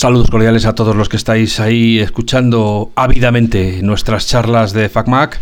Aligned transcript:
Saludos 0.00 0.30
cordiales 0.30 0.64
a 0.64 0.74
todos 0.74 0.96
los 0.96 1.10
que 1.10 1.18
estáis 1.18 1.60
ahí 1.60 1.98
escuchando 1.98 2.90
ávidamente 2.94 3.80
nuestras 3.82 4.26
charlas 4.26 4.72
de 4.72 4.88
FacMac. 4.88 5.38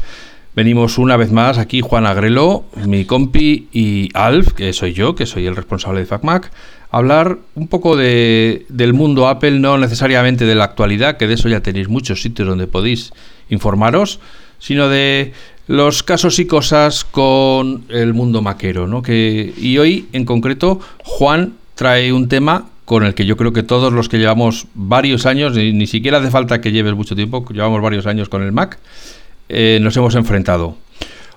Venimos 0.57 0.99
una 0.99 1.17
vez 1.17 1.31
más 1.31 1.59
aquí 1.59 1.81
Juan 1.81 2.07
Agrelo, 2.07 2.65
mi 2.85 3.05
compi 3.05 3.69
y 3.73 4.09
Alf, 4.15 4.55
que 4.55 4.73
soy 4.73 4.95
yo, 4.95 5.15
que 5.15 5.27
soy 5.27 5.47
el 5.47 5.55
responsable 5.55 6.01
de 6.01 6.07
FacMac, 6.07 6.51
a 6.91 6.97
hablar 6.97 7.39
un 7.55 7.69
poco 7.69 7.97
de, 7.97 8.67
del 8.69 8.95
mundo 8.95 9.29
Apple, 9.29 9.61
no 9.61 9.79
necesariamente 9.79 10.45
de 10.45 10.57
la 10.57 10.65
actualidad, 10.65 11.19
que 11.19 11.29
de 11.29 11.35
eso 11.35 11.49
ya 11.49 11.61
tenéis 11.61 11.89
muchos 11.89 12.21
sitios 12.21 12.49
donde 12.49 12.67
podéis 12.67 13.13
informaros, 13.51 14.19
sino 14.59 14.89
de 14.89 15.35
los 15.69 16.03
casos 16.03 16.41
y 16.41 16.47
cosas 16.47 17.05
con 17.05 17.85
el 17.91 18.13
mundo 18.13 18.43
maquero, 18.43 18.89
¿no? 18.89 19.03
Que, 19.03 19.55
y 19.57 19.79
hoy, 19.79 20.09
en 20.13 20.25
concreto, 20.25 20.81
Juan 21.05 21.53
trae 21.77 22.13
un 22.13 22.27
tema 22.27 22.65
con 22.89 23.05
el 23.05 23.15
que 23.15 23.27
yo 23.27 23.37
creo 23.37 23.53
que 23.53 23.63
todos 23.63 23.93
los 23.93 24.09
que 24.09 24.17
llevamos 24.17 24.67
varios 24.73 25.27
años, 25.27 25.53
ni, 25.53 25.87
siquiera 25.87 26.19
hace 26.19 26.31
falta 26.31 26.63
que 26.63 26.73
lleves 26.73 26.95
mucho 26.95 27.15
tiempo, 27.15 27.45
llevamos 27.51 27.83
varios 27.83 28.07
años 28.07 28.31
con 28.31 28.43
el 28.43 28.51
Mac, 28.51 28.79
eh, 29.51 29.79
nos 29.83 29.95
hemos 29.99 30.15
enfrentado. 30.15 30.75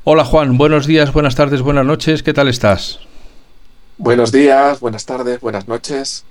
Hola 0.05 0.24
Juan, 0.24 0.58
buenos 0.58 0.88
días, 0.88 1.12
buenas 1.12 1.36
tardes, 1.36 1.62
buenas 1.62 1.86
noches, 1.86 2.24
¿qué 2.24 2.34
tal 2.34 2.48
estás? 2.48 3.00
Buenos 3.98 4.32
días, 4.32 4.80
buenas 4.80 5.05
tardes, 5.05 5.41
buenas 5.41 5.68
noches. 5.68 6.24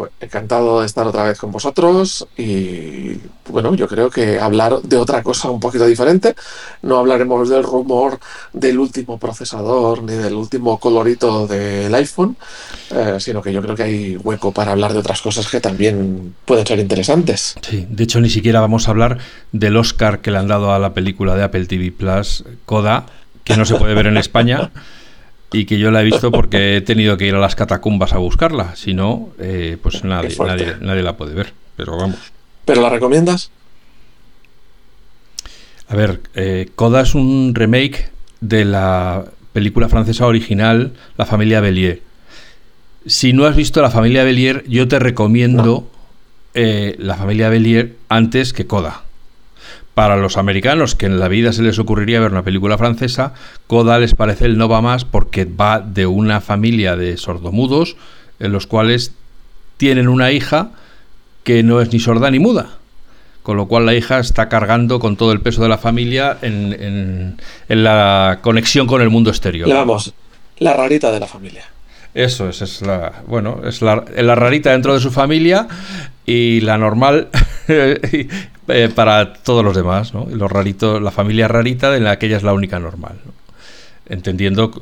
Pues, 0.00 0.12
encantado 0.18 0.80
de 0.80 0.86
estar 0.86 1.06
otra 1.06 1.24
vez 1.24 1.38
con 1.38 1.52
vosotros 1.52 2.26
y 2.34 3.18
bueno, 3.50 3.74
yo 3.74 3.86
creo 3.86 4.08
que 4.08 4.40
hablar 4.40 4.80
de 4.80 4.96
otra 4.96 5.22
cosa 5.22 5.50
un 5.50 5.60
poquito 5.60 5.84
diferente. 5.84 6.34
No 6.80 6.96
hablaremos 6.96 7.50
del 7.50 7.62
rumor 7.62 8.18
del 8.54 8.78
último 8.78 9.18
procesador 9.18 10.02
ni 10.02 10.14
del 10.14 10.32
último 10.32 10.80
colorito 10.80 11.46
del 11.46 11.94
iPhone, 11.94 12.34
eh, 12.92 13.16
sino 13.18 13.42
que 13.42 13.52
yo 13.52 13.60
creo 13.60 13.76
que 13.76 13.82
hay 13.82 14.16
hueco 14.16 14.52
para 14.52 14.72
hablar 14.72 14.94
de 14.94 15.00
otras 15.00 15.20
cosas 15.20 15.46
que 15.48 15.60
también 15.60 16.34
pueden 16.46 16.66
ser 16.66 16.78
interesantes. 16.78 17.56
Sí, 17.60 17.86
de 17.86 18.04
hecho 18.04 18.22
ni 18.22 18.30
siquiera 18.30 18.62
vamos 18.62 18.88
a 18.88 18.92
hablar 18.92 19.18
del 19.52 19.76
Oscar 19.76 20.22
que 20.22 20.30
le 20.30 20.38
han 20.38 20.48
dado 20.48 20.72
a 20.72 20.78
la 20.78 20.94
película 20.94 21.36
de 21.36 21.42
Apple 21.42 21.66
TV 21.66 21.92
Plus, 21.92 22.42
Coda, 22.64 23.04
que 23.44 23.54
no 23.54 23.66
se 23.66 23.74
puede 23.74 23.92
ver 23.92 24.06
en 24.06 24.16
España. 24.16 24.70
y 25.52 25.64
que 25.64 25.78
yo 25.78 25.90
la 25.90 26.02
he 26.02 26.04
visto 26.04 26.30
porque 26.30 26.76
he 26.76 26.80
tenido 26.80 27.16
que 27.16 27.26
ir 27.26 27.34
a 27.34 27.38
las 27.38 27.56
catacumbas 27.56 28.12
a 28.12 28.18
buscarla. 28.18 28.76
Si 28.76 28.94
no, 28.94 29.30
eh, 29.38 29.76
pues 29.82 30.04
nadie, 30.04 30.36
nadie, 30.80 31.02
la 31.02 31.16
puede 31.16 31.34
ver. 31.34 31.52
Pero 31.76 31.96
vamos. 31.96 32.18
¿Pero 32.64 32.82
la 32.82 32.90
recomiendas? 32.90 33.50
A 35.88 35.96
ver, 35.96 36.20
eh, 36.34 36.68
Coda 36.76 37.00
es 37.00 37.14
un 37.14 37.52
remake 37.54 38.10
de 38.40 38.64
la 38.64 39.24
película 39.52 39.88
francesa 39.88 40.26
original 40.26 40.92
La 41.16 41.26
familia 41.26 41.60
Bellier. 41.60 42.02
Si 43.06 43.32
no 43.32 43.46
has 43.46 43.56
visto 43.56 43.82
La 43.82 43.90
familia 43.90 44.22
Bellier, 44.22 44.64
yo 44.68 44.86
te 44.86 44.98
recomiendo 44.98 45.90
eh, 46.54 46.94
La 46.98 47.16
familia 47.16 47.48
Bellier 47.48 47.96
antes 48.08 48.52
que 48.52 48.66
Coda. 48.66 49.02
Para 49.94 50.16
los 50.16 50.36
americanos, 50.36 50.94
que 50.94 51.06
en 51.06 51.18
la 51.18 51.28
vida 51.28 51.52
se 51.52 51.62
les 51.62 51.78
ocurriría 51.78 52.20
ver 52.20 52.30
una 52.30 52.44
película 52.44 52.78
francesa, 52.78 53.34
Coda 53.66 53.98
les 53.98 54.14
parece 54.14 54.46
el 54.46 54.56
no 54.56 54.68
va 54.68 54.80
más 54.80 55.04
porque 55.04 55.44
va 55.44 55.80
de 55.80 56.06
una 56.06 56.40
familia 56.40 56.96
de 56.96 57.16
sordomudos 57.16 57.96
en 58.38 58.52
los 58.52 58.66
cuales 58.66 59.12
tienen 59.76 60.08
una 60.08 60.30
hija 60.32 60.70
que 61.42 61.62
no 61.62 61.80
es 61.80 61.92
ni 61.92 62.00
sorda 62.00 62.30
ni 62.30 62.38
muda. 62.38 62.78
Con 63.42 63.56
lo 63.56 63.66
cual 63.66 63.86
la 63.86 63.94
hija 63.94 64.18
está 64.18 64.48
cargando 64.48 65.00
con 65.00 65.16
todo 65.16 65.32
el 65.32 65.40
peso 65.40 65.62
de 65.62 65.68
la 65.68 65.78
familia 65.78 66.36
en, 66.42 67.38
la 67.68 68.40
conexión 68.42 68.86
con 68.86 69.00
el 69.00 69.08
mundo 69.08 69.30
exterior. 69.30 69.66
Le 69.66 69.74
vamos, 69.74 70.12
la 70.58 70.74
rarita 70.74 71.10
de 71.10 71.20
la 71.20 71.26
familia. 71.26 71.64
Eso 72.12 72.48
es, 72.48 72.60
es 72.60 72.82
la, 72.82 73.22
bueno, 73.26 73.62
es 73.64 73.82
la, 73.82 74.04
la, 74.16 74.34
rarita 74.34 74.72
dentro 74.72 74.92
de 74.92 75.00
su 75.00 75.10
familia 75.10 75.68
y 76.26 76.60
la 76.60 76.78
normal 76.78 77.28
eh, 77.68 78.88
para 78.94 79.32
todos 79.32 79.64
los 79.64 79.74
demás, 79.74 80.14
¿no? 80.14 80.26
Los 80.30 80.50
raritos, 80.50 81.02
la 81.02 81.10
familia 81.10 81.48
rarita 81.48 81.90
de 81.90 82.00
la 82.00 82.18
que 82.18 82.26
ella 82.26 82.36
es 82.36 82.42
la 82.42 82.52
única 82.52 82.78
normal. 82.78 83.18
Entendiendo 84.08 84.72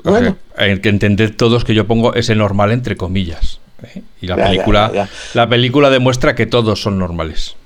hay 0.56 0.80
que 0.80 0.88
entender 0.88 1.36
todos 1.36 1.64
que 1.64 1.74
yo 1.74 1.86
pongo 1.86 2.14
ese 2.14 2.34
normal 2.34 2.72
entre 2.72 2.96
comillas. 2.96 3.60
¿eh? 3.82 4.02
Y 4.22 4.26
la 4.26 4.36
película, 4.36 5.08
la 5.34 5.48
película 5.48 5.90
demuestra 5.90 6.34
que 6.34 6.46
todos 6.46 6.80
son 6.80 6.98
normales. 6.98 7.56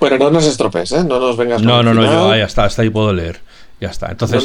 bueno, 0.00 0.18
no 0.18 0.30
nos 0.30 0.46
estropees, 0.46 0.92
¿eh? 0.92 1.04
No 1.04 1.18
nos 1.20 1.36
vengas. 1.36 1.62
No, 1.62 1.82
no, 1.82 1.94
no, 1.94 2.04
yo, 2.04 2.34
ya 2.34 2.44
está, 2.44 2.64
hasta 2.64 2.82
ahí 2.82 2.90
puedo 2.90 3.12
leer. 3.12 3.40
Ya 3.80 3.88
está. 3.88 4.10
Entonces, 4.10 4.44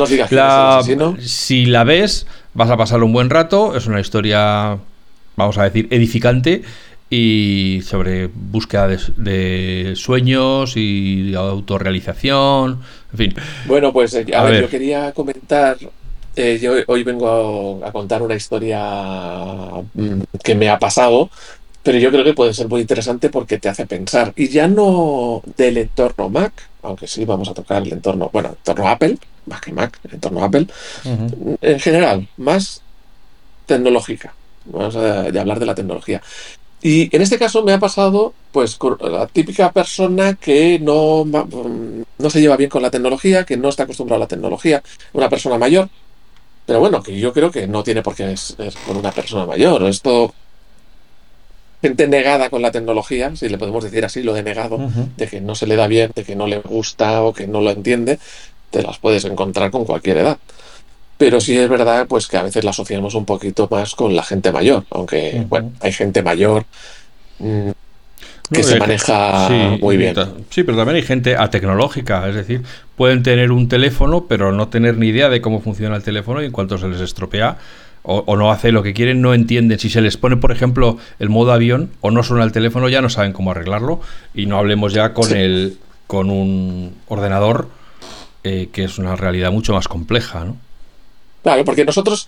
si 1.20 1.66
la 1.66 1.84
ves, 1.84 2.26
vas 2.54 2.70
a 2.70 2.78
pasar 2.78 3.04
un 3.04 3.14
buen 3.14 3.30
rato. 3.30 3.76
Es 3.76 3.86
una 3.86 4.00
historia, 4.00 4.80
vamos 5.36 5.58
a 5.58 5.64
decir, 5.64 5.88
edificante 5.92 6.64
y 7.10 7.82
sobre 7.84 8.28
búsqueda 8.28 8.88
de, 8.88 9.94
sueños 9.96 10.76
y 10.76 11.34
autorrealización, 11.36 12.82
en 13.14 13.18
fin. 13.18 13.36
Bueno, 13.66 13.94
pues 13.94 14.14
eh, 14.14 14.26
a, 14.36 14.44
ver, 14.44 14.64
yo 14.64 14.70
quería 14.70 15.14
comentar, 15.14 15.78
eh, 16.36 16.60
yo 16.62 16.74
hoy 16.88 17.04
vengo 17.04 17.82
a, 17.86 17.92
contar 17.92 18.22
una 18.22 18.36
historia 18.36 18.82
mm, 19.94 20.22
que 20.44 20.56
me 20.56 20.70
ha 20.70 20.78
pasado, 20.78 21.30
pero 21.82 21.98
yo 21.98 22.12
creo 22.12 22.26
que 22.26 22.34
puede 22.34 22.54
ser 22.54 22.68
muy 22.68 22.82
interesante 22.82 23.30
porque 23.30 23.58
te 23.58 23.70
hace 23.70 23.86
pensar, 23.86 24.34
y 24.36 24.50
ya 24.50 24.68
no 24.68 25.42
del 25.56 25.78
entorno 25.78 26.30
Mac, 26.30 26.52
aunque 26.84 27.08
sí 27.08 27.24
vamos 27.24 27.48
a 27.50 27.54
tocar 27.54 27.84
el 27.84 27.94
entorno, 27.94 28.30
bueno, 28.34 28.50
el 28.50 28.56
entorno 28.56 28.90
Apple, 28.90 29.18
más 29.46 29.62
que 29.62 29.72
Mac, 29.72 29.98
el 30.04 30.16
entorno 30.16 30.44
Apple, 30.44 30.68
en 31.62 31.80
general, 31.80 32.28
más 32.36 32.82
tecnológica. 33.66 34.34
Vamos 34.66 34.98
a, 34.98 35.22
a 35.22 35.28
hablar 35.28 35.60
de 35.60 35.66
la 35.66 35.76
tecnología. 35.76 36.22
Y 36.82 37.16
en 37.16 37.22
este 37.22 37.40
caso 37.40 37.64
me 37.64 37.74
ha 37.74 37.80
pasado, 37.80 38.34
pues, 38.52 38.76
con 38.76 38.98
la 39.02 39.28
típica 39.28 39.72
persona 39.72 40.36
que 40.36 40.80
no, 40.80 41.26
no 41.26 42.30
se 42.30 42.40
lleva 42.40 42.56
bien 42.56 42.70
con 42.70 42.84
la 42.84 42.92
tecnología, 42.92 43.46
que 43.46 43.58
no 43.58 43.70
está 43.70 43.84
acostumbrada 43.84 44.18
a 44.18 44.26
la 44.26 44.28
tecnología, 44.28 44.84
una 45.14 45.30
persona 45.30 45.58
mayor. 45.58 45.90
Pero 46.66 46.80
bueno, 46.80 47.02
que 47.02 47.18
yo 47.18 47.34
creo 47.34 47.50
que 47.50 47.66
no 47.66 47.84
tiene 47.84 48.04
por 48.04 48.14
qué 48.14 48.36
ser 48.38 48.74
con 48.86 48.98
una 48.98 49.12
persona 49.12 49.46
mayor. 49.46 49.84
Esto, 49.84 50.34
gente 51.82 52.08
negada 52.08 52.50
con 52.50 52.62
la 52.62 52.72
tecnología, 52.72 53.36
si 53.36 53.50
le 53.50 53.58
podemos 53.58 53.84
decir 53.84 54.04
así, 54.06 54.22
lo 54.22 54.34
de 54.34 54.44
negado, 54.44 54.78
de 55.16 55.28
que 55.28 55.42
no 55.42 55.56
se 55.56 55.66
le 55.66 55.76
da 55.76 55.88
bien, 55.88 56.12
de 56.14 56.24
que 56.24 56.36
no 56.36 56.46
le 56.46 56.60
gusta 56.60 57.24
o 57.24 57.34
que 57.34 57.48
no 57.48 57.62
lo 57.62 57.72
entiende, 57.72 58.20
te 58.70 58.84
las 58.84 59.00
puedes 59.00 59.26
encontrar 59.26 59.72
con 59.72 59.86
cualquier 59.86 60.18
edad. 60.18 60.38
Pero 61.18 61.42
sí 61.42 61.58
es 61.58 61.68
verdad 61.68 62.06
pues 62.08 62.28
que 62.28 62.38
a 62.38 62.44
veces 62.44 62.64
la 62.64 62.72
asociamos 62.72 63.16
un 63.16 63.26
poquito 63.26 63.68
más 63.72 63.96
con 63.96 64.16
la 64.16 64.24
gente 64.24 64.52
mayor, 64.52 64.86
aunque 64.92 65.46
bueno, 65.50 65.72
hay 65.80 65.92
gente 65.92 66.22
mayor 66.22 66.66
mm, 67.40 67.70
que 68.52 68.64
se 68.64 68.80
maneja 68.80 69.50
muy 69.82 69.98
bien. 69.98 70.16
Sí, 70.50 70.64
pero 70.64 70.78
también 70.78 70.98
hay 70.98 71.02
gente 71.02 71.36
atecnológica, 71.36 72.28
es 72.30 72.36
decir, 72.36 72.62
pueden 72.96 73.24
tener 73.24 73.52
un 73.52 73.68
teléfono 73.68 74.26
pero 74.28 74.52
no 74.52 74.68
tener 74.68 74.98
ni 74.98 75.08
idea 75.08 75.30
de 75.30 75.42
cómo 75.42 75.60
funciona 75.60 75.96
el 75.96 76.04
teléfono 76.04 76.42
y 76.42 76.46
en 76.46 76.52
cuanto 76.52 76.78
se 76.78 76.88
les 76.88 77.02
estropea 77.02 77.58
o, 78.10 78.38
no 78.38 78.52
hace 78.52 78.72
lo 78.72 78.84
que 78.84 78.94
quieren, 78.94 79.22
no 79.22 79.34
entienden. 79.34 79.78
Si 79.80 79.90
se 79.90 80.00
les 80.00 80.16
pone, 80.16 80.38
por 80.38 80.54
ejemplo, 80.54 80.98
el 81.20 81.28
modo 81.28 81.52
avión 81.52 81.92
o 82.00 82.10
no 82.10 82.24
suena 82.24 82.46
el 82.46 82.54
teléfono, 82.54 82.88
ya 82.88 83.02
no 83.02 83.10
saben 83.10 83.34
cómo 83.34 83.52
arreglarlo. 83.52 84.00
Y 84.34 84.46
no 84.46 84.58
hablemos 84.58 84.94
ya 84.94 85.14
con, 85.14 85.36
el, 85.36 85.78
con 86.08 86.30
un 86.30 86.96
ordenador, 87.10 87.68
eh, 88.46 88.70
que 88.72 88.86
es 88.86 88.98
una 88.98 89.18
realidad 89.18 89.52
mucho 89.52 89.74
más 89.74 89.90
compleja, 89.90 90.46
¿no? 90.46 90.56
Claro, 91.48 91.64
porque 91.64 91.86
nosotros 91.86 92.28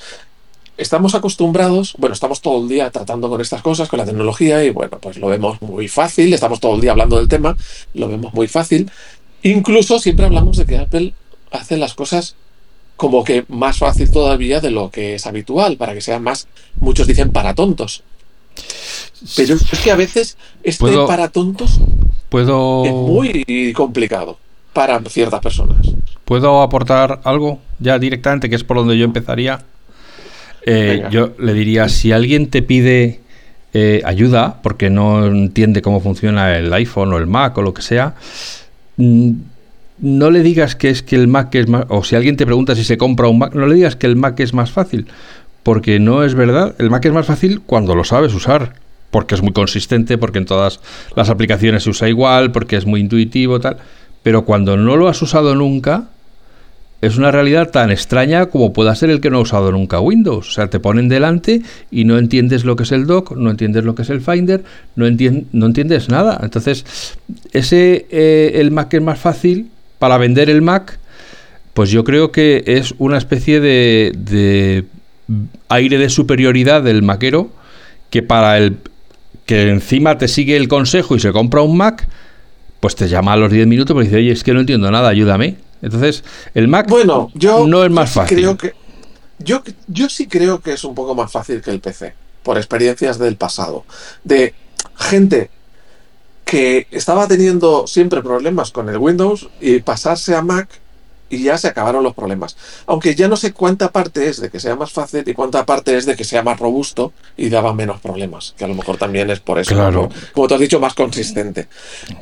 estamos 0.77 1.13
acostumbrados, 1.13 1.93
bueno, 1.97 2.13
estamos 2.13 2.39
todo 2.39 2.63
el 2.63 2.69
día 2.69 2.89
tratando 2.89 3.27
con 3.27 3.41
estas 3.41 3.61
cosas, 3.61 3.89
con 3.89 3.99
la 3.99 4.05
tecnología, 4.05 4.63
y 4.63 4.69
bueno, 4.69 4.97
pues 4.97 5.17
lo 5.17 5.27
vemos 5.27 5.61
muy 5.61 5.89
fácil, 5.89 6.33
estamos 6.33 6.61
todo 6.61 6.75
el 6.75 6.79
día 6.79 6.91
hablando 6.91 7.17
del 7.17 7.27
tema, 7.27 7.57
lo 7.95 8.07
vemos 8.07 8.33
muy 8.33 8.47
fácil. 8.47 8.89
Incluso 9.43 9.99
siempre 9.99 10.25
hablamos 10.25 10.55
de 10.55 10.65
que 10.65 10.77
Apple 10.77 11.13
hace 11.51 11.75
las 11.75 11.95
cosas 11.95 12.35
como 12.95 13.25
que 13.25 13.43
más 13.49 13.79
fácil 13.79 14.09
todavía 14.09 14.61
de 14.61 14.71
lo 14.71 14.89
que 14.89 15.15
es 15.15 15.27
habitual, 15.27 15.75
para 15.75 15.93
que 15.93 15.99
sean 15.99 16.23
más, 16.23 16.47
muchos 16.79 17.07
dicen 17.07 17.33
para 17.33 17.55
tontos. 17.55 18.03
Pero 19.35 19.55
es 19.55 19.79
que 19.83 19.91
a 19.91 19.97
veces 19.97 20.37
este 20.63 20.95
para 21.07 21.27
tontos 21.27 21.81
¿puedo... 22.29 22.85
es 22.85 22.93
muy 22.93 23.73
complicado 23.75 24.37
para 24.79 24.97
ciertas 25.09 25.41
personas. 25.41 25.93
¿Puedo 26.23 26.61
aportar 26.61 27.19
algo 27.25 27.59
ya 27.79 27.99
directamente, 27.99 28.49
que 28.49 28.55
es 28.55 28.63
por 28.63 28.77
donde 28.77 28.97
yo 28.97 29.03
empezaría? 29.03 29.59
Eh, 30.65 31.03
yo 31.11 31.33
le 31.37 31.53
diría, 31.53 31.89
si 31.89 32.13
alguien 32.13 32.49
te 32.49 32.61
pide 32.61 33.19
eh, 33.73 34.01
ayuda 34.05 34.61
porque 34.63 34.89
no 34.89 35.25
entiende 35.25 35.81
cómo 35.81 35.99
funciona 35.99 36.57
el 36.57 36.71
iPhone 36.71 37.11
o 37.11 37.17
el 37.17 37.27
Mac 37.27 37.57
o 37.57 37.61
lo 37.61 37.73
que 37.73 37.81
sea, 37.81 38.15
mm, 38.95 39.31
no 39.99 40.31
le 40.31 40.43
digas 40.43 40.77
que 40.77 40.89
es 40.89 41.03
que 41.03 41.17
el 41.17 41.27
Mac 41.27 41.53
es 41.55 41.67
más... 41.67 41.83
O 41.89 42.05
si 42.05 42.15
alguien 42.15 42.37
te 42.37 42.45
pregunta 42.45 42.73
si 42.73 42.85
se 42.85 42.97
compra 42.97 43.27
un 43.27 43.39
Mac, 43.39 43.53
no 43.55 43.67
le 43.67 43.75
digas 43.75 43.97
que 43.97 44.07
el 44.07 44.15
Mac 44.15 44.39
es 44.39 44.53
más 44.53 44.71
fácil. 44.71 45.07
Porque 45.63 45.99
no 45.99 46.23
es 46.23 46.35
verdad. 46.35 46.73
El 46.79 46.89
Mac 46.89 47.03
es 47.03 47.11
más 47.11 47.25
fácil 47.25 47.59
cuando 47.65 47.95
lo 47.95 48.05
sabes 48.05 48.33
usar. 48.33 48.75
Porque 49.11 49.35
es 49.35 49.41
muy 49.41 49.51
consistente, 49.51 50.17
porque 50.17 50.37
en 50.37 50.45
todas 50.45 50.79
las 51.17 51.29
aplicaciones 51.29 51.83
se 51.83 51.89
usa 51.89 52.07
igual, 52.07 52.53
porque 52.53 52.77
es 52.77 52.85
muy 52.85 53.01
intuitivo, 53.01 53.59
tal. 53.59 53.75
Pero 54.23 54.45
cuando 54.45 54.77
no 54.77 54.97
lo 54.97 55.07
has 55.07 55.21
usado 55.21 55.55
nunca, 55.55 56.09
es 57.01 57.17
una 57.17 57.31
realidad 57.31 57.69
tan 57.71 57.91
extraña 57.91 58.47
como 58.47 58.73
pueda 58.73 58.93
ser 58.93 59.09
el 59.09 59.21
que 59.21 59.29
no 59.29 59.37
ha 59.37 59.41
usado 59.41 59.71
nunca 59.71 60.01
Windows. 60.01 60.49
O 60.49 60.51
sea, 60.51 60.69
te 60.69 60.79
ponen 60.79 61.07
delante 61.07 61.61
y 61.91 62.03
no 62.03 62.17
entiendes 62.17 62.65
lo 62.65 62.75
que 62.75 62.83
es 62.83 62.91
el 62.91 63.05
dock, 63.05 63.35
no 63.37 63.49
entiendes 63.49 63.85
lo 63.85 63.95
que 63.95 64.01
es 64.01 64.09
el 64.09 64.21
Finder, 64.21 64.63
no, 64.95 65.07
entiendes 65.07 66.09
nada. 66.09 66.39
Entonces, 66.43 67.15
ese, 67.53 68.05
eh, 68.09 68.51
el 68.55 68.71
Mac 68.71 68.93
es 68.93 69.01
más 69.01 69.19
fácil 69.19 69.69
para 69.97 70.17
vender 70.17 70.49
el 70.49 70.61
Mac, 70.61 70.99
pues 71.73 71.89
yo 71.89 72.03
creo 72.03 72.31
que 72.31 72.63
es 72.65 72.93
una 72.97 73.17
especie 73.17 73.61
de, 73.61 74.11
de 74.17 74.83
aire 75.69 75.97
de 75.97 76.09
superioridad 76.09 76.83
del 76.83 77.03
maquero 77.03 77.49
que 78.09 78.23
para 78.23 78.57
el 78.57 78.77
que 79.45 79.69
encima 79.69 80.17
te 80.17 80.27
sigue 80.27 80.57
el 80.57 80.67
consejo 80.67 81.15
y 81.15 81.19
se 81.19 81.31
compra 81.31 81.61
un 81.61 81.77
Mac, 81.77 82.07
pues 82.79 82.95
te 82.95 83.07
llama 83.07 83.33
a 83.33 83.37
los 83.37 83.51
10 83.51 83.67
minutos 83.67 83.95
y 83.97 84.05
dice, 84.05 84.15
oye, 84.17 84.31
es 84.31 84.43
que 84.43 84.53
no 84.53 84.59
entiendo 84.59 84.89
nada, 84.91 85.09
ayúdame. 85.09 85.57
Entonces, 85.81 86.23
el 86.53 86.67
Mac 86.67 86.87
bueno, 86.89 87.31
yo, 87.33 87.67
no 87.67 87.83
es 87.83 87.91
más 87.91 88.11
fácil. 88.11 88.37
Creo 88.37 88.57
que, 88.57 88.73
yo, 89.39 89.63
yo 89.87 90.09
sí 90.09 90.27
creo 90.27 90.59
que 90.59 90.73
es 90.73 90.83
un 90.83 90.95
poco 90.95 91.15
más 91.15 91.31
fácil 91.31 91.61
que 91.61 91.71
el 91.71 91.79
PC, 91.79 92.13
por 92.43 92.57
experiencias 92.57 93.17
del 93.17 93.35
pasado. 93.35 93.85
De 94.23 94.53
gente 94.97 95.49
que 96.45 96.87
estaba 96.91 97.27
teniendo 97.27 97.85
siempre 97.87 98.21
problemas 98.21 98.71
con 98.71 98.89
el 98.89 98.97
Windows 98.97 99.49
y 99.61 99.79
pasarse 99.79 100.35
a 100.35 100.41
Mac 100.41 100.78
y 101.29 101.43
ya 101.43 101.57
se 101.57 101.67
acabaron 101.67 102.03
los 102.03 102.13
problemas. 102.13 102.57
Aunque 102.85 103.15
ya 103.15 103.27
no 103.27 103.37
sé 103.37 103.53
cuánta 103.53 103.91
parte 103.91 104.27
es 104.27 104.41
de 104.41 104.49
que 104.49 104.59
sea 104.59 104.75
más 104.75 104.91
fácil 104.91 105.23
y 105.25 105.33
cuánta 105.33 105.65
parte 105.65 105.95
es 105.95 106.05
de 106.05 106.15
que 106.15 106.23
sea 106.23 106.43
más 106.43 106.59
robusto 106.59 107.13
y 107.37 107.49
daba 107.49 107.73
menos 107.73 107.99
problemas, 107.99 108.53
que 108.57 108.65
a 108.65 108.67
lo 108.67 108.75
mejor 108.75 108.97
también 108.97 109.29
es 109.29 109.39
por 109.39 109.59
eso, 109.59 109.75
claro. 109.75 110.09
como, 110.33 110.47
tú 110.47 110.53
has 110.55 110.59
dicho, 110.59 110.79
más 110.79 110.93
consistente. 110.93 111.67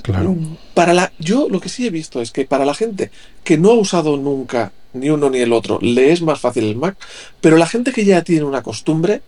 Claro. 0.01 0.35
Para 0.73 0.93
la, 0.93 1.11
yo 1.19 1.47
lo 1.49 1.59
que 1.59 1.69
sí 1.69 1.87
he 1.87 1.89
visto 1.89 2.21
es 2.21 2.31
que 2.31 2.45
para 2.45 2.65
la 2.65 2.73
gente 2.73 3.11
que 3.43 3.57
no 3.57 3.71
ha 3.71 3.75
usado 3.75 4.17
nunca 4.17 4.71
ni 4.93 5.09
uno 5.09 5.29
ni 5.29 5.39
el 5.39 5.53
otro, 5.53 5.79
le 5.81 6.11
es 6.11 6.21
más 6.21 6.39
fácil 6.39 6.63
el 6.65 6.75
Mac, 6.75 6.97
pero 7.41 7.57
la 7.57 7.67
gente 7.67 7.91
que 7.91 8.05
ya 8.05 8.23
tiene 8.23 8.43
una 8.43 8.63
costumbre, 8.63 9.21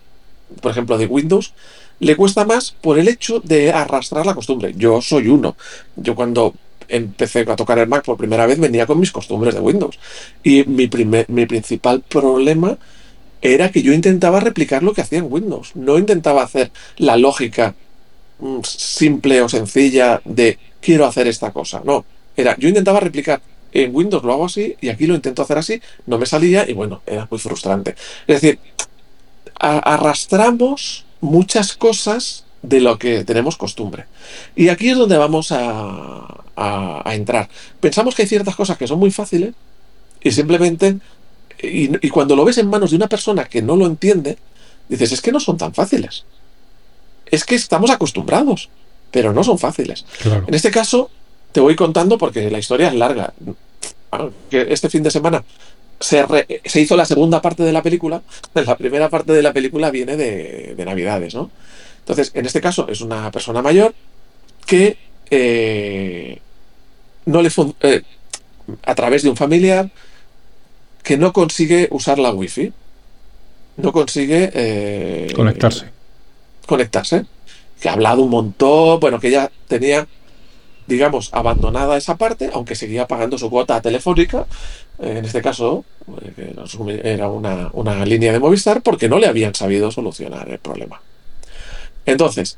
por 0.62 0.72
ejemplo 0.72 0.98
de 0.98 1.06
Windows, 1.06 1.54
le 2.00 2.16
cuesta 2.16 2.46
más 2.46 2.72
por 2.72 2.98
el 2.98 3.08
hecho 3.08 3.40
de 3.42 3.72
arrastrar 3.72 4.26
la 4.26 4.34
costumbre. 4.34 4.74
Yo 4.76 5.02
soy 5.02 5.28
uno. 5.28 5.56
Yo 5.96 6.16
cuando 6.16 6.54
empecé 6.90 7.46
a 7.48 7.56
tocar 7.56 7.80
el 7.80 7.88
Mac 7.88 8.04
por 8.04 8.18
primera 8.18 8.46
vez, 8.46 8.60
venía 8.60 8.86
con 8.86 9.00
mis 9.00 9.12
costumbres 9.12 9.56
de 9.56 9.62
Windows. 9.62 10.00
Y 10.44 10.64
mi, 10.66 10.90
mi 11.28 11.46
principal 11.46 12.02
problema 12.02 12.78
era 13.42 13.72
que 13.72 13.82
yo 13.82 13.94
intentaba 13.94 14.40
replicar 14.40 14.84
lo 14.84 14.94
que 14.94 15.02
hacía 15.02 15.20
en 15.20 15.32
Windows. 15.32 15.76
No 15.76 15.98
intentaba 15.98 16.44
hacer 16.44 16.72
la 16.98 17.16
lógica 17.16 17.76
mm, 18.40 18.60
simple 18.64 19.42
o 19.42 19.50
sencilla 19.50 20.22
de 20.26 20.58
quiero 20.82 21.06
hacer 21.06 21.28
esta 21.28 21.52
cosa. 21.52 21.82
No, 21.86 22.06
era 22.36 22.56
yo 22.58 22.68
intentaba 22.68 23.00
replicar 23.00 23.42
en 23.72 23.96
Windows 23.96 24.24
lo 24.24 24.34
hago 24.34 24.46
así 24.46 24.76
y 24.82 24.90
aquí 24.90 25.06
lo 25.06 25.16
intento 25.16 25.44
hacer 25.44 25.58
así, 25.58 25.82
no 26.08 26.18
me 26.18 26.26
salía 26.26 26.68
y 26.68 26.74
bueno, 26.74 27.02
era 27.06 27.28
muy 27.30 27.40
frustrante. 27.40 27.96
Es 28.28 28.42
decir, 28.42 28.60
arrastramos 29.60 31.06
muchas 31.22 31.74
cosas 31.74 32.46
de 32.62 32.82
lo 32.82 32.98
que 32.98 33.24
tenemos 33.24 33.58
costumbre. 33.58 34.06
Y 34.56 34.70
aquí 34.70 34.90
es 34.90 34.98
donde 34.98 35.18
vamos 35.18 35.52
a, 35.52 36.44
a, 36.60 37.16
entrar. 37.16 37.50
Pensamos 37.80 38.16
que 38.16 38.24
hay 38.24 38.28
ciertas 38.28 38.56
cosas 38.56 38.78
que 38.78 38.88
son 38.88 39.00
muy 39.00 39.12
fáciles 39.12 39.54
y 40.22 40.32
simplemente, 40.32 40.98
y, 41.62 42.10
cuando 42.10 42.36
lo 42.36 42.46
ves 42.46 42.58
en 42.58 42.70
manos 42.70 42.92
de 42.92 42.98
una 42.98 43.08
persona 43.08 43.46
que 43.46 43.62
no 43.62 43.76
lo 43.76 43.86
entiende, 43.86 44.38
dices, 44.90 45.14
es 45.14 45.22
que 45.22 45.32
no 45.32 45.40
son 45.40 45.58
tan 45.58 45.74
fáciles. 45.74 46.26
Es 47.26 47.46
que 47.46 47.56
estamos 47.56 47.90
acostumbrados, 47.90 48.70
pero 49.12 49.34
no 49.34 49.44
son 49.44 49.58
fáciles. 49.58 50.06
En 50.48 50.54
este 50.54 50.72
caso, 50.72 51.10
te 51.52 51.60
voy 51.60 51.76
contando 51.76 52.18
porque 52.18 52.50
la 52.52 52.60
historia 52.60 52.90
es 52.90 52.96
larga. 52.96 53.34
Este 54.52 54.90
fin 54.90 55.04
de 55.04 55.12
semana 55.12 55.44
se, 56.00 56.26
se, 56.66 56.82
hizo 56.82 56.98
la 56.98 57.06
segunda 57.06 57.42
parte 57.42 57.64
de 57.64 57.72
la 57.72 57.84
película. 57.84 58.22
La 58.54 58.76
primera 58.76 59.10
parte 59.10 59.32
de 59.32 59.44
la 59.44 59.54
película 59.54 59.92
viene 59.92 60.18
de, 60.18 60.74
de 60.76 60.86
Navidades, 60.86 61.36
¿no? 61.36 61.52
Entonces, 62.00 62.32
en 62.34 62.46
este 62.46 62.62
caso 62.62 62.88
es 62.90 63.02
una 63.02 63.30
persona 63.32 63.62
mayor 63.62 63.94
que 64.66 64.98
eh, 65.30 66.40
no 67.30 67.42
le 67.42 67.50
eh, 67.82 68.02
a 68.84 68.96
través 68.96 69.24
de 69.24 69.30
un 69.30 69.38
familiar 69.38 69.90
que 71.04 71.18
no 71.18 71.32
consigue 71.32 71.88
usar 71.92 72.20
la 72.20 72.32
wifi. 72.32 72.74
No 73.78 73.94
consigue 73.94 74.52
eh, 74.54 75.32
conectarse. 75.36 75.86
Conectarse. 76.66 77.26
Que 77.80 77.88
ha 77.88 77.94
hablado 77.94 78.24
un 78.24 78.30
montón, 78.30 79.00
bueno, 79.00 79.20
que 79.20 79.32
ya 79.32 79.50
tenía, 79.68 80.06
digamos, 80.86 81.30
abandonada 81.32 81.96
esa 81.96 82.18
parte, 82.18 82.50
aunque 82.54 82.76
seguía 82.76 83.08
pagando 83.08 83.38
su 83.38 83.50
cuota 83.50 83.82
telefónica. 83.82 84.46
en 85.00 85.24
este 85.24 85.42
caso, 85.42 85.86
era 87.04 87.30
una, 87.30 87.70
una 87.72 88.06
línea 88.06 88.34
de 88.34 88.40
Movistar 88.40 88.82
porque 88.82 89.08
no 89.08 89.18
le 89.18 89.28
habían 89.28 89.56
sabido 89.56 89.92
solucionar 89.92 90.50
el 90.50 90.60
problema. 90.60 91.02
Entonces, 92.06 92.58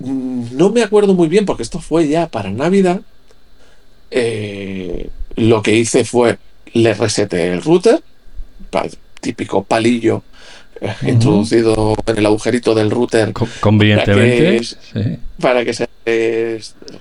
mm, 0.00 0.56
no 0.56 0.70
me 0.70 0.82
acuerdo 0.82 1.14
muy 1.14 1.28
bien 1.28 1.44
porque 1.46 1.62
esto 1.62 1.78
fue 1.78 2.08
ya 2.08 2.26
para 2.26 2.50
Navidad. 2.50 3.02
Eh, 4.16 5.10
lo 5.34 5.60
que 5.60 5.74
hice 5.74 6.04
fue 6.04 6.38
le 6.72 6.94
reseté 6.94 7.48
el 7.48 7.60
router, 7.60 8.00
típico 9.20 9.64
palillo 9.64 10.22
eh, 10.80 10.94
introducido 11.08 11.96
en 12.06 12.18
el 12.18 12.26
agujerito 12.26 12.76
del 12.76 12.92
router 12.92 13.32
convenientemente 13.58 14.60
para 15.40 15.64
que, 15.64 15.74
se 15.74 15.88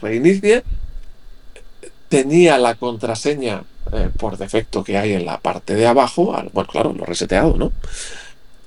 reinicie. 0.01 0.63
Tenía 2.10 2.57
la 2.57 2.74
contraseña 2.74 3.62
eh, 3.92 4.10
por 4.18 4.39
defecto 4.39 4.83
que 4.83 4.98
hay 4.98 5.13
en 5.13 5.27
la 5.27 5.39
parte 5.39 5.75
de 5.75 5.86
abajo, 5.86 6.36
bueno, 6.51 6.68
claro, 6.68 6.94
lo 6.94 7.06
reseteado, 7.06 7.57
¿no? 7.57 7.71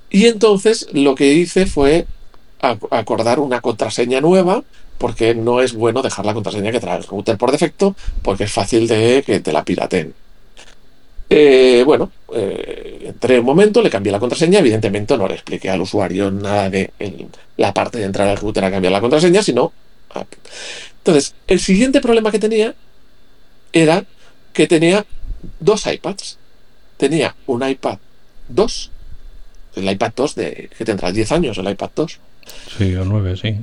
Y 0.09 0.27
entonces 0.27 0.87
lo 0.93 1.15
que 1.15 1.33
hice 1.33 1.65
fue 1.65 2.07
acordar 2.61 3.39
una 3.39 3.59
contraseña 3.59 4.21
nueva 4.21 4.63
porque 4.97 5.35
no 5.35 5.61
es 5.61 5.73
bueno 5.73 6.01
dejar 6.01 6.25
la 6.25 6.33
contraseña 6.33 6.71
que 6.71 6.79
trae 6.79 6.97
el 6.97 7.03
router 7.03 7.37
por 7.37 7.51
defecto 7.51 7.95
porque 8.21 8.45
es 8.45 8.51
fácil 8.51 8.87
de 8.87 9.23
que 9.25 9.39
te 9.39 9.51
la 9.51 9.63
piraten. 9.63 10.13
Eh, 11.29 11.83
bueno, 11.85 12.09
eh, 12.33 13.03
entré 13.07 13.39
un 13.39 13.45
momento, 13.45 13.81
le 13.81 13.89
cambié 13.89 14.11
la 14.11 14.19
contraseña, 14.19 14.59
evidentemente 14.59 15.17
no 15.17 15.27
le 15.27 15.33
expliqué 15.33 15.69
al 15.69 15.81
usuario 15.81 16.31
nada 16.31 16.69
de 16.69 16.91
la 17.57 17.73
parte 17.73 17.99
de 17.99 18.05
entrar 18.05 18.27
al 18.27 18.37
router 18.37 18.63
a 18.63 18.71
cambiar 18.71 18.93
la 18.93 19.01
contraseña, 19.01 19.43
sino... 19.43 19.73
Entonces, 20.99 21.35
el 21.47 21.59
siguiente 21.59 22.01
problema 22.01 22.31
que 22.31 22.39
tenía 22.39 22.73
era 23.71 24.05
que 24.53 24.67
tenía 24.67 25.05
dos 25.59 25.85
iPads. 25.85 26.37
Tenía 26.97 27.35
un 27.45 27.67
iPad 27.67 27.99
2, 28.49 28.91
el 29.75 29.91
iPad 29.91 30.11
2 30.15 30.35
de 30.35 30.69
que 30.75 30.85
tendrá 30.85 31.11
10 31.11 31.31
años, 31.31 31.57
el 31.57 31.69
iPad 31.69 31.91
2 31.95 32.19
Sí, 32.77 32.95
o 32.95 33.05
nueve, 33.05 33.35
sí. 33.37 33.55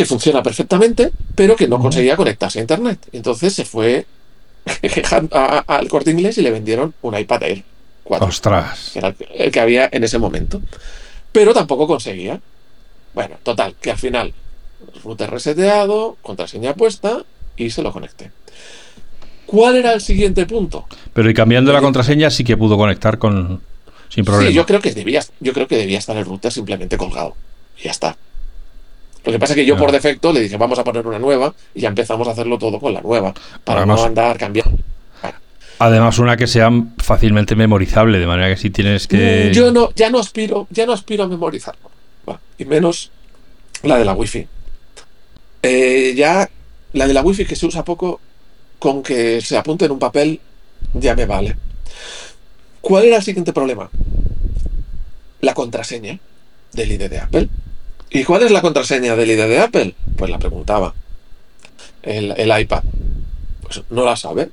Que 0.00 0.06
funciona 0.06 0.42
perfectamente, 0.42 1.10
pero 1.34 1.56
que 1.56 1.68
no 1.68 1.78
conseguía 1.78 2.16
conectarse 2.16 2.58
a 2.58 2.62
Internet. 2.62 3.06
Entonces 3.12 3.52
se 3.52 3.66
fue 3.66 4.06
al 5.66 5.88
corte 5.88 6.10
inglés 6.10 6.38
y 6.38 6.40
le 6.40 6.50
vendieron 6.50 6.94
un 7.02 7.18
iPad 7.18 7.42
Air 7.42 7.64
4. 8.04 8.26
¡Ostras! 8.26 8.90
Que 8.94 8.98
era 8.98 9.14
el 9.34 9.50
que 9.50 9.60
había 9.60 9.90
en 9.92 10.02
ese 10.02 10.18
momento. 10.18 10.62
Pero 11.32 11.52
tampoco 11.52 11.86
conseguía. 11.86 12.40
Bueno, 13.12 13.36
total, 13.42 13.74
que 13.78 13.90
al 13.90 13.98
final, 13.98 14.32
router 15.04 15.30
reseteado, 15.30 16.16
contraseña 16.22 16.72
puesta 16.72 17.24
y 17.58 17.68
se 17.68 17.82
lo 17.82 17.92
conecté. 17.92 18.30
¿Cuál 19.44 19.76
era 19.76 19.92
el 19.92 20.00
siguiente 20.00 20.46
punto? 20.46 20.86
Pero 21.12 21.28
y 21.28 21.34
cambiando 21.34 21.74
la 21.74 21.82
contraseña 21.82 22.30
sí 22.30 22.42
que 22.42 22.56
pudo 22.56 22.78
conectar 22.78 23.18
con, 23.18 23.60
sin 24.08 24.24
problema. 24.24 24.48
Sí, 24.48 24.56
yo 24.56 24.64
creo 24.64 24.80
que 24.80 24.92
debía, 24.92 25.22
yo 25.40 25.52
creo 25.52 25.68
que 25.68 25.76
debía 25.76 25.98
estar 25.98 26.16
el 26.16 26.24
router 26.24 26.50
simplemente 26.50 26.96
colgado. 26.96 27.36
Y 27.78 27.84
ya 27.84 27.90
está. 27.90 28.16
Lo 29.24 29.32
que 29.32 29.38
pasa 29.38 29.52
es 29.52 29.56
que 29.56 29.66
yo 29.66 29.76
por 29.76 29.92
defecto 29.92 30.32
le 30.32 30.40
dije, 30.40 30.56
vamos 30.56 30.78
a 30.78 30.84
poner 30.84 31.06
una 31.06 31.18
nueva 31.18 31.54
y 31.74 31.80
ya 31.80 31.88
empezamos 31.88 32.26
a 32.28 32.30
hacerlo 32.30 32.58
todo 32.58 32.80
con 32.80 32.94
la 32.94 33.02
nueva. 33.02 33.34
Para 33.64 33.84
no 33.84 34.02
andar 34.02 34.38
cambiando. 34.38 34.78
Además, 35.78 36.18
una 36.18 36.36
que 36.36 36.46
sea 36.46 36.70
fácilmente 36.98 37.56
memorizable, 37.56 38.18
de 38.18 38.26
manera 38.26 38.50
que 38.50 38.60
si 38.60 38.68
tienes 38.68 39.06
que. 39.06 39.48
Mm, 39.48 39.54
yo 39.54 39.72
no, 39.72 39.90
ya 39.94 40.10
no 40.10 40.18
aspiro, 40.18 40.66
ya 40.70 40.84
no 40.84 40.92
aspiro 40.92 41.24
a 41.24 41.28
memorizarlo. 41.28 41.90
y 42.58 42.66
menos 42.66 43.10
la 43.82 43.98
de 43.98 44.04
la 44.04 44.12
wifi. 44.12 44.46
Eh, 45.62 46.12
ya 46.14 46.48
la 46.92 47.06
de 47.06 47.14
la 47.14 47.22
wifi 47.22 47.46
que 47.46 47.56
se 47.56 47.64
usa 47.64 47.82
poco, 47.82 48.20
con 48.78 49.02
que 49.02 49.40
se 49.40 49.56
apunte 49.56 49.86
en 49.86 49.92
un 49.92 49.98
papel, 49.98 50.40
ya 50.92 51.14
me 51.14 51.24
vale. 51.24 51.56
¿Cuál 52.82 53.04
era 53.04 53.16
el 53.16 53.22
siguiente 53.22 53.54
problema? 53.54 53.90
La 55.40 55.54
contraseña 55.54 56.18
del 56.72 56.92
ID 56.92 57.08
de 57.08 57.18
Apple. 57.18 57.48
¿Y 58.10 58.24
cuál 58.24 58.42
es 58.42 58.50
la 58.50 58.60
contraseña 58.60 59.14
del 59.14 59.30
ID 59.30 59.46
de 59.46 59.58
Apple? 59.60 59.94
Pues 60.16 60.30
la 60.30 60.38
preguntaba. 60.38 60.94
El, 62.02 62.60
iPad. 62.60 62.82
Pues 63.62 63.82
no 63.90 64.04
la 64.04 64.16
sabe. 64.16 64.50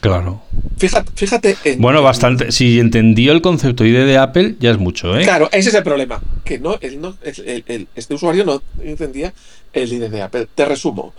Claro. 0.00 0.42
Fíjate, 0.76 1.12
fíjate 1.14 1.56
en, 1.64 1.80
Bueno, 1.80 2.02
bastante. 2.02 2.50
Si 2.50 2.80
entendió 2.80 3.32
el 3.32 3.40
concepto 3.42 3.84
ID 3.84 4.04
de 4.04 4.18
Apple, 4.18 4.56
ya 4.58 4.72
es 4.72 4.78
mucho, 4.78 5.16
¿eh? 5.16 5.22
Claro, 5.22 5.48
ese 5.52 5.68
es 5.68 5.74
el 5.76 5.84
problema. 5.84 6.20
Que 6.44 6.58
no, 6.58 6.78
este 6.82 8.14
usuario 8.14 8.44
no 8.44 8.60
entendía 8.82 9.32
el 9.72 9.92
ID 9.92 10.10
de 10.10 10.22
Apple. 10.22 10.48
Te 10.52 10.64
resumo. 10.64 11.14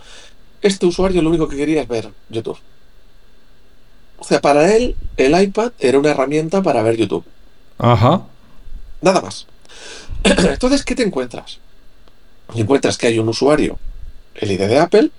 Este 0.60 0.84
usuario 0.84 1.22
lo 1.22 1.30
único 1.30 1.48
que 1.48 1.56
quería 1.56 1.82
es 1.82 1.88
ver 1.88 2.08
YouTube 2.30 2.58
O 4.18 4.24
sea, 4.24 4.40
para 4.40 4.74
él 4.74 4.96
el 5.18 5.38
iPad 5.38 5.72
era 5.78 5.98
una 5.98 6.10
herramienta 6.10 6.62
para 6.62 6.82
ver 6.82 6.96
YouTube. 6.96 7.24
Ajá. 7.78 8.22
Nada 9.00 9.20
más. 9.22 9.46
Entonces, 10.52 10.84
¿qué 10.84 10.94
te 10.94 11.02
encuentras? 11.02 11.58
Encuentras 12.54 12.98
que 12.98 13.06
hay 13.06 13.18
un 13.18 13.28
usuario, 13.28 13.78
el 14.34 14.50
ID 14.50 14.60
de 14.60 14.78
Apple, 14.78 15.10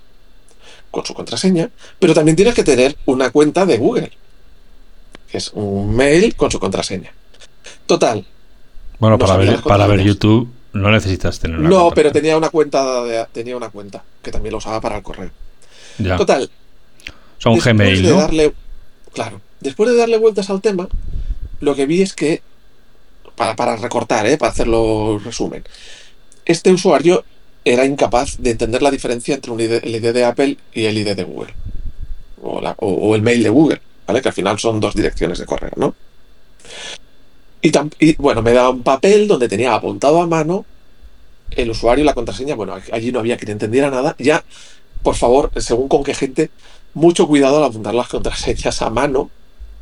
con 0.90 1.04
su 1.04 1.14
contraseña, 1.14 1.70
pero 1.98 2.14
también 2.14 2.36
tienes 2.36 2.54
que 2.54 2.64
tener 2.64 2.96
una 3.06 3.30
cuenta 3.30 3.66
de 3.66 3.78
Google, 3.78 4.12
que 5.30 5.38
es 5.38 5.50
un 5.52 5.94
mail 5.94 6.34
con 6.36 6.50
su 6.50 6.58
contraseña. 6.58 7.12
Total. 7.86 8.26
Bueno, 8.98 9.18
para, 9.18 9.36
ver, 9.36 9.60
para 9.60 9.86
ver 9.86 10.00
YouTube 10.02 10.50
no 10.72 10.90
necesitas 10.90 11.38
tener 11.38 11.58
una 11.58 11.68
No, 11.68 11.90
pero 11.94 12.12
tenía 12.12 12.36
una 12.36 12.50
cuenta 12.50 13.28
tenía 13.32 13.56
una 13.56 13.70
cuenta 13.70 14.02
que 14.22 14.30
también 14.30 14.52
lo 14.52 14.58
usaba 14.58 14.80
para 14.80 14.96
el 14.96 15.02
correo. 15.02 15.30
Ya. 15.98 16.16
Total. 16.16 16.50
Son 17.38 17.58
Gmail, 17.58 18.02
de 18.02 18.10
Darle, 18.10 18.54
claro. 19.12 19.40
Después 19.60 19.90
de 19.90 19.96
darle 19.96 20.18
vueltas 20.18 20.50
al 20.50 20.60
tema, 20.60 20.88
lo 21.60 21.74
que 21.74 21.86
vi 21.86 22.02
es 22.02 22.12
que 22.14 22.42
para, 23.36 23.76
recortar, 23.76 24.26
¿eh? 24.26 24.38
para 24.38 24.52
hacerlo 24.52 25.20
resumen. 25.22 25.64
Este 26.44 26.72
usuario 26.72 27.24
era 27.64 27.84
incapaz 27.84 28.36
de 28.38 28.50
entender 28.50 28.82
la 28.82 28.90
diferencia 28.90 29.34
entre 29.34 29.52
el 29.52 29.94
ID 29.94 30.12
de 30.12 30.24
Apple 30.24 30.56
y 30.72 30.84
el 30.84 30.98
ID 30.98 31.14
de 31.14 31.24
Google. 31.24 31.54
O, 32.40 33.14
el 33.14 33.22
mail 33.22 33.42
de 33.42 33.48
Google, 33.48 33.80
¿vale? 34.06 34.22
Que 34.22 34.28
al 34.28 34.34
final 34.34 34.58
son 34.58 34.78
dos 34.78 34.94
direcciones 34.94 35.38
de 35.38 35.46
correo, 35.46 35.72
¿no? 35.76 35.94
Y, 37.60 38.14
bueno, 38.16 38.42
me 38.42 38.52
da 38.52 38.70
un 38.70 38.84
papel 38.84 39.26
donde 39.26 39.48
tenía 39.48 39.74
apuntado 39.74 40.20
a 40.20 40.26
mano 40.26 40.64
el 41.50 41.70
usuario 41.70 42.04
y 42.04 42.06
la 42.06 42.14
contraseña. 42.14 42.54
Bueno, 42.54 42.74
allí 42.92 43.10
no 43.10 43.18
había 43.18 43.36
quien 43.36 43.50
entendiera 43.50 43.90
nada. 43.90 44.14
Ya, 44.18 44.44
por 45.02 45.16
favor, 45.16 45.50
según 45.56 45.88
con 45.88 46.04
qué 46.04 46.14
gente, 46.14 46.50
mucho 46.94 47.26
cuidado 47.26 47.58
al 47.58 47.64
apuntar 47.64 47.94
las 47.94 48.08
contraseñas 48.08 48.80
a 48.82 48.90
mano, 48.90 49.30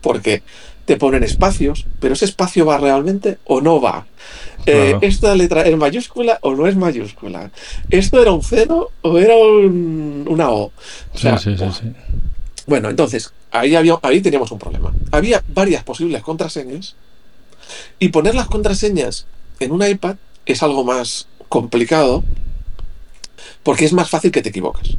porque 0.01 0.43
te 0.85 0.97
ponen 0.97 1.23
espacios, 1.23 1.87
pero 2.01 2.15
ese 2.15 2.27
espacio 2.27 2.67
va 2.67 2.79
realmente 2.79 3.39
o 3.45 3.61
no 3.61 3.81
va. 3.81 4.07
Eh, 4.67 4.97
¿Esta 5.03 5.35
letra 5.35 5.63
es 5.63 5.77
mayúscula 5.77 6.39
o 6.43 6.55
no 6.55 6.67
es 6.67 6.77
mayúscula? 6.77 7.51
¿Esto 7.91 8.21
era 8.21 8.33
un 8.33 8.43
cero 8.43 8.91
o 9.03 9.19
era 9.19 9.37
una 9.37 10.51
O? 10.51 10.73
sí, 11.15 11.29
sí, 11.39 11.57
sí, 11.57 11.93
Bueno, 12.67 12.89
entonces, 12.89 13.33
ahí, 13.51 13.75
había, 13.75 13.99
ahí 14.03 14.21
teníamos 14.21 14.51
un 14.51 14.59
problema. 14.59 14.93
Había 15.11 15.43
varias 15.49 15.83
posibles 15.85 16.23
contraseñas 16.23 16.97
y 17.99 18.09
poner 18.09 18.35
las 18.35 18.47
contraseñas 18.47 19.27
en 19.61 19.73
un 19.73 19.87
iPad 19.87 20.17
es 20.47 20.63
algo 20.63 20.85
más 20.85 21.29
complicado 21.49 22.25
porque 23.63 23.85
es 23.85 23.93
más 23.93 24.11
fácil 24.11 24.31
que 24.31 24.43
te 24.43 24.51
equivoques. 24.51 24.97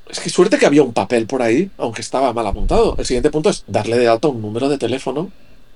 Es 0.09 0.19
que 0.19 0.29
suerte 0.29 0.57
que 0.57 0.65
había 0.65 0.81
un 0.81 0.93
papel 0.93 1.25
por 1.27 1.41
ahí, 1.41 1.69
aunque 1.77 2.01
estaba 2.01 2.31
mal 2.33 2.47
apuntado. 2.47 2.95
El 2.97 3.05
siguiente 3.05 3.29
punto 3.29 3.49
es 3.49 3.65
darle 3.67 3.97
de 3.97 4.07
alta 4.07 4.29
un 4.29 4.41
número 4.41 4.69
de 4.69 4.77
teléfono. 4.77 5.29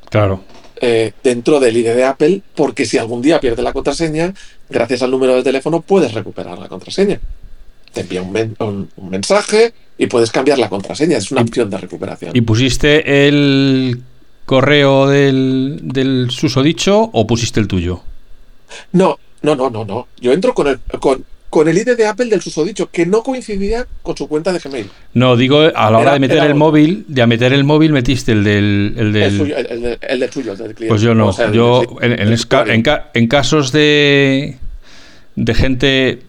Claro. 0.09 0.41
Eh, 0.79 1.11
dentro 1.23 1.59
del 1.59 1.75
ID 1.75 1.87
de 1.87 2.03
Apple, 2.05 2.41
porque 2.55 2.85
si 2.85 2.97
algún 2.97 3.21
día 3.21 3.41
pierde 3.41 3.63
la 3.63 3.73
contraseña, 3.73 4.33
gracias 4.69 5.01
al 5.01 5.11
número 5.11 5.35
de 5.35 5.43
teléfono 5.43 5.81
puedes 5.81 6.13
recuperar 6.13 6.57
la 6.57 6.69
contraseña. 6.69 7.19
Te 7.91 8.01
envía 8.01 8.21
un, 8.21 8.89
un 8.95 9.09
mensaje 9.09 9.73
y 9.97 10.05
puedes 10.07 10.31
cambiar 10.31 10.59
la 10.59 10.69
contraseña. 10.69 11.17
Es 11.17 11.31
una 11.31 11.41
opción 11.41 11.69
de 11.69 11.77
recuperación. 11.79 12.31
¿Y 12.35 12.41
pusiste 12.41 13.27
el 13.27 13.99
correo 14.47 15.07
del, 15.07 15.79
del 15.83 16.31
susodicho 16.31 17.09
o 17.11 17.27
pusiste 17.27 17.59
el 17.59 17.67
tuyo? 17.67 18.01
No, 18.93 19.19
no, 19.41 19.55
no, 19.55 19.69
no, 19.69 19.83
no. 19.83 20.07
Yo 20.21 20.31
entro 20.31 20.53
con 20.53 20.67
el, 20.67 20.79
con, 20.99 21.25
con 21.49 21.67
el 21.67 21.77
ID 21.77 21.97
de 21.97 22.07
Apple 22.07 22.27
del 22.27 22.41
susodicho, 22.41 22.89
que 22.89 23.05
no 23.05 23.23
coincidía 23.23 23.85
con 24.01 24.15
su 24.15 24.25
cuenta 24.29 24.53
de 24.53 24.59
Gmail. 24.59 24.89
No, 25.13 25.35
digo, 25.35 25.59
a 25.59 25.91
la 25.91 25.97
hora 25.97 26.13
de 26.13 26.19
meter 26.19 26.43
el 26.45 26.55
móvil, 26.55 27.03
de 27.09 27.27
meter 27.27 27.51
el 27.51 27.65
móvil 27.65 27.91
metiste 27.91 28.31
el 28.31 28.45
del... 28.45 28.93
El 28.97 29.11
del, 29.11 29.23
el, 29.23 29.37
suyo, 29.37 29.57
el, 29.57 30.19
del 30.21 30.31
suyo, 30.31 30.51
el 30.53 30.57
del 30.57 30.75
cliente. 30.75 30.87
Pues 30.87 31.01
yo 31.01 31.13
no. 31.13 31.51
yo, 31.51 31.83
en, 32.01 32.13
en, 32.13 32.83
en, 33.13 33.27
casos 33.27 33.73
de, 33.73 34.57
de 35.35 35.53
gente 35.53 36.21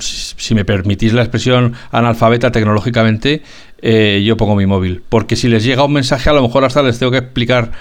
si 0.00 0.54
me 0.54 0.64
permitís 0.64 1.12
la 1.12 1.22
expresión 1.22 1.74
analfabeta 1.90 2.52
tecnológicamente, 2.52 3.42
eh, 3.82 4.22
yo 4.24 4.36
pongo 4.36 4.56
mi 4.56 4.66
móvil. 4.66 5.02
Porque 5.08 5.36
si 5.36 5.48
les 5.48 5.64
llega 5.64 5.84
un 5.84 5.92
mensaje, 5.92 6.30
a 6.30 6.32
lo 6.32 6.42
mejor 6.42 6.64
hasta 6.64 6.82
les 6.82 6.98
tengo 6.98 7.12
que 7.12 7.18
explicar 7.18 7.72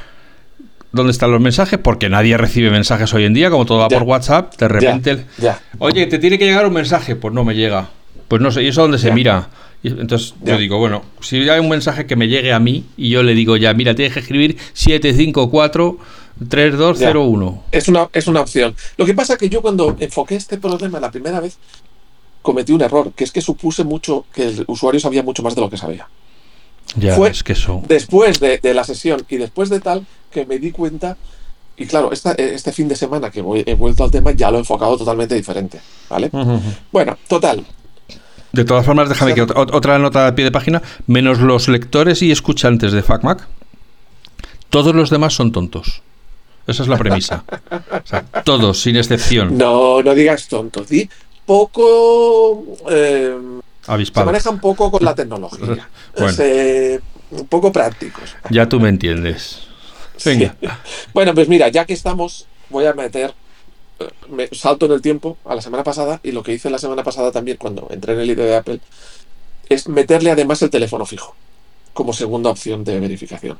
dónde 0.91 1.11
están 1.11 1.31
los 1.31 1.41
mensajes, 1.41 1.77
porque 1.77 2.09
nadie 2.09 2.37
recibe 2.37 2.71
mensajes 2.71 3.13
hoy 3.13 3.25
en 3.25 3.33
día, 3.33 3.49
como 3.49 3.65
todo 3.65 3.79
va 3.79 3.89
por 3.89 4.03
WhatsApp, 4.03 4.55
de 4.57 4.67
repente, 4.67 5.25
oye, 5.77 6.07
te 6.07 6.19
tiene 6.19 6.39
que 6.39 6.45
llegar 6.45 6.65
un 6.65 6.73
mensaje, 6.73 7.15
pues 7.15 7.33
no 7.33 7.43
me 7.43 7.53
llega. 7.53 7.89
Pues 8.27 8.41
no 8.41 8.49
sé, 8.49 8.63
¿y 8.63 8.67
eso 8.67 8.81
dónde 8.81 8.97
se 8.97 9.11
mira? 9.11 9.49
entonces 9.83 10.33
yo 10.41 10.57
digo, 10.57 10.79
bueno, 10.79 11.03
si 11.21 11.47
hay 11.47 11.59
un 11.59 11.69
mensaje 11.69 12.07
que 12.07 12.15
me 12.15 12.27
llegue 12.27 12.53
a 12.53 12.59
mí 12.59 12.85
y 12.97 13.09
yo 13.09 13.21
le 13.21 13.35
digo 13.35 13.55
ya, 13.55 13.73
mira, 13.75 13.93
tienes 13.93 14.13
que 14.13 14.21
escribir 14.21 14.57
754 14.73 15.99
3201. 16.39 17.63
Es 17.71 17.87
una, 17.87 18.09
es 18.11 18.27
una 18.27 18.41
opción. 18.41 18.75
Lo 18.97 19.05
que 19.05 19.13
pasa 19.13 19.33
es 19.33 19.39
que 19.39 19.49
yo 19.49 19.61
cuando 19.61 19.95
enfoqué 19.99 20.35
este 20.35 20.57
problema 20.57 20.99
la 20.99 21.11
primera 21.11 21.39
vez, 21.39 21.57
cometí 22.41 22.73
un 22.73 22.81
error, 22.81 23.11
que 23.13 23.23
es 23.23 23.31
que 23.31 23.41
supuse 23.41 23.83
mucho 23.83 24.25
que 24.33 24.47
el 24.47 24.65
usuario 24.67 24.99
sabía 24.99 25.23
mucho 25.23 25.43
más 25.43 25.55
de 25.55 25.61
lo 25.61 25.69
que 25.69 25.77
sabía. 25.77 26.07
Ya, 26.95 27.15
Fue 27.15 27.29
es 27.29 27.43
que 27.43 27.53
eso. 27.53 27.81
Después 27.87 28.39
de, 28.39 28.59
la 28.73 28.83
sesión 28.83 29.25
y 29.27 29.37
después 29.37 29.69
de 29.69 29.79
tal, 29.79 30.05
que 30.31 30.45
me 30.45 30.59
di 30.59 30.71
cuenta. 30.71 31.17
Y 31.77 31.87
claro, 31.87 32.11
este 32.13 32.71
fin 32.71 32.87
de 32.87 32.95
semana 32.95 33.29
que 33.31 33.41
voy, 33.41 33.63
he 33.65 33.73
vuelto 33.73 34.03
al 34.05 34.11
tema, 34.11 34.31
ya 34.31 34.49
lo 34.49 34.57
he 34.57 34.59
enfocado 34.59 34.97
totalmente 34.97 35.35
diferente. 35.35 35.81
¿Vale? 36.09 36.29
Bueno, 36.91 37.17
total. 37.27 37.65
De 38.53 38.63
todas 38.63 38.85
formas, 38.85 39.09
déjame 39.09 39.33
que 39.33 39.41
otra, 39.41 39.99
nota 39.99 40.25
de 40.25 40.33
pie 40.33 40.45
de 40.45 40.51
página. 40.51 40.81
Menos 41.07 41.39
los 41.39 41.67
lectores 41.67 42.21
y 42.21 42.31
escuchantes 42.31 42.93
de 42.93 43.03
FacMac, 43.03 43.45
todos 44.69 44.95
los 44.95 45.09
demás 45.09 45.33
son 45.33 45.51
tontos. 45.51 46.01
Esa 46.67 46.83
es 46.83 46.89
la 46.89 46.97
premisa. 46.97 47.43
O 47.71 48.07
sea, 48.07 48.23
todos, 48.43 48.81
sin 48.81 48.95
excepción. 48.95 49.57
No, 49.57 50.01
no 50.01 50.15
digas 50.15 50.47
tontos. 50.47 50.89
Di 50.89 51.09
poco. 51.45 52.63
Eh, 52.89 53.37
se 53.85 54.25
manejan 54.25 54.59
poco 54.59 54.89
con 54.89 55.03
la 55.03 55.13
tecnología. 55.13 55.87
un 57.31 57.47
poco 57.47 57.71
prácticos. 57.71 58.35
Ya 58.49 58.67
tú 58.67 58.79
me 58.79 58.89
entiendes. 58.89 59.67
Venga. 60.23 60.55
Bueno, 61.13 61.33
pues 61.33 61.47
mira, 61.47 61.69
ya 61.69 61.85
que 61.85 61.93
estamos, 61.93 62.47
voy 62.69 62.85
a 62.85 62.93
meter. 62.93 63.33
Eh, 63.99 64.09
me 64.29 64.47
salto 64.51 64.85
en 64.85 64.91
el 64.91 65.01
tiempo 65.01 65.37
a 65.45 65.55
la 65.55 65.61
semana 65.61 65.83
pasada 65.83 66.19
y 66.23 66.31
lo 66.31 66.43
que 66.43 66.53
hice 66.53 66.69
la 66.69 66.77
semana 66.77 67.03
pasada 67.03 67.31
también 67.31 67.57
cuando 67.57 67.87
entré 67.91 68.13
en 68.13 68.19
el 68.19 68.31
ID 68.31 68.37
de 68.37 68.55
Apple 68.55 68.79
es 69.69 69.87
meterle 69.87 70.31
además 70.31 70.61
el 70.61 70.69
teléfono 70.69 71.05
fijo 71.05 71.35
como 71.93 72.11
segunda 72.11 72.49
opción 72.49 72.83
de 72.83 72.99
verificación. 72.99 73.57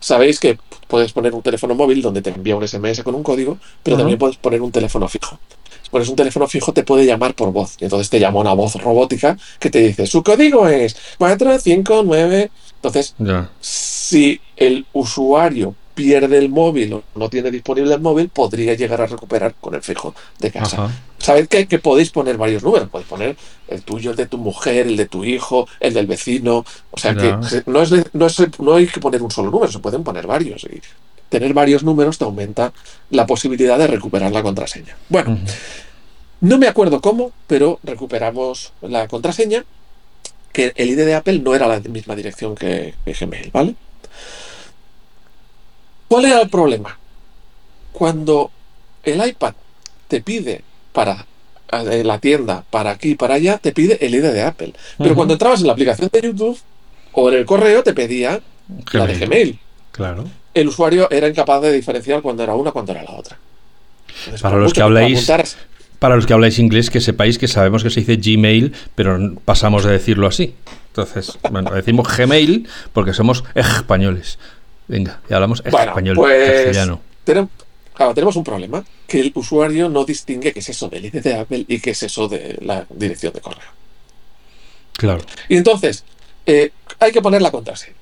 Sabéis 0.00 0.38
que 0.38 0.58
puedes 0.88 1.12
poner 1.12 1.34
un 1.34 1.42
teléfono 1.42 1.74
móvil 1.74 2.02
donde 2.02 2.22
te 2.22 2.30
envía 2.30 2.56
un 2.56 2.66
SMS 2.66 3.02
con 3.02 3.14
un 3.14 3.22
código, 3.22 3.58
pero 3.82 3.96
también 3.96 4.18
puedes 4.18 4.36
poner 4.36 4.62
un 4.62 4.70
teléfono 4.70 5.08
fijo. 5.08 5.38
Si 5.82 5.90
pones 5.90 6.08
un 6.08 6.16
teléfono 6.16 6.46
fijo, 6.48 6.72
te 6.72 6.82
puede 6.82 7.06
llamar 7.06 7.34
por 7.34 7.52
voz. 7.52 7.76
Y 7.80 7.84
entonces 7.84 8.10
te 8.10 8.18
llama 8.18 8.40
una 8.40 8.54
voz 8.54 8.74
robótica 8.76 9.36
que 9.58 9.70
te 9.70 9.78
dice: 9.80 10.06
Su 10.06 10.22
código 10.22 10.68
es 10.68 10.96
459. 11.18 12.50
Entonces, 12.76 13.14
si 13.60 14.40
el 14.56 14.86
usuario 14.92 15.74
pierde 15.94 16.38
el 16.38 16.50
móvil 16.50 16.92
o 16.92 17.02
no 17.14 17.30
tiene 17.30 17.50
disponible 17.50 17.94
el 17.94 18.00
móvil, 18.00 18.28
podría 18.28 18.74
llegar 18.74 19.00
a 19.00 19.06
recuperar 19.06 19.54
con 19.60 19.74
el 19.74 19.82
fijo 19.82 20.14
de 20.38 20.50
casa. 20.50 20.90
Sabed 21.18 21.48
que, 21.48 21.66
que, 21.66 21.78
podéis 21.78 22.10
poner 22.10 22.36
varios 22.36 22.62
números, 22.62 22.88
podéis 22.88 23.08
poner 23.08 23.36
el 23.68 23.82
tuyo, 23.82 24.10
el 24.10 24.16
de 24.16 24.26
tu 24.26 24.38
mujer, 24.38 24.86
el 24.86 24.96
de 24.96 25.06
tu 25.06 25.24
hijo, 25.24 25.66
el 25.80 25.94
del 25.94 26.06
vecino. 26.06 26.64
O 26.90 26.98
sea 26.98 27.14
que 27.14 27.32
no, 27.66 27.82
es, 27.82 27.92
no, 28.12 28.26
es, 28.26 28.58
no 28.58 28.74
hay 28.74 28.86
que 28.86 29.00
poner 29.00 29.22
un 29.22 29.30
solo 29.30 29.50
número, 29.50 29.72
se 29.72 29.78
pueden 29.78 30.04
poner 30.04 30.26
varios. 30.26 30.64
Y 30.64 30.80
tener 31.28 31.54
varios 31.54 31.82
números 31.82 32.18
te 32.18 32.24
aumenta 32.24 32.72
la 33.10 33.26
posibilidad 33.26 33.78
de 33.78 33.86
recuperar 33.86 34.32
la 34.32 34.42
contraseña. 34.42 34.96
Bueno, 35.08 35.38
no 36.40 36.58
me 36.58 36.68
acuerdo 36.68 37.00
cómo, 37.00 37.32
pero 37.46 37.80
recuperamos 37.82 38.72
la 38.82 39.08
contraseña, 39.08 39.64
que 40.52 40.72
el 40.76 40.90
ID 40.90 40.98
de 40.98 41.14
Apple 41.14 41.38
no 41.40 41.54
era 41.54 41.66
la 41.66 41.80
misma 41.80 42.14
dirección 42.14 42.54
que, 42.54 42.94
Gmail, 43.04 43.50
¿vale? 43.52 43.74
¿Cuál 46.08 46.24
era 46.26 46.40
el 46.40 46.48
problema? 46.48 46.98
Cuando 47.92 48.50
el 49.02 49.26
iPad 49.26 49.54
te 50.08 50.20
pide 50.20 50.62
para 50.96 51.26
la 51.70 52.18
tienda, 52.20 52.64
para 52.70 52.92
aquí 52.92 53.10
y 53.10 53.14
para 53.16 53.34
allá, 53.34 53.58
te 53.58 53.72
pide 53.72 53.98
el 54.04 54.14
ID 54.14 54.22
de 54.22 54.42
Apple. 54.42 54.72
Pero 54.96 55.14
cuando 55.14 55.34
entrabas 55.34 55.60
en 55.60 55.66
la 55.66 55.74
aplicación 55.74 56.08
de 56.10 56.22
YouTube 56.22 56.58
o 57.12 57.28
en 57.28 57.36
el 57.36 57.44
correo 57.44 57.82
te 57.82 57.92
pedía 57.92 58.40
la 58.92 59.06
de 59.06 59.14
Gmail. 59.18 59.58
Claro. 59.92 60.24
El 60.54 60.68
usuario 60.68 61.10
era 61.10 61.28
incapaz 61.28 61.60
de 61.60 61.72
diferenciar 61.72 62.22
cuando 62.22 62.42
era 62.42 62.54
una 62.54 62.72
cuando 62.72 62.92
era 62.92 63.02
la 63.02 63.10
otra. 63.10 63.36
para 64.40 64.56
los 64.56 64.72
que 64.72 64.80
habláis 64.80 65.30
para 65.98 66.16
los 66.16 66.26
que 66.26 66.32
habláis 66.32 66.58
inglés, 66.58 66.88
que 66.88 67.02
sepáis 67.02 67.36
que 67.36 67.48
sabemos 67.48 67.82
que 67.82 67.90
se 67.90 68.00
dice 68.00 68.16
Gmail, 68.16 68.72
pero 68.94 69.18
pasamos 69.44 69.84
de 69.84 69.92
decirlo 69.92 70.26
así. 70.26 70.54
Entonces, 70.88 71.38
bueno, 71.50 71.72
decimos 71.72 72.06
Gmail 72.16 72.66
porque 72.94 73.12
somos 73.12 73.44
españoles. 73.54 74.38
Venga, 74.88 75.20
y 75.28 75.34
hablamos 75.34 75.62
español, 75.62 76.16
pues, 76.16 76.52
castellano. 76.52 77.00
Tenemos, 77.24 77.50
claro, 77.96 78.14
tenemos 78.14 78.36
un 78.36 78.44
problema, 78.44 78.84
que 79.06 79.20
el 79.20 79.32
usuario 79.34 79.88
no 79.88 80.04
distingue 80.04 80.52
qué 80.52 80.60
es 80.60 80.68
eso 80.68 80.88
del 80.88 81.06
ID 81.06 81.22
de 81.22 81.34
Apple 81.34 81.64
y 81.66 81.80
qué 81.80 81.90
es 81.90 82.02
eso 82.02 82.28
de 82.28 82.58
la 82.60 82.86
dirección 82.90 83.32
de 83.32 83.40
correo. 83.40 83.70
Claro. 84.92 85.24
Y 85.48 85.56
entonces, 85.56 86.04
eh, 86.46 86.70
hay 86.98 87.12
que 87.12 87.22
poner 87.22 87.42
la 87.42 87.50
contraseña. 87.50 87.96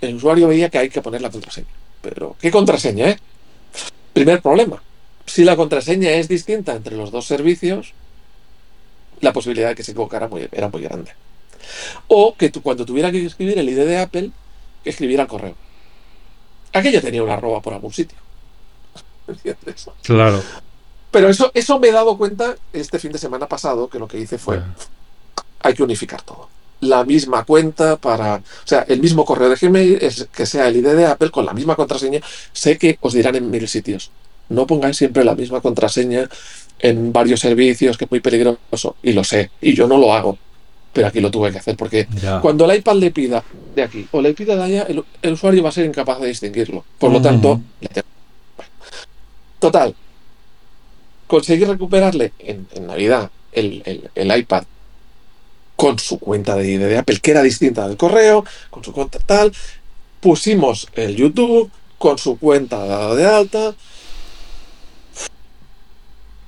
El 0.00 0.14
usuario 0.14 0.48
veía 0.48 0.70
que 0.70 0.78
hay 0.78 0.88
que 0.88 1.02
poner 1.02 1.20
la 1.20 1.30
contraseña. 1.30 1.68
Pero, 2.00 2.36
¿qué 2.40 2.50
contraseña, 2.50 3.10
eh? 3.10 3.18
Primer 4.12 4.40
problema 4.40 4.82
si 5.30 5.44
la 5.44 5.54
contraseña 5.54 6.10
es 6.10 6.26
distinta 6.28 6.74
entre 6.74 6.96
los 6.96 7.12
dos 7.12 7.24
servicios, 7.24 7.94
la 9.20 9.32
posibilidad 9.32 9.68
de 9.68 9.74
que 9.76 9.84
se 9.84 9.92
equivocara 9.92 10.28
era 10.50 10.68
muy 10.68 10.82
grande. 10.82 11.12
O 12.08 12.34
que 12.34 12.50
cuando 12.50 12.84
tuviera 12.84 13.12
que 13.12 13.24
escribir 13.24 13.56
el 13.58 13.68
ID 13.68 13.86
de 13.86 13.98
Apple, 13.98 14.30
escribiera 14.84 15.22
el 15.22 15.28
correo. 15.28 15.54
Aquello 16.72 17.00
tenía 17.00 17.22
una 17.22 17.34
arroba 17.34 17.62
por 17.62 17.74
algún 17.74 17.92
sitio. 17.92 18.18
Claro. 20.02 20.42
Pero 21.10 21.28
eso, 21.28 21.50
eso 21.54 21.78
me 21.78 21.88
he 21.88 21.92
dado 21.92 22.16
cuenta 22.16 22.56
este 22.72 22.98
fin 22.98 23.12
de 23.12 23.18
semana 23.18 23.48
pasado, 23.48 23.88
que 23.88 23.98
lo 23.98 24.06
que 24.06 24.18
hice 24.18 24.38
fue, 24.38 24.60
hay 25.60 25.74
que 25.74 25.82
unificar 25.82 26.22
todo. 26.22 26.48
La 26.80 27.04
misma 27.04 27.44
cuenta 27.44 27.96
para, 27.96 28.36
o 28.36 28.66
sea, 28.66 28.86
el 28.88 29.00
mismo 29.00 29.24
correo 29.24 29.48
de 29.48 29.56
Gmail, 29.56 29.98
es 30.00 30.28
que 30.32 30.46
sea 30.46 30.68
el 30.68 30.76
ID 30.76 30.88
de 30.94 31.06
Apple 31.06 31.30
con 31.30 31.44
la 31.44 31.52
misma 31.52 31.76
contraseña. 31.76 32.20
Sé 32.52 32.78
que 32.78 32.96
os 33.00 33.12
dirán 33.12 33.34
en 33.36 33.50
mil 33.50 33.68
sitios, 33.68 34.10
no 34.48 34.66
pongáis 34.66 34.96
siempre 34.96 35.24
la 35.24 35.34
misma 35.34 35.60
contraseña 35.60 36.28
en 36.78 37.12
varios 37.12 37.40
servicios, 37.40 37.98
que 37.98 38.04
es 38.04 38.10
muy 38.10 38.20
peligroso. 38.20 38.96
Y 39.02 39.12
lo 39.12 39.24
sé, 39.24 39.50
y 39.60 39.74
yo 39.74 39.86
no 39.86 39.98
lo 39.98 40.14
hago. 40.14 40.38
Pero 40.92 41.06
aquí 41.06 41.20
lo 41.20 41.30
tuve 41.30 41.52
que 41.52 41.58
hacer, 41.58 41.76
porque 41.76 42.08
cuando 42.42 42.68
el 42.68 42.78
iPad 42.78 42.96
le 42.96 43.10
pida 43.12 43.44
de 43.76 43.82
aquí 43.82 44.08
o 44.10 44.20
le 44.20 44.34
pida 44.34 44.56
de 44.56 44.62
allá, 44.62 44.86
el, 45.22 45.32
usuario 45.32 45.62
va 45.62 45.68
a 45.68 45.72
ser 45.72 45.86
incapaz 45.86 46.20
de 46.20 46.26
distinguirlo. 46.26 46.84
Por 46.98 47.12
lo 47.12 47.22
tanto, 47.22 47.60
total, 49.60 49.94
conseguir 51.26 51.68
recuperarle 51.68 52.32
en, 52.38 52.66
Navidad 52.80 53.30
el, 53.52 54.10
iPad 54.16 54.64
con 55.76 55.98
su 55.98 56.18
cuenta 56.18 56.56
de, 56.56 56.78
de 56.78 56.98
Apple, 56.98 57.20
que 57.20 57.30
era 57.30 57.42
distinta 57.42 57.86
del 57.86 57.96
correo, 57.96 58.44
con 58.70 58.82
su 58.82 58.92
cuenta 58.92 59.18
tal, 59.20 59.52
pusimos 60.20 60.88
el 60.94 61.16
YouTube 61.16 61.70
con 61.98 62.18
su 62.18 62.38
cuenta 62.38 63.14
de 63.14 63.26
alta, 63.26 63.74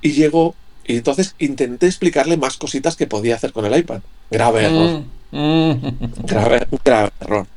y 0.03 0.11
llegó 0.11 0.53
y 0.85 0.97
entonces 0.97 1.33
intenté 1.39 1.87
explicarle 1.87 2.37
más 2.37 2.57
cositas 2.57 2.95
que 2.95 3.07
podía 3.07 3.35
hacer 3.35 3.53
con 3.53 3.65
el 3.65 3.75
iPad. 3.75 4.01
Grave 4.29 4.69
mm, 4.69 4.75
error. 4.75 5.03
Mm. 5.31 6.25
Grave, 6.25 6.67
grave 6.83 7.09
error. 7.21 7.47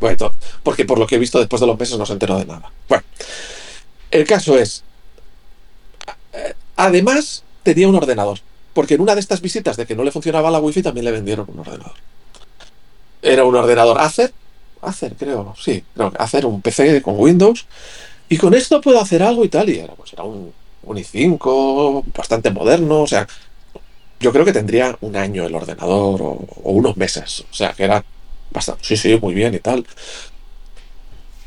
Bueno, 0.00 0.32
porque 0.62 0.84
por 0.84 0.98
lo 0.98 1.06
que 1.06 1.14
he 1.14 1.18
visto 1.18 1.38
después 1.38 1.60
de 1.60 1.66
los 1.66 1.78
meses 1.78 1.96
no 1.96 2.06
se 2.06 2.12
enteró 2.12 2.38
de 2.38 2.44
nada. 2.44 2.70
Bueno, 2.88 3.04
el 4.10 4.26
caso 4.26 4.58
es, 4.58 4.84
además 6.76 7.44
tenía 7.62 7.88
un 7.88 7.96
ordenador, 7.96 8.40
porque 8.74 8.94
en 8.94 9.00
una 9.00 9.14
de 9.14 9.20
estas 9.20 9.40
visitas 9.40 9.76
de 9.76 9.86
que 9.86 9.96
no 9.96 10.04
le 10.04 10.12
funcionaba 10.12 10.50
la 10.50 10.60
wifi 10.60 10.82
también 10.82 11.04
le 11.04 11.12
vendieron 11.12 11.46
un 11.48 11.60
ordenador. 11.60 11.94
Era 13.20 13.44
un 13.44 13.54
ordenador 13.54 14.00
Acer, 14.00 14.32
Acer 14.80 15.14
creo, 15.18 15.54
sí, 15.58 15.84
creo 15.94 16.12
Acer, 16.18 16.46
un 16.46 16.62
PC 16.62 17.02
con 17.02 17.18
Windows, 17.18 17.66
y 18.28 18.36
con 18.36 18.54
esto 18.54 18.80
puedo 18.80 19.00
hacer 19.00 19.22
algo 19.22 19.44
y 19.44 19.48
tal, 19.48 19.68
y 19.68 19.78
era, 19.78 19.94
pues 19.94 20.12
era 20.12 20.22
un 20.22 20.52
un 20.88 20.96
i5 20.96 22.04
bastante 22.16 22.50
moderno, 22.50 23.02
o 23.02 23.06
sea, 23.06 23.26
yo 24.20 24.32
creo 24.32 24.44
que 24.44 24.52
tendría 24.52 24.96
un 25.00 25.16
año 25.16 25.44
el 25.44 25.54
ordenador 25.54 26.20
o, 26.22 26.46
unos 26.64 26.96
meses, 26.96 27.44
o 27.50 27.54
sea, 27.54 27.72
que 27.72 27.84
era 27.84 28.04
bastante, 28.50 28.84
sí, 28.84 28.96
sí, 28.96 29.18
muy 29.20 29.34
bien 29.34 29.54
y 29.54 29.58
tal. 29.58 29.86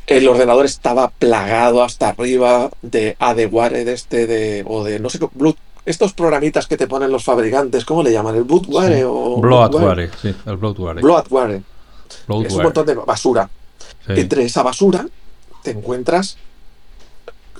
El 0.06 0.28
ordenador 0.28 0.64
estaba 0.64 1.10
plagado 1.10 1.82
hasta 1.82 2.08
arriba 2.08 2.70
de 2.82 3.16
ADWare 3.18 3.84
de 3.84 3.92
este 3.92 4.26
de 4.26 4.64
o 4.66 4.84
de 4.84 4.98
no 4.98 5.08
sé 5.08 5.18
estos 5.84 6.12
programitas 6.12 6.66
que 6.66 6.76
te 6.76 6.86
ponen 6.86 7.10
los 7.10 7.24
fabricantes, 7.24 7.84
¿cómo 7.84 8.02
le 8.02 8.12
llaman? 8.12 8.36
¿El 8.36 8.44
Bloodware 8.44 9.04
o 9.06 9.40
Bloodware? 9.40 10.10
Sí, 10.20 10.34
el 10.46 10.56
Bloodware. 10.56 11.00
Bloodware. 11.00 11.62
Es 12.46 12.52
un 12.54 12.62
montón 12.62 12.86
de 12.86 12.94
basura. 12.94 13.48
Entre 14.08 14.44
esa 14.44 14.62
basura 14.62 15.06
te 15.62 15.70
encuentras 15.70 16.36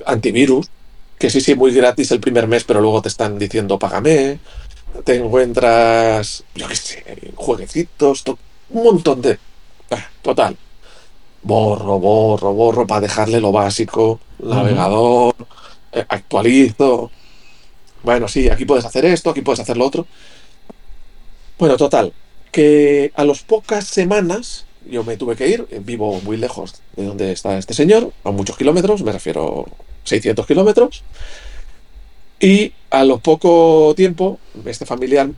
antivirus, 0.06 0.68
que 1.18 1.30
sí, 1.30 1.40
sí, 1.40 1.54
muy 1.54 1.72
gratis 1.72 2.10
el 2.10 2.20
primer 2.20 2.46
mes, 2.46 2.64
pero 2.64 2.80
luego 2.80 3.02
te 3.02 3.08
están 3.08 3.38
diciendo 3.38 3.78
págame, 3.78 4.38
te 5.04 5.16
encuentras, 5.16 6.44
yo 6.54 6.68
qué 6.68 6.76
sé, 6.76 7.32
jueguecitos, 7.34 8.24
un 8.70 8.84
montón 8.84 9.22
de... 9.22 9.38
Ah, 9.90 10.06
total. 10.20 10.56
Borro, 11.42 11.98
borro, 11.98 12.52
borro 12.52 12.86
para 12.86 13.00
dejarle 13.00 13.40
lo 13.40 13.50
básico, 13.52 14.20
navegador, 14.38 15.34
eh, 15.92 16.04
actualizo. 16.08 17.10
Bueno, 18.02 18.28
sí, 18.28 18.48
aquí 18.48 18.64
puedes 18.64 18.84
hacer 18.84 19.04
esto, 19.04 19.30
aquí 19.30 19.42
puedes 19.42 19.60
hacer 19.60 19.76
lo 19.76 19.86
otro. 19.86 20.06
Bueno, 21.58 21.76
total, 21.76 22.12
que 22.50 23.12
a 23.14 23.24
las 23.24 23.42
pocas 23.42 23.84
semanas 23.86 24.66
yo 24.86 25.04
me 25.04 25.16
tuve 25.16 25.36
que 25.36 25.48
ir, 25.48 25.66
vivo 25.84 26.20
muy 26.22 26.36
lejos 26.36 26.80
de 26.96 27.04
donde 27.04 27.32
está 27.32 27.56
este 27.58 27.74
señor, 27.74 28.12
a 28.24 28.30
muchos 28.30 28.56
kilómetros, 28.56 29.02
me 29.02 29.12
refiero 29.12 29.66
600 30.04 30.46
kilómetros. 30.46 31.02
Y 32.40 32.72
a 32.90 33.04
lo 33.04 33.18
poco 33.18 33.94
tiempo, 33.96 34.40
este 34.64 34.84
familiar 34.84 35.30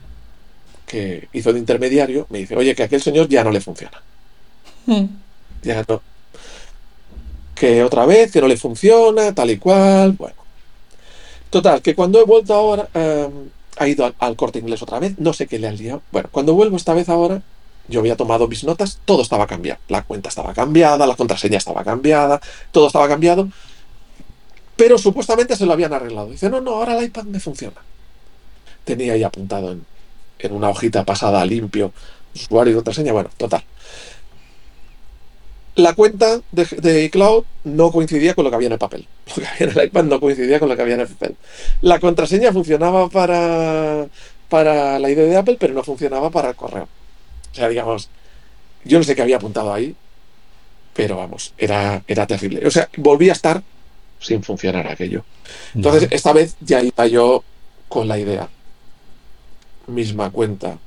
que 0.87 1.27
hizo 1.33 1.53
de 1.53 1.59
intermediario 1.59 2.25
me 2.29 2.39
dice, 2.39 2.55
oye, 2.55 2.73
que 2.75 2.83
aquel 2.83 3.01
señor 3.01 3.27
ya 3.29 3.43
no 3.43 3.51
le 3.51 3.61
funciona. 3.61 4.01
Hmm. 4.87 5.05
Ya. 5.65 5.83
Que 7.55 7.83
otra 7.83 8.05
vez, 8.05 8.31
que 8.31 8.41
no 8.41 8.47
le 8.47 8.57
funciona, 8.57 9.33
tal 9.33 9.49
y 9.49 9.57
cual. 9.57 10.13
Bueno. 10.13 10.35
Total, 11.49 11.81
que 11.81 11.95
cuando 11.95 12.19
he 12.19 12.25
vuelto 12.25 12.53
ahora, 12.53 12.89
em, 12.93 13.49
ha 13.77 13.87
ido 13.87 14.13
al, 14.19 14.35
corte 14.35 14.59
inglés 14.59 14.81
otra 14.81 14.99
vez, 14.99 15.17
no 15.19 15.33
sé 15.33 15.47
qué 15.47 15.59
le 15.59 15.67
ha 15.67 15.71
liado. 15.71 16.01
Bueno, 16.11 16.29
cuando 16.31 16.53
vuelvo 16.53 16.77
esta 16.77 16.93
vez 16.93 17.09
ahora, 17.09 17.41
yo 17.87 17.99
había 17.99 18.15
tomado 18.15 18.47
mis 18.47 18.63
notas, 18.63 18.99
todo 19.05 19.21
estaba 19.21 19.47
cambiado. 19.47 19.79
La 19.87 20.03
cuenta 20.03 20.29
estaba 20.29 20.53
cambiada, 20.53 21.05
la 21.05 21.15
contraseña 21.15 21.57
estaba 21.57 21.83
cambiada, 21.83 22.41
todo 22.71 22.87
estaba 22.87 23.07
cambiado. 23.07 23.49
Pero 24.75 24.97
supuestamente 24.97 25.55
se 25.55 25.65
lo 25.65 25.73
habían 25.73 25.93
arreglado. 25.93 26.29
Dice, 26.29 26.49
no, 26.49 26.61
no, 26.61 26.71
ahora 26.71 26.97
el 26.97 27.05
iPad 27.05 27.23
me 27.23 27.39
funciona. 27.39 27.81
Tenía 28.83 29.13
ahí 29.13 29.23
apuntado 29.23 29.71
en, 29.71 29.85
una 30.51 30.69
hojita 30.69 31.05
pasada 31.05 31.43
limpio, 31.45 31.91
usuario 32.35 32.73
y 32.73 32.75
contraseña. 32.75 33.13
Bueno, 33.13 33.29
total. 33.37 33.63
La 35.75 35.93
cuenta 35.93 36.41
de, 36.51 37.03
iCloud 37.05 37.43
no 37.65 37.91
coincidía 37.91 38.33
con 38.33 38.45
lo 38.45 38.49
que 38.49 38.55
había 38.55 38.67
en 38.67 38.73
el 38.73 38.79
papel. 38.79 39.07
Lo 39.35 39.35
que 39.35 39.47
había 39.47 39.73
en 39.73 39.79
el 39.79 39.85
iPad 39.87 40.03
no 40.05 40.19
coincidía 40.19 40.59
con 40.59 40.69
lo 40.69 40.75
que 40.75 40.81
había 40.81 40.95
en 40.95 41.01
el 41.01 41.07
papel. 41.07 41.35
La 41.81 41.99
contraseña 41.99 42.53
funcionaba 42.53 43.09
para, 43.09 44.07
para 44.47 44.99
la 44.99 45.09
ID 45.09 45.17
de 45.17 45.35
Apple, 45.37 45.57
pero 45.59 45.73
no 45.73 45.83
funcionaba 45.83 46.29
para 46.29 46.49
el 46.49 46.55
correo. 46.55 46.87
O 47.51 47.55
sea, 47.55 47.67
digamos, 47.67 48.09
yo 48.85 48.97
no 48.97 49.03
sé 49.03 49.15
qué 49.15 49.21
había 49.21 49.37
apuntado 49.37 49.73
ahí, 49.73 49.95
pero 50.93 51.17
vamos, 51.17 51.53
era, 51.57 52.03
era 52.07 52.25
terrible. 52.25 52.65
O 52.65 52.71
sea, 52.71 52.89
volví 52.97 53.29
a 53.29 53.33
estar 53.33 53.61
sin 54.19 54.43
funcionar 54.43 54.87
aquello. 54.87 55.25
Entonces, 55.73 56.07
esta 56.11 56.31
vez 56.31 56.55
ya 56.61 56.81
iba 56.81 57.05
yo 57.07 57.43
con 57.89 58.07
la 58.07 58.17
idea. 58.17 58.47
Misma 59.87 60.31
cuenta, 60.31 60.77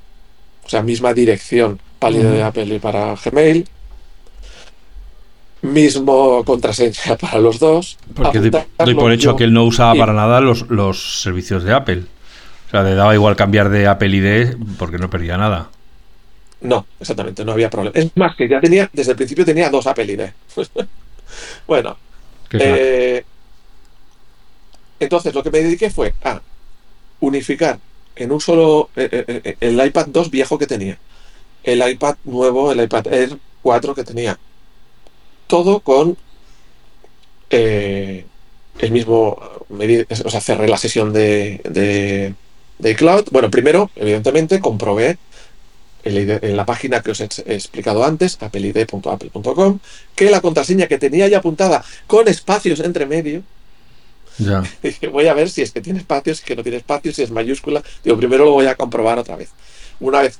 o 0.65 0.69
sea, 0.69 0.81
misma 0.81 1.13
dirección 1.13 1.79
para 1.99 2.15
el 2.15 2.31
de 2.31 2.43
Apple 2.43 2.75
y 2.75 2.79
para 2.79 3.15
Gmail. 3.15 3.67
Mismo 5.61 6.43
contraseña 6.45 7.17
para 7.21 7.39
los 7.39 7.59
dos. 7.59 7.97
Porque 8.13 8.39
doy 8.39 8.95
por 8.95 9.11
hecho 9.11 9.35
que 9.35 9.43
él 9.43 9.53
no 9.53 9.65
usaba 9.65 9.95
para 9.95 10.13
nada 10.13 10.39
los, 10.41 10.69
los 10.69 11.21
servicios 11.21 11.63
de 11.63 11.73
Apple. 11.73 12.03
O 12.67 12.69
sea, 12.69 12.83
le 12.83 12.93
daba 12.93 13.13
igual 13.15 13.35
cambiar 13.35 13.69
de 13.69 13.87
Apple 13.87 14.15
ID 14.15 14.55
porque 14.77 14.97
no 14.97 15.09
perdía 15.09 15.37
nada. 15.37 15.69
No, 16.61 16.85
exactamente, 16.99 17.45
no 17.45 17.53
había 17.53 17.69
problema. 17.69 17.97
Es 17.97 18.15
más, 18.15 18.35
que 18.35 18.47
ya 18.47 18.59
tenía, 18.59 18.89
desde 18.91 19.11
el 19.11 19.17
principio 19.17 19.45
tenía 19.45 19.69
dos 19.69 19.87
Apple 19.87 20.05
ID. 20.05 20.21
bueno. 21.67 21.97
Eh, 22.51 23.23
entonces, 24.99 25.33
lo 25.33 25.41
que 25.41 25.51
me 25.51 25.59
dediqué 25.59 25.89
fue 25.89 26.13
a 26.23 26.41
unificar 27.21 27.79
en 28.15 28.31
un 28.31 28.41
solo 28.41 28.89
eh, 28.95 29.25
eh, 29.27 29.57
el 29.59 29.83
iPad 29.85 30.07
2 30.07 30.29
viejo 30.29 30.57
que 30.57 30.67
tenía, 30.67 30.97
el 31.63 31.87
iPad 31.89 32.17
nuevo, 32.25 32.71
el 32.71 32.81
iPad 32.81 33.07
Air 33.07 33.37
4 33.61 33.95
que 33.95 34.03
tenía. 34.03 34.37
Todo 35.49 35.81
con 35.81 36.17
el 37.49 38.91
mismo. 38.91 39.37
O 40.25 40.29
sea, 40.29 40.41
cerré 40.41 40.67
la 40.67 40.77
sesión 40.77 41.11
de, 41.11 41.59
de, 41.69 42.33
de 42.77 42.95
cloud. 42.95 43.25
Bueno, 43.31 43.51
primero, 43.51 43.91
evidentemente, 43.95 44.59
comprobé 44.59 45.17
en 46.03 46.55
la 46.55 46.65
página 46.65 47.01
que 47.01 47.11
os 47.11 47.19
he 47.21 47.25
explicado 47.25 48.03
antes, 48.03 48.37
appleid.apple.com, 48.41 49.79
que 50.15 50.31
la 50.31 50.41
contraseña 50.41 50.87
que 50.87 50.97
tenía 50.97 51.27
ya 51.27 51.39
apuntada 51.39 51.83
con 52.07 52.27
espacios 52.27 52.79
entre 52.79 53.05
medio, 53.05 53.43
ya. 54.37 54.63
voy 55.11 55.27
a 55.27 55.33
ver 55.33 55.49
si 55.49 55.61
es 55.61 55.71
que 55.71 55.81
tiene 55.81 55.99
espacios, 55.99 56.37
si 56.37 56.43
es 56.43 56.47
que 56.47 56.55
no 56.55 56.63
tiene 56.63 56.77
espacios, 56.77 57.15
si 57.15 57.23
es 57.23 57.31
mayúscula. 57.31 57.83
Digo, 58.03 58.17
primero 58.17 58.45
lo 58.45 58.51
voy 58.53 58.67
a 58.67 58.75
comprobar 58.75 59.19
otra 59.19 59.35
vez. 59.35 59.49
Una 59.99 60.21
vez 60.21 60.39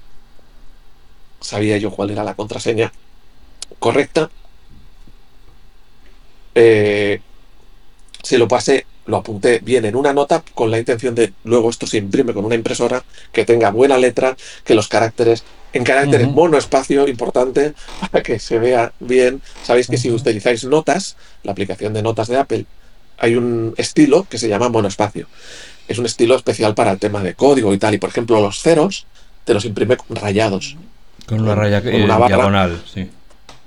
sabía 1.42 1.78
yo 1.78 1.92
cuál 1.92 2.12
era 2.12 2.24
la 2.24 2.36
contraseña 2.36 2.92
correcta, 3.80 4.30
eh, 6.56 7.22
se 8.24 8.38
lo 8.38 8.48
pasé 8.48 8.86
lo 9.10 9.18
apunté 9.18 9.60
bien 9.60 9.86
en 9.86 9.96
una 9.96 10.14
nota 10.14 10.44
con 10.54 10.72
la 10.72 10.78
intención 10.78 11.16
de 11.16 11.34
luego 11.44 11.70
esto 11.70 11.88
se 11.88 11.98
imprime 11.98 12.34
con 12.34 12.46
una 12.46 12.56
impresora 12.56 13.04
que 13.32 13.44
tenga 13.44 13.72
buena 13.72 13.98
letra, 13.98 14.38
que 14.64 14.76
los 14.76 14.88
caracteres 14.88 15.44
en 15.74 15.84
caracteres 15.84 16.28
monoespacio 16.28 17.08
importante 17.08 17.74
para 18.12 18.24
que 18.24 18.40
se 18.40 18.60
vea 18.60 18.94
bien. 19.00 19.42
Sabéis 19.64 19.88
que 19.88 19.98
si 19.98 20.10
utilizáis 20.12 20.64
notas, 20.64 21.16
la 21.44 21.52
aplicación 21.52 21.94
de 21.94 22.02
notas 22.02 22.28
de 22.28 22.38
Apple, 22.38 22.66
hay 23.18 23.36
un 23.36 23.74
estilo 23.78 24.26
que 24.30 24.38
se 24.38 24.48
llama 24.48 24.70
monoespacio. 24.70 25.28
Es 25.88 25.98
un 25.98 26.06
estilo 26.06 26.36
especial 26.36 26.76
para 26.76 26.92
el 26.92 27.00
tema 27.00 27.22
de 27.22 27.34
código 27.34 27.74
y 27.74 27.78
tal. 27.78 27.94
Y 27.94 27.98
por 27.98 28.10
ejemplo, 28.10 28.40
los 28.40 28.62
ceros 28.62 29.06
te 29.44 29.54
los 29.54 29.66
imprime 29.66 29.98
rayados. 30.10 30.78
Con 31.28 31.42
una 31.42 31.56
raya 31.56 31.82
con 31.82 31.94
una 31.96 32.28
diagonal, 32.28 32.82
sí. 32.92 33.10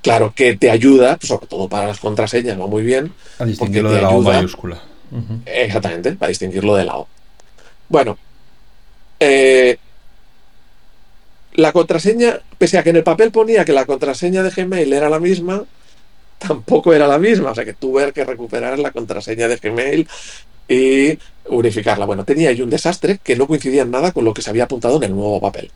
Claro, 0.03 0.33
que 0.35 0.57
te 0.57 0.71
ayuda, 0.71 1.19
sobre 1.23 1.47
todo 1.47 1.69
para 1.69 1.87
las 1.87 2.01
contraseñas, 2.01 2.61
va 2.61 2.67
muy 2.67 2.83
bien. 2.83 3.13
A 3.39 3.45
distinguirlo 3.45 3.93
de 3.93 4.03
la 4.03 4.11
O 4.11 4.21
mayúscula. 4.21 4.83
Exactamente, 5.47 6.13
para 6.13 6.29
distinguirlo 6.29 6.75
de 6.75 6.85
lado. 6.85 7.07
Bueno, 7.89 8.19
eh, 9.21 9.79
la 11.55 11.73
contraseña, 11.73 12.41
pese 12.59 12.79
a 12.79 12.83
que 12.83 12.91
en 12.91 12.97
el 12.97 13.05
papel 13.05 13.31
ponía 13.31 13.65
que 13.65 13.73
la 13.73 13.85
contraseña 13.85 14.43
de 14.43 14.51
Gmail 14.51 14.93
era 14.93 15.09
la 15.09 15.21
misma, 15.21 15.65
tampoco 16.39 16.93
era 16.93 17.07
la 17.07 17.19
misma. 17.19 17.51
O 17.51 17.55
sea 17.55 17.65
que 17.65 17.75
tuve 17.75 18.13
que 18.13 18.25
recuperar 18.25 18.79
la 18.79 18.91
contraseña 18.91 19.49
de 19.49 19.57
Gmail 19.57 20.09
y 20.69 21.19
unificarla. 21.47 22.07
Bueno, 22.07 22.25
tenía 22.25 22.49
ahí 22.49 22.63
un 22.63 22.71
desastre 22.71 23.21
que 23.23 23.37
no 23.37 23.47
coincidía 23.47 23.83
en 23.83 23.91
nada 23.91 24.13
con 24.13 24.25
lo 24.25 24.35
que 24.35 24.43
se 24.43 24.51
había 24.51 24.65
apuntado 24.65 24.97
en 24.97 25.05
el 25.05 25.15
nuevo 25.15 25.41
papel. 25.41 25.71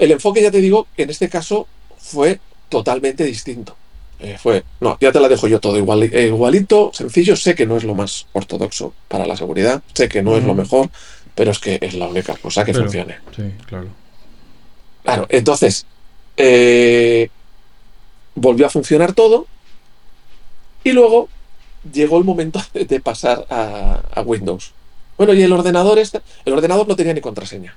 El 0.00 0.10
enfoque, 0.12 0.42
ya 0.42 0.50
te 0.50 0.60
digo, 0.60 0.86
en 0.96 1.10
este 1.10 1.28
caso 1.28 1.66
fue 1.98 2.40
totalmente 2.68 3.24
distinto. 3.24 3.76
Eh, 4.20 4.36
fue, 4.38 4.64
no, 4.80 4.98
ya 5.00 5.12
te 5.12 5.20
la 5.20 5.28
dejo 5.28 5.48
yo 5.48 5.60
todo 5.60 5.78
igual, 5.78 6.02
eh, 6.02 6.26
igualito, 6.26 6.90
sencillo, 6.92 7.36
sé 7.36 7.54
que 7.54 7.64
no 7.64 7.78
es 7.78 7.84
lo 7.84 7.94
más 7.94 8.26
ortodoxo 8.32 8.92
para 9.08 9.26
la 9.26 9.36
seguridad, 9.36 9.82
sé 9.94 10.08
que 10.10 10.22
no 10.22 10.36
es 10.36 10.44
lo 10.44 10.54
mejor, 10.54 10.90
pero 11.34 11.50
es 11.52 11.58
que 11.58 11.78
es 11.80 11.94
la 11.94 12.06
única 12.06 12.34
cosa 12.36 12.64
que 12.64 12.74
funcione. 12.74 13.18
Sí, 13.34 13.44
claro. 13.66 13.88
Claro, 15.04 15.26
entonces, 15.30 15.86
eh, 16.36 17.30
volvió 18.34 18.66
a 18.66 18.70
funcionar 18.70 19.14
todo 19.14 19.46
y 20.84 20.92
luego 20.92 21.30
llegó 21.90 22.18
el 22.18 22.24
momento 22.24 22.60
de 22.74 23.00
pasar 23.00 23.46
a, 23.48 24.02
a 24.12 24.20
Windows. 24.20 24.72
Bueno, 25.16 25.32
y 25.32 25.42
el 25.42 25.52
ordenador 25.52 25.98
este, 25.98 26.20
el 26.44 26.52
ordenador 26.52 26.86
no 26.86 26.96
tenía 26.96 27.14
ni 27.14 27.22
contraseña. 27.22 27.74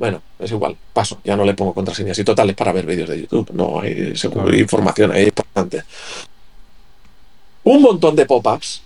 Bueno, 0.00 0.22
es 0.38 0.50
igual, 0.50 0.78
paso, 0.94 1.20
ya 1.24 1.36
no 1.36 1.44
le 1.44 1.52
pongo 1.52 1.74
contraseñas 1.74 2.18
y 2.18 2.24
totales 2.24 2.56
para 2.56 2.72
ver 2.72 2.86
vídeos 2.86 3.10
de 3.10 3.20
YouTube, 3.20 3.50
no 3.52 3.82
hay 3.82 4.14
información 4.58 5.12
ahí 5.12 5.24
importante. 5.24 5.82
Un 7.64 7.82
montón 7.82 8.16
de 8.16 8.24
pop-ups 8.24 8.80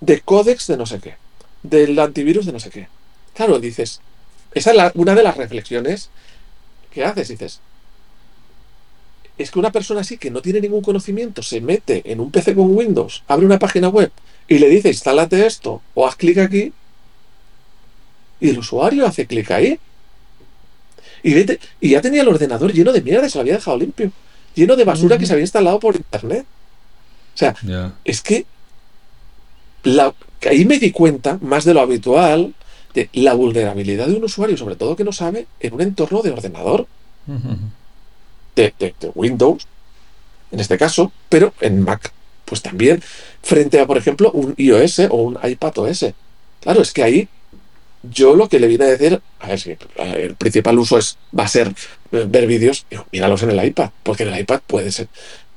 de 0.00 0.20
códex 0.22 0.66
de 0.66 0.76
no 0.76 0.84
sé 0.84 0.98
qué, 0.98 1.14
del 1.62 1.96
antivirus 2.00 2.44
de 2.44 2.52
no 2.52 2.58
sé 2.58 2.70
qué. 2.70 2.88
Claro, 3.34 3.60
dices, 3.60 4.00
esa 4.52 4.72
es 4.72 4.92
una 4.96 5.14
de 5.14 5.22
las 5.22 5.36
reflexiones 5.36 6.10
que 6.90 7.04
haces, 7.04 7.28
dices, 7.28 7.60
es 9.38 9.52
que 9.52 9.60
una 9.60 9.70
persona 9.70 10.00
así 10.00 10.18
que 10.18 10.32
no 10.32 10.42
tiene 10.42 10.60
ningún 10.60 10.82
conocimiento 10.82 11.40
se 11.40 11.60
mete 11.60 12.02
en 12.04 12.18
un 12.18 12.32
PC 12.32 12.56
con 12.56 12.76
Windows, 12.76 13.22
abre 13.28 13.46
una 13.46 13.60
página 13.60 13.90
web 13.90 14.10
y 14.48 14.58
le 14.58 14.68
dice, 14.68 14.88
instálate 14.88 15.46
esto 15.46 15.82
o 15.94 16.04
haz 16.04 16.16
clic 16.16 16.38
aquí, 16.38 16.72
y 18.40 18.48
el 18.48 18.58
usuario 18.58 19.06
hace 19.06 19.24
clic 19.24 19.52
ahí 19.52 19.78
y, 21.26 21.88
ya 21.88 22.00
tenía 22.00 22.22
el 22.22 22.28
ordenador 22.28 22.72
lleno 22.72 22.92
de 22.92 23.02
mierda, 23.02 23.28
se 23.28 23.36
lo 23.36 23.42
había 23.42 23.54
dejado 23.54 23.78
limpio. 23.78 24.12
Lleno 24.54 24.76
de 24.76 24.84
basura 24.84 25.18
que 25.18 25.26
se 25.26 25.32
había 25.32 25.42
instalado 25.42 25.80
por 25.80 25.96
internet. 25.96 26.46
O 27.34 27.38
sea, 27.38 27.54
es 28.04 28.22
que 28.22 28.46
ahí 30.48 30.64
me 30.64 30.78
di 30.78 30.92
cuenta, 30.92 31.38
más 31.42 31.64
de 31.64 31.74
lo 31.74 31.80
habitual, 31.80 32.54
de 32.94 33.10
la 33.12 33.34
vulnerabilidad 33.34 34.06
de 34.06 34.14
un 34.14 34.24
usuario, 34.24 34.56
sobre 34.56 34.76
todo 34.76 34.96
que 34.96 35.04
no 35.04 35.12
sabe, 35.12 35.46
en 35.60 35.74
un 35.74 35.80
entorno 35.80 36.22
de 36.22 36.30
ordenador. 36.30 36.86
de, 38.54 38.72
Windows, 39.14 39.66
en 40.52 40.60
este 40.60 40.78
caso, 40.78 41.12
pero 41.28 41.52
en 41.60 41.82
Mac, 41.82 42.12
pues 42.44 42.62
también, 42.62 43.02
frente 43.42 43.80
a, 43.80 43.86
por 43.86 43.98
ejemplo, 43.98 44.30
un 44.30 44.54
iOS 44.56 45.00
o 45.10 45.16
un 45.16 45.38
iPad 45.42 45.78
OS. 45.78 46.06
Claro, 46.60 46.80
es 46.80 46.92
que 46.92 47.02
ahí 47.02 47.28
yo 48.10 48.34
lo 48.34 48.48
que 48.48 48.60
le 48.60 48.66
vine 48.66 48.84
a 48.84 48.88
decir, 48.88 49.20
a 49.40 49.48
ver 49.48 49.60
si 49.60 49.76
el 49.98 50.34
principal 50.34 50.78
uso 50.78 50.98
es, 50.98 51.18
va 51.38 51.44
a 51.44 51.48
ser 51.48 51.68
eh, 52.12 52.24
ver 52.28 52.46
vídeos, 52.46 52.86
míralos 53.12 53.42
en 53.42 53.50
el 53.50 53.64
iPad, 53.64 53.90
porque 54.02 54.22
en 54.22 54.32
el 54.32 54.40
iPad 54.40 54.60
puede 54.66 54.92
ser. 54.92 55.08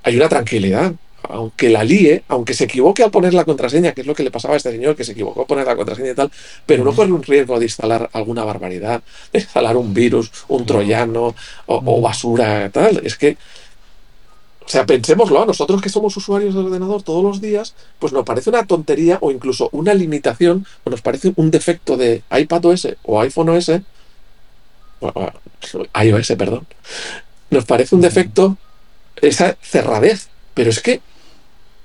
Hay 0.03 0.15
una 0.15 0.29
tranquilidad. 0.29 0.93
Aunque 1.21 1.69
la 1.69 1.83
líe, 1.83 2.23
aunque 2.29 2.53
se 2.53 2.63
equivoque 2.63 3.03
al 3.03 3.11
poner 3.11 3.33
la 3.33 3.43
contraseña, 3.43 3.91
que 3.91 4.01
es 4.01 4.07
lo 4.07 4.15
que 4.15 4.23
le 4.23 4.31
pasaba 4.31 4.53
a 4.53 4.57
este 4.57 4.71
señor, 4.71 4.95
que 4.95 5.03
se 5.03 5.11
equivocó 5.11 5.41
a 5.41 5.47
poner 5.47 5.67
la 5.67 5.75
contraseña 5.75 6.11
y 6.11 6.15
tal, 6.15 6.31
pero 6.65 6.85
no 6.85 6.95
corre 6.95 7.11
un 7.11 7.21
riesgo 7.21 7.59
de 7.59 7.65
instalar 7.65 8.09
alguna 8.13 8.45
barbaridad, 8.45 9.03
de 9.33 9.39
instalar 9.39 9.75
un 9.75 9.93
virus, 9.93 10.31
un 10.47 10.65
troyano 10.65 11.35
o, 11.65 11.83
o 11.85 12.01
basura, 12.01 12.69
tal. 12.69 13.01
Es 13.05 13.17
que 13.17 13.35
o 14.69 14.71
sea, 14.71 14.85
pensémoslo, 14.85 15.41
a 15.41 15.47
nosotros 15.47 15.81
que 15.81 15.89
somos 15.89 16.15
usuarios 16.15 16.53
del 16.53 16.67
ordenador 16.67 17.01
todos 17.01 17.23
los 17.23 17.41
días, 17.41 17.73
pues 17.97 18.13
nos 18.13 18.23
parece 18.23 18.51
una 18.51 18.67
tontería 18.67 19.17
o 19.19 19.31
incluso 19.31 19.67
una 19.71 19.95
limitación, 19.95 20.63
o 20.83 20.91
nos 20.91 21.01
parece 21.01 21.33
un 21.37 21.49
defecto 21.49 21.97
de 21.97 22.21
iPad 22.29 22.65
OS 22.65 22.87
o 23.01 23.19
iPhone 23.19 23.49
OS, 23.49 23.71
iOS, 26.03 26.27
perdón, 26.37 26.67
nos 27.49 27.65
parece 27.65 27.95
un 27.95 28.01
defecto 28.01 28.57
esa 29.19 29.57
cerradez, 29.59 30.29
pero 30.53 30.69
es 30.69 30.81
que 30.81 31.01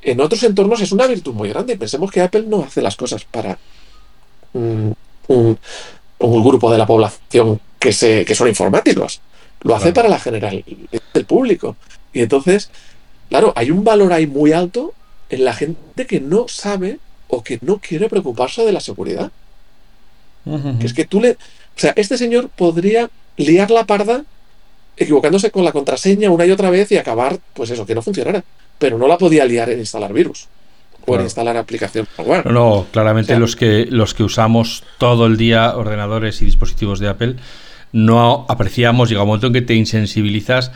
en 0.03 0.20
otros 0.20 0.42
entornos 0.42 0.83
es 0.83 0.92
una 0.92 1.07
virtud 1.07 1.33
muy 1.33 1.49
grande. 1.49 1.79
Pensemos 1.79 2.11
que 2.11 2.20
Apple 2.20 2.44
no 2.47 2.64
hace 2.64 2.83
las 2.83 2.97
cosas 2.97 3.25
para 3.25 3.57
un, 4.53 4.94
grupo 6.18 6.70
de 6.70 6.77
la 6.77 6.87
población 6.87 7.62
que, 7.79 7.94
se, 7.94 8.27
que 8.27 8.35
son 8.35 8.47
informáticos. 8.47 9.23
Lo 9.64 9.74
hace 9.74 9.92
para 9.92 10.09
la 10.09 10.20
general 10.20 10.64
del 11.12 11.24
público. 11.24 11.77
Y 12.12 12.20
entonces, 12.20 12.70
claro, 13.29 13.53
hay 13.57 13.70
un 13.70 13.83
valor 13.83 14.12
ahí 14.12 14.27
muy 14.27 14.53
alto 14.53 14.94
en 15.31 15.44
la 15.44 15.55
gente 15.55 16.07
que 16.07 16.20
no 16.20 16.46
sabe 16.48 16.98
o 17.29 17.42
que 17.42 17.59
no 17.62 17.79
quiere 17.79 18.09
preocuparse 18.09 18.64
de 18.64 18.72
la 18.72 18.81
seguridad. 18.81 19.33
Que 20.44 20.87
es 20.87 20.92
que 20.92 21.07
tú 21.07 21.20
le. 21.22 21.33
O 21.33 21.81
sea, 21.81 21.94
este 21.96 22.18
señor 22.18 22.50
podría 22.50 23.11
liar 23.38 23.70
la 23.70 23.85
parda 23.85 24.24
equivocándose 24.96 25.50
con 25.50 25.64
la 25.64 25.72
contraseña 25.72 26.31
una 26.31 26.44
y 26.44 26.50
otra 26.50 26.70
vez 26.70 26.92
y 26.92 26.98
acabar, 26.98 27.38
pues 27.55 27.70
eso, 27.70 27.87
que 27.87 27.94
no 27.94 28.03
funcionara. 28.03 28.44
Pero 28.79 28.98
no 28.98 29.09
la 29.09 29.16
podía 29.16 29.46
liar 29.46 29.70
en 29.70 29.79
instalar 29.79 30.12
virus 30.12 30.46
o 31.07 31.16
en 31.16 31.22
instalar 31.22 31.57
aplicación 31.57 32.07
No, 32.18 32.53
no 32.53 32.87
claramente 32.90 33.38
los, 33.38 33.57
que, 33.57 33.87
los 33.90 34.14
que 34.14 34.22
usamos 34.22 34.85
todo 34.98 35.27
el 35.27 35.37
día 35.37 35.77
ordenadores 35.77 36.40
y 36.42 36.44
dispositivos 36.44 36.98
de 36.98 37.09
Apple 37.09 37.37
no 37.94 38.44
apreciamos, 38.48 39.09
llega 39.09 39.22
un 39.22 39.28
momento 39.28 39.46
en 39.46 39.52
que 39.52 39.62
te 39.62 39.74
insensibilizas 39.74 40.72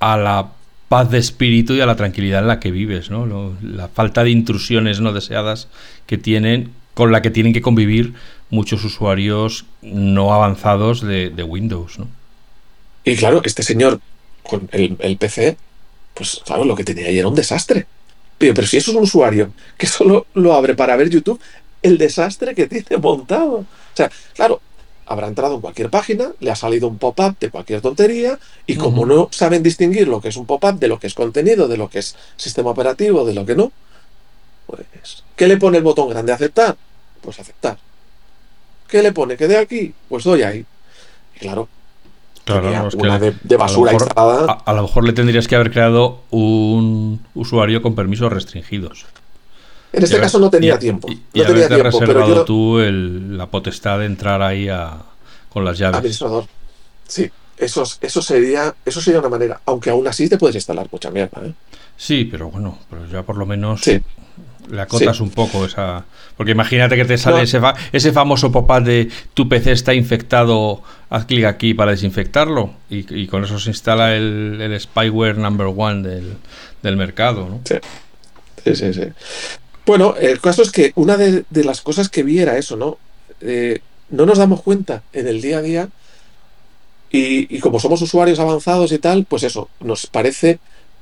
a 0.00 0.18
la 0.18 0.50
paz 0.90 1.10
de 1.10 1.16
espíritu 1.16 1.72
y 1.72 1.80
a 1.80 1.86
la 1.86 1.96
tranquilidad 1.96 2.42
en 2.42 2.48
la 2.48 2.60
que 2.60 2.70
vives, 2.70 3.10
¿no? 3.10 3.56
la 3.62 3.88
falta 3.88 4.22
de 4.22 4.30
intrusiones 4.30 5.00
no 5.00 5.14
deseadas 5.14 5.68
que 6.06 6.18
tienen, 6.18 6.70
con 6.92 7.10
la 7.10 7.22
que 7.22 7.30
tienen 7.30 7.54
que 7.54 7.62
convivir 7.62 8.12
muchos 8.50 8.84
usuarios 8.84 9.64
no 9.80 10.34
avanzados 10.34 11.00
de, 11.00 11.42
Windows, 11.42 11.98
¿no? 11.98 12.06
Y 13.02 13.16
claro, 13.16 13.40
este 13.44 13.62
señor 13.62 14.00
con 14.42 14.68
el, 14.70 15.16
PC, 15.16 15.56
pues 16.12 16.42
claro, 16.44 16.66
lo 16.66 16.76
que 16.76 16.84
tenía 16.84 17.06
ahí 17.06 17.18
era 17.18 17.28
un 17.28 17.34
desastre. 17.34 17.86
Pero, 18.36 18.52
pero 18.52 18.66
si 18.66 18.76
es 18.76 18.88
un 18.88 18.96
usuario 18.96 19.52
que 19.78 19.86
solo 19.86 20.26
lo 20.34 20.52
abre 20.52 20.74
para 20.74 20.96
ver 20.96 21.08
YouTube, 21.08 21.40
el 21.80 21.96
desastre 21.96 22.54
que 22.54 22.66
tiene 22.66 22.98
montado. 23.00 23.54
O 23.54 23.66
sea, 23.94 24.10
claro, 24.34 24.60
habrá 25.08 25.26
entrado 25.26 25.56
en 25.56 25.60
cualquier 25.60 25.90
página, 25.90 26.32
le 26.40 26.50
ha 26.50 26.56
salido 26.56 26.88
un 26.88 26.98
pop-up 26.98 27.36
de 27.40 27.50
cualquier 27.50 27.80
tontería, 27.80 28.38
y 28.66 28.76
como 28.76 29.06
no 29.06 29.28
saben 29.30 29.62
distinguir 29.62 30.06
lo 30.08 30.20
que 30.20 30.28
es 30.28 30.36
un 30.36 30.46
pop-up 30.46 30.78
de 30.78 30.88
lo 30.88 30.98
que 30.98 31.06
es 31.06 31.14
contenido, 31.14 31.66
de 31.66 31.76
lo 31.76 31.88
que 31.88 32.00
es 32.00 32.16
sistema 32.36 32.70
operativo, 32.70 33.24
de 33.24 33.34
lo 33.34 33.46
que 33.46 33.56
no, 33.56 33.72
pues, 34.66 35.24
¿qué 35.34 35.48
le 35.48 35.56
pone 35.56 35.78
el 35.78 35.84
botón 35.84 36.10
grande? 36.10 36.32
¿Aceptar? 36.32 36.76
Pues 37.22 37.40
aceptar. 37.40 37.78
¿Qué 38.86 39.02
le 39.02 39.12
pone? 39.12 39.36
¿Que 39.36 39.48
de 39.48 39.56
aquí? 39.56 39.94
Pues 40.08 40.24
doy 40.24 40.42
ahí. 40.42 40.64
Y 41.36 41.38
claro, 41.38 41.68
Claro, 42.48 42.88
una 42.96 43.18
de, 43.18 43.56
basura 43.58 43.92
instalada. 43.92 44.62
A, 44.64 44.72
lo 44.72 44.82
mejor 44.82 45.04
le 45.04 45.12
tendrías 45.12 45.46
que 45.46 45.54
haber 45.54 45.70
creado 45.70 46.22
un 46.30 47.20
usuario 47.34 47.82
con 47.82 47.94
permisos 47.94 48.32
restringidos. 48.32 49.04
En 49.92 50.02
este 50.02 50.20
caso 50.20 50.38
no 50.38 50.50
tenía 50.50 50.78
tiempo. 50.78 51.08
Y, 51.10 51.20
no 51.34 51.44
tenía 51.46 51.68
tiempo, 51.68 51.98
pero 52.00 52.44
tú 52.44 52.78
la 52.78 53.46
potestad 53.46 53.98
de 54.00 54.06
entrar 54.06 54.42
ahí 54.42 54.68
con 55.48 55.64
las 55.64 55.78
llaves. 55.78 55.98
Administrador. 55.98 56.46
Sí, 57.06 57.30
eso, 57.56 57.84
eso, 58.00 58.22
sería, 58.22 58.74
eso 58.84 59.00
sería 59.00 59.20
una 59.20 59.28
manera. 59.28 59.60
Aunque 59.66 59.90
aún 59.90 60.06
así 60.06 60.28
te 60.28 60.38
puedes 60.38 60.54
instalar 60.54 60.88
mucha 60.92 61.10
mierda. 61.10 61.40
¿eh? 61.44 61.52
Sí, 61.96 62.28
pero 62.30 62.50
bueno, 62.50 62.78
pero 62.88 63.06
ya 63.08 63.22
por 63.22 63.36
lo 63.36 63.46
menos 63.46 63.82
le 63.86 64.80
acotas 64.80 65.20
un 65.20 65.30
poco 65.30 65.64
esa. 65.64 66.04
Porque 66.36 66.52
imagínate 66.52 66.94
que 66.96 67.04
te 67.04 67.18
sale 67.18 67.42
ese, 67.42 67.60
ese 67.92 68.12
famoso 68.12 68.52
pop-up 68.52 68.84
de 68.84 69.08
tu 69.34 69.48
PC 69.48 69.72
está 69.72 69.94
infectado, 69.94 70.82
haz 71.10 71.24
clic 71.24 71.44
aquí 71.44 71.74
para 71.74 71.92
desinfectarlo. 71.92 72.74
Y, 72.90 73.26
con 73.26 73.44
eso 73.44 73.58
se 73.58 73.70
instala 73.70 74.14
el, 74.14 74.60
el 74.60 74.78
spyware 74.78 75.38
number 75.38 75.66
one 75.74 76.06
del, 76.06 76.34
del 76.82 76.96
mercado. 76.96 77.48
¿no? 77.48 77.60
Sí. 77.64 78.74
sí, 78.74 78.92
sí, 78.92 79.02
Bueno, 79.88 80.16
el 80.20 80.38
caso 80.42 80.60
es 80.60 80.70
que 80.70 80.92
una 80.96 81.16
de, 81.16 81.46
las 81.64 81.80
cosas 81.80 82.10
que 82.10 82.22
vi 82.22 82.40
era 82.40 82.58
eso, 82.58 82.76
¿no? 82.76 82.98
Eh, 83.40 83.80
no 84.10 84.26
nos 84.26 84.36
damos 84.36 84.60
cuenta 84.60 85.02
en 85.14 85.26
el 85.26 85.40
día 85.40 85.56
a 85.56 85.62
día. 85.62 85.88
Y, 87.10 87.56
y, 87.56 87.58
como 87.60 87.80
somos 87.80 88.02
usuarios 88.02 88.38
avanzados 88.38 88.92
y 88.92 88.98
tal, 88.98 89.24
pues 89.24 89.44
eso, 89.44 89.70
nos 89.80 90.06
parece 90.06 90.58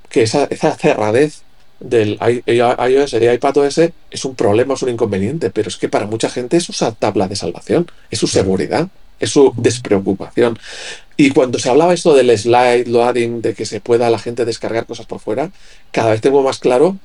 que 0.09 0.22
esa, 0.22 0.44
esa 0.44 0.77
cerradez 0.77 1.42
del 1.81 2.16
iOS 2.46 3.14
y 3.14 3.29
iPadOS 3.29 3.81
es 4.12 4.25
un 4.25 4.37
problema, 4.37 4.75
es 4.75 4.83
un 4.83 4.90
inconveniente, 4.90 5.51
pero 5.51 5.66
es 5.66 5.79
que 5.79 5.88
para 5.88 6.07
mucha 6.07 6.31
gente 6.31 6.57
es 6.57 6.62
su 6.62 6.72
tabla 6.96 7.27
de 7.27 7.35
salvación, 7.35 7.90
es 8.09 8.20
su 8.20 8.29
seguridad, 8.29 8.87
es 9.18 9.31
su 9.31 9.53
despreocupación. 9.57 10.61
Y 11.16 11.31
cuando 11.31 11.59
se 11.59 11.70
hablaba 11.70 11.92
esto 11.92 12.14
del 12.14 12.38
slide 12.38 12.87
loading, 12.87 13.42
de 13.42 13.55
que 13.55 13.66
se 13.66 13.81
pueda 13.81 14.11
la 14.11 14.20
gente 14.20 14.44
descargar 14.44 14.87
cosas 14.87 15.07
por 15.07 15.18
fuera, 15.18 15.51
cada 15.90 16.11
vez 16.11 16.20
tengo 16.20 16.44
más 16.44 16.61
claro 16.61 16.96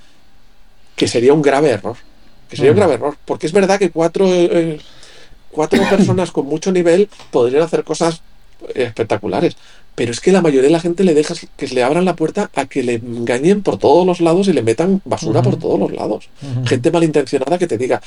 que 1.01 1.07
sería 1.07 1.33
un 1.33 1.41
grave 1.41 1.71
error. 1.71 1.97
Que 2.47 2.57
sería 2.57 2.73
un 2.73 2.77
grave 2.77 2.93
error. 2.93 3.17
Porque 3.25 3.47
es 3.47 3.53
verdad 3.53 3.79
que 3.79 3.89
cuatro, 3.89 4.27
eh, 4.31 4.79
cuatro 5.49 5.81
personas 5.89 6.29
con 6.29 6.45
mucho 6.45 6.71
nivel 6.71 7.09
podrían 7.31 7.63
hacer 7.63 7.83
cosas 7.83 8.21
espectaculares. 8.75 9.57
Pero 9.95 10.11
es 10.11 10.19
que 10.19 10.31
la 10.31 10.41
mayoría 10.41 10.67
de 10.67 10.73
la 10.73 10.79
gente 10.79 11.03
le 11.03 11.15
deja 11.15 11.33
que 11.57 11.67
le 11.69 11.81
abran 11.81 12.05
la 12.05 12.15
puerta 12.15 12.51
a 12.53 12.67
que 12.67 12.83
le 12.83 12.93
engañen 12.93 13.63
por 13.63 13.79
todos 13.79 14.05
los 14.05 14.21
lados 14.21 14.47
y 14.47 14.53
le 14.53 14.61
metan 14.61 15.01
basura 15.03 15.41
por 15.41 15.57
todos 15.57 15.79
los 15.79 15.91
lados. 15.91 16.29
Gente 16.67 16.91
malintencionada 16.91 17.57
que 17.57 17.65
te 17.65 17.79
diga, 17.79 17.99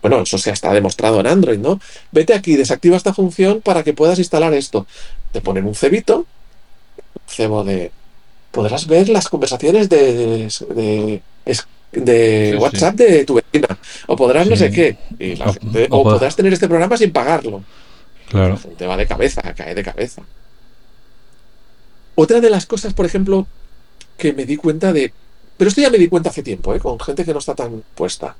bueno, 0.00 0.20
eso 0.20 0.38
se 0.38 0.52
está 0.52 0.72
demostrado 0.72 1.18
en 1.18 1.26
Android, 1.26 1.58
¿no? 1.58 1.80
Vete 2.12 2.34
aquí, 2.34 2.54
desactiva 2.54 2.96
esta 2.96 3.12
función 3.12 3.62
para 3.62 3.82
que 3.82 3.94
puedas 3.94 4.20
instalar 4.20 4.54
esto. 4.54 4.86
Te 5.32 5.40
ponen 5.40 5.66
un 5.66 5.74
cebito, 5.74 6.24
cebo 7.26 7.64
de... 7.64 7.90
Podrás 8.52 8.86
ver 8.86 9.08
las 9.08 9.28
conversaciones 9.28 9.88
de, 9.88 10.46
de, 10.76 11.22
WhatsApp 12.58 12.94
de 12.96 13.24
tu 13.24 13.34
vecina. 13.34 13.78
O 14.06 14.16
podrás 14.16 14.46
no 14.48 14.56
sé 14.56 14.70
qué. 14.70 14.96
o, 15.90 16.02
podrás 16.02 16.36
tener 16.36 16.52
este 16.52 16.68
programa 16.68 16.96
sin 16.96 17.12
pagarlo. 17.12 17.62
Claro. 18.28 18.58
Te 18.78 18.86
va 18.86 18.96
de 18.96 19.06
cabeza, 19.06 19.42
cae 19.54 19.74
de 19.74 19.82
cabeza. 19.82 20.22
Otra 22.14 22.40
de 22.40 22.50
las 22.50 22.66
cosas, 22.66 22.94
por 22.94 23.06
ejemplo, 23.06 23.46
que 24.16 24.32
me 24.32 24.44
di 24.44 24.56
cuenta 24.56 24.92
de. 24.92 25.12
Pero 25.56 25.68
esto 25.68 25.80
ya 25.80 25.90
me 25.90 25.98
di 25.98 26.08
cuenta 26.08 26.30
hace 26.30 26.42
tiempo, 26.42 26.74
¿eh? 26.74 26.80
con 26.80 26.98
gente 26.98 27.24
que 27.24 27.32
no 27.32 27.38
está 27.38 27.54
tan 27.54 27.82
puesta. 27.94 28.36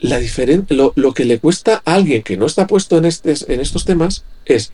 La 0.00 0.20
lo, 0.68 0.92
lo, 0.96 1.14
que 1.14 1.24
le 1.24 1.38
cuesta 1.38 1.82
a 1.84 1.94
alguien 1.94 2.22
que 2.22 2.36
no 2.36 2.46
está 2.46 2.66
puesto 2.66 2.98
en, 2.98 3.04
en 3.04 3.60
estos 3.60 3.84
temas 3.84 4.24
es 4.44 4.72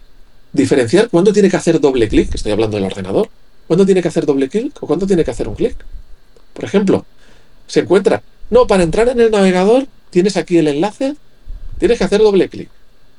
diferenciar 0.53 1.09
cuándo 1.09 1.33
tiene 1.33 1.49
que 1.51 1.57
hacer 1.57 1.81
doble 1.81 2.09
clic, 2.09 2.35
estoy 2.35 2.53
hablando 2.53 2.77
del 2.77 2.87
ordenador, 2.87 3.29
cuándo 3.67 3.87
tiene 3.87 4.03
que 4.03 4.09
hacer 4.09 4.27
doble 4.27 4.49
clic 4.49 4.73
o 4.83 4.87
cuándo 4.87 5.07
tiene 5.07 5.25
que 5.25 5.31
hacer 5.31 5.47
un 5.47 5.55
clic. 5.55 5.77
Por 6.61 6.69
ejemplo, 6.69 7.07
se 7.67 7.81
encuentra, 7.81 8.23
no, 8.51 8.67
para 8.67 8.83
entrar 8.83 9.09
en 9.09 9.19
el 9.19 9.31
navegador 9.31 9.87
tienes 10.11 10.37
aquí 10.37 10.59
el 10.59 10.69
enlace, 10.69 11.17
tienes 11.79 11.97
que 11.97 12.05
hacer 12.05 12.21
doble 12.21 12.51
clic. 12.51 12.69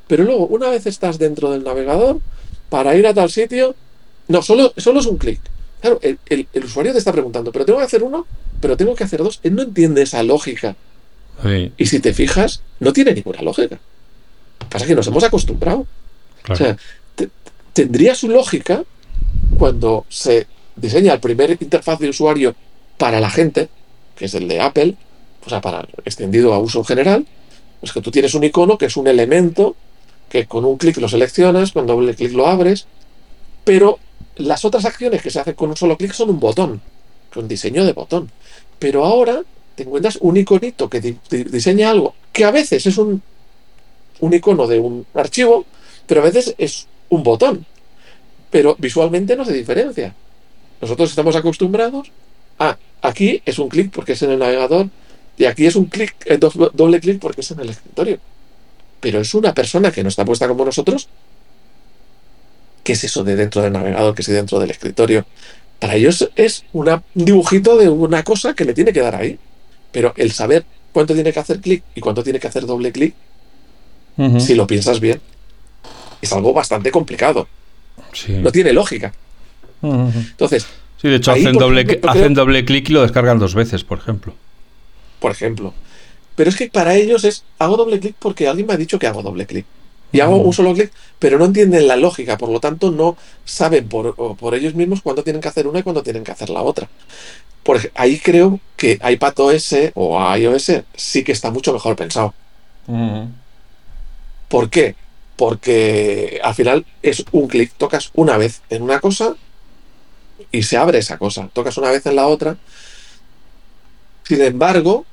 Pero 0.08 0.23
luego, 0.23 0.45
una 0.45 0.69
vez 0.69 0.86
estás 0.86 1.17
dentro 1.17 1.49
del 1.49 1.63
navegador, 1.63 2.19
para 2.69 2.95
ir 2.95 3.08
a 3.08 3.15
tal 3.15 3.32
sitio, 3.32 3.73
no, 4.27 4.43
solo, 4.43 4.73
solo 4.77 4.99
es 4.99 5.08
un 5.08 5.17
clic. 5.17 5.39
Claro, 5.82 5.99
el, 6.04 6.47
usuario 6.63 6.91
te 6.91 6.99
está 6.99 7.12
preguntando, 7.12 7.51
pero 7.51 7.65
tengo 7.65 7.80
que 7.80 7.86
hacer 7.86 8.04
uno, 8.04 8.27
pero 8.62 8.77
tengo 8.77 8.93
que 8.93 9.06
hacer 9.06 9.23
dos. 9.23 9.39
Él 9.41 9.56
no 9.56 9.63
entiende 9.63 10.04
esa 10.04 10.21
lógica. 10.21 10.75
Y 11.77 11.88
si 11.88 11.99
te 11.99 12.13
fijas, 12.13 12.62
no 12.80 12.93
tiene 12.93 13.15
ninguna 13.15 13.41
lógica. 13.41 13.80
Pasa 14.69 14.86
que 14.86 14.93
nos 14.93 15.08
hemos 15.08 15.23
acostumbrado. 15.23 15.88
O 16.47 16.56
sea, 16.56 16.77
tendría 17.73 18.13
su 18.13 18.27
lógica 18.27 18.84
cuando 19.58 20.06
se 20.10 20.45
diseña 20.75 21.13
el 21.13 21.19
primer 21.19 21.58
interfaz 21.60 21.97
de 21.97 22.10
usuario 22.10 22.56
para 23.01 23.19
la 23.19 23.31
gente, 23.31 23.67
que 24.15 24.25
es 24.25 24.35
el 24.35 24.47
de 24.47 24.61
Apple, 24.61 24.93
o 25.43 25.49
sea, 25.49 25.59
para 25.59 25.87
extendido 26.05 26.53
a 26.53 26.59
uso 26.59 26.83
general, 26.83 27.25
pues 27.79 27.93
que 27.93 27.99
tú 27.99 28.11
tienes 28.11 28.35
un 28.35 28.43
icono 28.43 28.77
que 28.77 28.85
es 28.85 28.95
un 28.95 29.07
elemento 29.07 29.75
que 30.29 30.45
con 30.45 30.65
un 30.65 30.77
clic 30.77 30.97
lo 30.97 31.09
seleccionas, 31.09 31.71
con 31.71 31.87
doble 31.87 32.13
clic 32.13 32.31
lo 32.33 32.45
abres, 32.45 32.85
pero 33.63 33.97
las 34.35 34.65
otras 34.65 34.85
acciones 34.85 35.23
que 35.23 35.31
se 35.31 35.39
hacen 35.39 35.55
con 35.55 35.71
un 35.71 35.75
solo 35.75 35.97
clic 35.97 36.13
son 36.13 36.29
un 36.29 36.39
botón, 36.39 36.79
con 37.33 37.47
diseño 37.47 37.85
de 37.85 37.93
botón. 37.93 38.29
Pero 38.77 39.03
ahora 39.03 39.41
te 39.73 39.81
encuentras 39.81 40.19
un 40.21 40.37
iconito 40.37 40.87
que 40.87 41.01
diseña 41.01 41.89
algo 41.89 42.13
que 42.31 42.45
a 42.45 42.51
veces 42.51 42.85
es 42.85 42.99
un, 42.99 43.19
un 44.19 44.31
icono 44.31 44.67
de 44.67 44.79
un 44.79 45.07
archivo, 45.15 45.65
pero 46.05 46.21
a 46.21 46.25
veces 46.25 46.53
es 46.59 46.85
un 47.09 47.23
botón. 47.23 47.65
Pero 48.51 48.75
visualmente 48.77 49.35
no 49.35 49.43
se 49.43 49.53
diferencia. 49.53 50.13
Nosotros 50.79 51.09
estamos 51.09 51.35
acostumbrados 51.35 52.11
a 52.62 52.78
aquí 53.02 53.41
es 53.45 53.60
un 53.60 53.69
clic 53.69 53.91
porque 53.91 54.13
es 54.13 54.21
en 54.21 54.32
el 54.32 54.39
navegador 54.39 54.88
y 55.38 55.45
aquí 55.45 55.65
es 55.65 55.76
un 55.76 55.86
clic, 55.86 56.15
eh, 56.26 56.38
doble 56.38 57.00
clic 57.00 57.19
porque 57.19 57.41
es 57.41 57.52
en 57.52 57.60
el 57.60 57.69
escritorio. 57.69 58.19
Pero 59.00 59.19
es 59.19 59.34
una 59.34 59.54
persona 59.54 59.91
que 59.91 60.04
no 60.04 60.10
está 60.10 60.24
puesta 60.24 60.47
como 60.47 60.63
nosotros 60.63 61.10
¿Qué 62.84 62.93
es 62.93 63.04
eso 63.04 63.24
de 63.24 63.36
dentro 63.36 63.62
del 63.62 63.74
navegador? 63.74 64.15
¿Qué 64.15 64.21
es 64.21 64.28
dentro 64.28 64.60
del 64.60 64.71
escritorio? 64.71 65.26
Para 65.80 65.95
ellos 65.95 66.30
es 66.36 66.63
un 66.74 67.02
dibujito 67.13 67.78
de 67.78 67.89
una 67.89 68.24
cosa 68.24 68.54
que 68.54 68.65
le 68.65 68.74
tiene 68.74 68.93
que 68.93 69.02
dar 69.02 69.15
ahí. 69.15 69.38
Pero 69.91 70.13
el 70.17 70.32
saber 70.32 70.65
cuánto 70.91 71.13
tiene 71.13 71.32
que 71.34 71.39
hacer 71.39 71.60
clic 71.60 71.84
y 71.95 72.02
cuánto 72.02 72.24
tiene 72.24 72.39
que 72.39 72.47
hacer 72.47 72.65
doble 72.65 72.91
clic, 72.91 73.13
si 74.39 74.56
lo 74.56 74.67
piensas 74.67 75.00
bien, 75.00 75.19
es 76.21 76.34
algo 76.34 76.54
bastante 76.54 76.91
complicado. 76.91 77.47
No 78.30 78.52
tiene 78.52 78.74
lógica. 78.74 79.13
Entonces. 79.82 80.65
Sí, 81.01 81.09
de 81.09 81.15
hecho 81.15 81.31
hacen, 81.31 81.53
doble, 81.53 81.99
hacen 82.07 82.35
doble 82.35 82.63
clic 82.63 82.89
y 82.89 82.93
lo 82.93 83.01
descargan 83.01 83.39
dos 83.39 83.55
veces, 83.55 83.83
por 83.83 83.97
ejemplo. 83.97 84.35
Por 85.19 85.31
ejemplo. 85.31 85.73
Pero 86.35 86.49
es 86.49 86.55
que 86.55 86.69
para 86.69 86.95
ellos 86.95 87.23
es 87.23 87.43
hago 87.57 87.75
doble 87.75 87.99
clic 87.99 88.15
porque 88.19 88.47
alguien 88.47 88.67
me 88.67 88.73
ha 88.73 88.77
dicho 88.77 88.99
que 88.99 89.07
hago 89.07 89.23
doble 89.23 89.47
clic 89.47 89.65
y 90.11 90.19
hago 90.19 90.37
un 90.37 90.53
solo 90.53 90.73
clic, 90.73 90.91
pero 91.17 91.39
no 91.39 91.45
entienden 91.45 91.87
la 91.87 91.95
lógica, 91.95 92.37
por 92.37 92.49
lo 92.49 92.59
tanto 92.59 92.91
no 92.91 93.17
saben 93.45 93.87
por, 93.87 94.15
por 94.35 94.53
ellos 94.53 94.75
mismos 94.75 95.01
cuándo 95.01 95.23
tienen 95.23 95.41
que 95.41 95.47
hacer 95.47 95.67
una 95.67 95.79
y 95.79 95.83
cuándo 95.83 96.03
tienen 96.03 96.23
que 96.23 96.31
hacer 96.31 96.49
la 96.49 96.61
otra. 96.61 96.87
Por, 97.63 97.79
ahí 97.95 98.19
creo 98.19 98.59
que 98.75 98.99
iPadOS 99.03 99.75
o 99.95 100.35
iOS 100.35 100.71
sí 100.95 101.23
que 101.23 101.31
está 101.31 101.49
mucho 101.49 101.73
mejor 101.73 101.95
pensado. 101.95 102.33
¿Por 104.49 104.69
qué? 104.69 104.95
Porque 105.35 106.39
al 106.43 106.53
final 106.53 106.85
es 107.01 107.23
un 107.31 107.47
clic, 107.47 107.71
tocas 107.77 108.11
una 108.13 108.37
vez 108.37 108.61
en 108.69 108.83
una 108.83 108.99
cosa 108.99 109.35
y 110.51 110.63
se 110.63 110.77
abre 110.77 110.99
esa 110.99 111.17
cosa, 111.17 111.49
tocas 111.53 111.77
una 111.77 111.91
vez 111.91 112.05
en 112.05 112.15
la 112.15 112.27
otra. 112.27 112.57
Sin 114.23 114.41
embargo, 114.41 115.05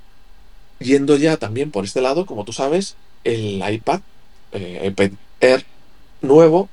yendo 0.79 1.16
ya 1.16 1.37
también 1.37 1.70
por 1.70 1.85
este 1.85 2.01
lado, 2.01 2.27
como 2.27 2.44
tú 2.44 2.53
sabes, 2.53 2.96
el 3.24 3.62
iPad 3.68 4.01
eh, 4.53 4.83
iPad 4.87 5.11
Air 5.40 5.64
nuevo, 6.22 6.68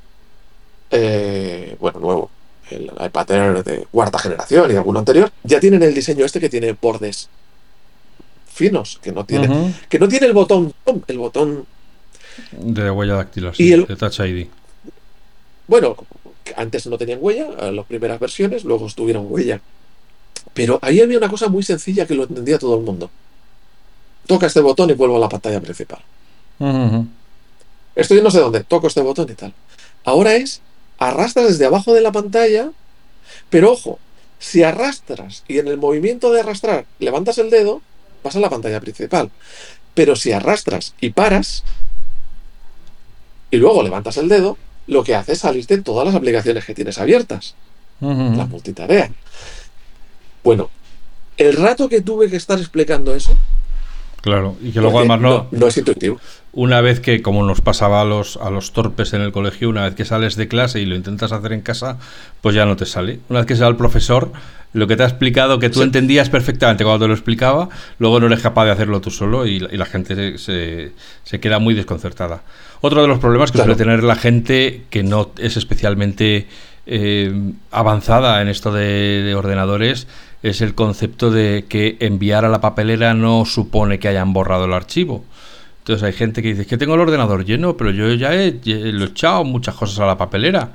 eh, 0.92 1.76
bueno, 1.80 2.00
nuevo, 2.00 2.32
el 2.70 2.92
iPad 3.06 3.32
Air 3.32 3.64
de 3.64 3.88
cuarta 3.92 4.20
generación 4.20 4.72
y 4.72 4.76
alguno 4.76 5.00
anterior, 5.00 5.32
ya 5.44 5.60
tienen 5.60 5.84
el 5.84 5.94
diseño 5.94 6.26
este 6.26 6.40
que 6.40 6.50
tiene 6.50 6.76
bordes 6.80 7.30
finos, 8.48 9.00
que 9.04 9.12
no 9.12 9.26
tiene, 9.26 9.74
que 9.90 10.00
no 10.00 10.08
tiene 10.08 10.28
el 10.28 10.34
botón, 10.34 10.74
el 11.08 11.18
botón 11.18 11.66
de 12.52 12.90
huella 12.90 13.16
dactilar, 13.16 13.54
y 13.58 13.74
el, 13.74 13.86
de 13.86 13.96
Touch 13.96 14.20
ID. 14.22 14.48
Bueno, 15.68 15.96
antes 16.56 16.86
no 16.88 16.98
tenían 16.98 17.20
huella, 17.22 17.72
las 17.72 17.86
primeras 17.86 18.20
versiones, 18.20 18.64
luego 18.64 18.88
tuvieron 18.94 19.28
huella. 19.30 19.62
Pero 20.54 20.80
ahí 20.82 21.02
había 21.02 21.18
una 21.18 21.30
cosa 21.30 21.48
muy 21.50 21.64
sencilla 21.64 22.06
que 22.06 22.16
lo 22.16 22.24
entendía 22.24 22.60
todo 22.60 22.78
el 22.78 22.84
mundo. 22.84 23.10
toca 24.28 24.48
este 24.48 24.60
botón 24.60 24.90
y 24.90 24.94
vuelvo 24.94 25.18
a 25.18 25.20
la 25.20 25.30
pantalla 25.30 25.62
principal. 25.62 26.00
Estoy 27.96 28.22
no 28.22 28.32
sé 28.32 28.40
dónde, 28.40 28.64
toco 28.64 28.88
este 28.88 29.02
botón 29.02 29.30
y 29.30 29.36
tal. 29.36 29.54
Ahora 30.04 30.36
es, 30.36 30.62
arrastras 30.98 31.48
desde 31.48 31.66
abajo 31.66 31.94
de 31.94 32.02
la 32.02 32.12
pantalla, 32.12 32.72
pero 33.50 33.72
ojo, 33.72 34.00
si 34.40 34.64
arrastras 34.64 35.44
y 35.48 35.60
en 35.60 35.68
el 35.68 35.78
movimiento 35.78 36.32
de 36.32 36.42
arrastrar 36.42 36.86
levantas 37.00 37.38
el 37.38 37.50
dedo, 37.50 37.82
vas 38.24 38.36
a 38.36 38.40
la 38.40 38.50
pantalla 38.50 38.80
principal. 38.80 39.32
Pero 39.94 40.16
si 40.16 40.32
arrastras 40.32 40.94
y 41.00 41.12
paras, 41.12 41.64
y 43.52 43.58
luego 43.58 43.84
levantas 43.84 44.18
el 44.18 44.28
dedo, 44.28 44.58
lo 44.88 45.04
que 45.04 45.16
hace 45.16 45.34
es 45.34 45.40
salirte 45.40 45.78
todas 45.80 46.06
las 46.06 46.16
aplicaciones 46.16 46.66
que 46.66 46.74
tienes 46.74 46.98
abiertas. 46.98 47.56
La 48.02 48.46
multitarea. 48.46 49.10
Bueno, 50.44 50.70
el 51.38 51.56
rato 51.56 51.90
que 51.90 52.02
tuve 52.02 52.30
que 52.30 52.36
estar 52.36 52.60
explicando 52.60 53.16
eso. 53.16 53.38
Claro, 54.22 54.56
y 54.62 54.72
que 54.72 54.82
luego 54.82 54.98
además 55.00 55.22
no, 55.22 55.48
no, 55.52 55.68
es 55.68 55.78
intuitivo. 55.78 56.20
Una 56.52 56.82
vez 56.82 57.00
que, 57.00 57.22
como 57.22 57.46
nos 57.46 57.62
pasaba 57.62 58.02
a 58.02 58.06
los, 58.06 58.38
a 58.38 58.50
los 58.50 58.74
torpes 58.74 59.14
en 59.14 59.22
el 59.22 59.32
colegio, 59.32 59.70
una 59.70 59.84
vez 59.84 59.94
que 59.94 60.04
sales 60.04 60.36
de 60.36 60.48
clase 60.48 60.82
y 60.82 60.86
lo 60.86 60.96
intentas 60.96 61.32
hacer 61.32 61.54
en 61.54 61.62
casa, 61.62 62.00
pues 62.42 62.56
ya 62.56 62.66
no 62.66 62.76
te 62.76 62.88
sale. 62.88 63.20
Una 63.30 63.42
vez 63.42 63.48
que 63.48 63.56
sea 63.56 63.68
el 63.68 63.76
profesor, 63.76 64.32
lo 64.74 64.88
que 64.88 64.98
te 64.98 65.04
ha 65.04 65.06
explicado, 65.06 65.60
que 65.60 65.70
tú 65.70 65.84
entendías 65.84 66.30
perfectamente 66.30 66.84
cuando 66.84 67.06
te 67.06 67.08
lo 67.08 67.14
explicaba, 67.14 67.70
luego 68.00 68.20
no 68.20 68.26
eres 68.26 68.42
capaz 68.42 68.66
de 68.66 68.72
hacerlo 68.72 69.00
tú 69.00 69.12
solo 69.12 69.46
y, 69.46 69.60
la 69.60 69.86
gente 69.86 70.38
se, 70.38 70.92
se, 71.24 71.40
queda 71.40 71.60
muy 71.60 71.76
desconcertada. 71.76 72.42
Otro 72.82 73.02
de 73.02 73.08
los 73.08 73.20
problemas 73.20 73.52
que 73.52 73.58
suele 73.58 73.76
tener 73.76 74.04
la 74.04 74.16
gente 74.16 74.84
que 74.90 75.04
no 75.04 75.32
es 75.38 75.58
especialmente 75.58 76.48
eh, 76.88 77.52
avanzada 77.72 78.42
en 78.42 78.48
esto 78.48 78.72
de, 78.72 79.34
ordenadores 79.36 80.08
es 80.44 80.62
el 80.62 80.76
concepto 80.76 81.32
de 81.32 81.66
que 81.68 81.98
enviar 82.00 82.46
a 82.46 82.50
la 82.50 82.62
papelera 82.62 83.16
no 83.16 83.46
supone 83.46 83.98
que 83.98 84.08
hayan 84.08 84.34
borrado 84.34 84.66
el 84.66 84.74
archivo. 84.74 85.24
Entonces 85.80 86.04
hay 86.04 86.14
gente 86.14 86.42
que 86.42 86.50
dice 86.50 86.66
que 86.66 86.78
tengo 86.78 86.96
el 86.96 87.02
ordenador 87.02 87.46
lleno, 87.46 87.78
pero 87.78 87.92
yo 87.92 88.14
ya 88.14 88.34
he, 88.34 88.60
he 88.66 89.04
echado 89.04 89.44
muchas 89.44 89.76
cosas 89.76 90.00
a 90.00 90.06
la 90.06 90.18
papelera. 90.18 90.74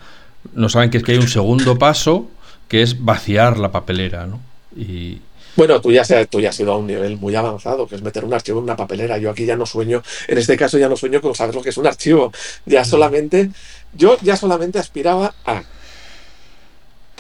No 0.55 0.69
saben 0.69 0.91
que 0.91 0.99
es 0.99 1.05
que 1.05 1.13
hay 1.13 1.19
un 1.19 1.29
segundo 1.29 1.79
paso 1.79 2.31
que 2.69 2.83
es 2.83 3.05
vaciar 3.05 3.59
la 3.59 3.73
papelera, 3.73 4.27
¿no? 4.27 4.41
Y, 4.77 5.19
bueno, 5.57 5.81
tú 5.81 5.93
ya, 5.93 6.05
tú 6.27 6.41
ya 6.41 6.51
has 6.51 6.61
ido 6.61 6.73
a 6.73 6.79
un 6.79 6.87
nivel 6.87 7.17
muy 7.17 7.35
avanzado, 7.35 7.87
que 7.87 7.97
es 7.97 8.03
meter 8.03 8.25
un 8.25 8.33
archivo 8.33 8.59
en 8.59 8.65
una 8.65 8.77
papelera. 8.77 9.19
Yo 9.19 9.31
aquí 9.31 9.45
ya 9.45 9.57
no 9.57 9.67
sueño, 9.67 10.03
en 10.29 10.39
este 10.39 10.57
caso 10.57 10.79
ya 10.79 10.89
no 10.89 10.97
sueño 10.97 11.21
con 11.21 11.35
saber 11.35 11.55
lo 11.55 11.63
que 11.63 11.71
es 11.71 11.77
un 11.77 11.87
archivo. 11.87 12.33
Ya 12.67 12.85
solamente, 12.85 13.51
yo 13.95 14.17
ya 14.23 14.37
solamente 14.37 14.79
aspiraba 14.79 15.35
a. 15.45 15.63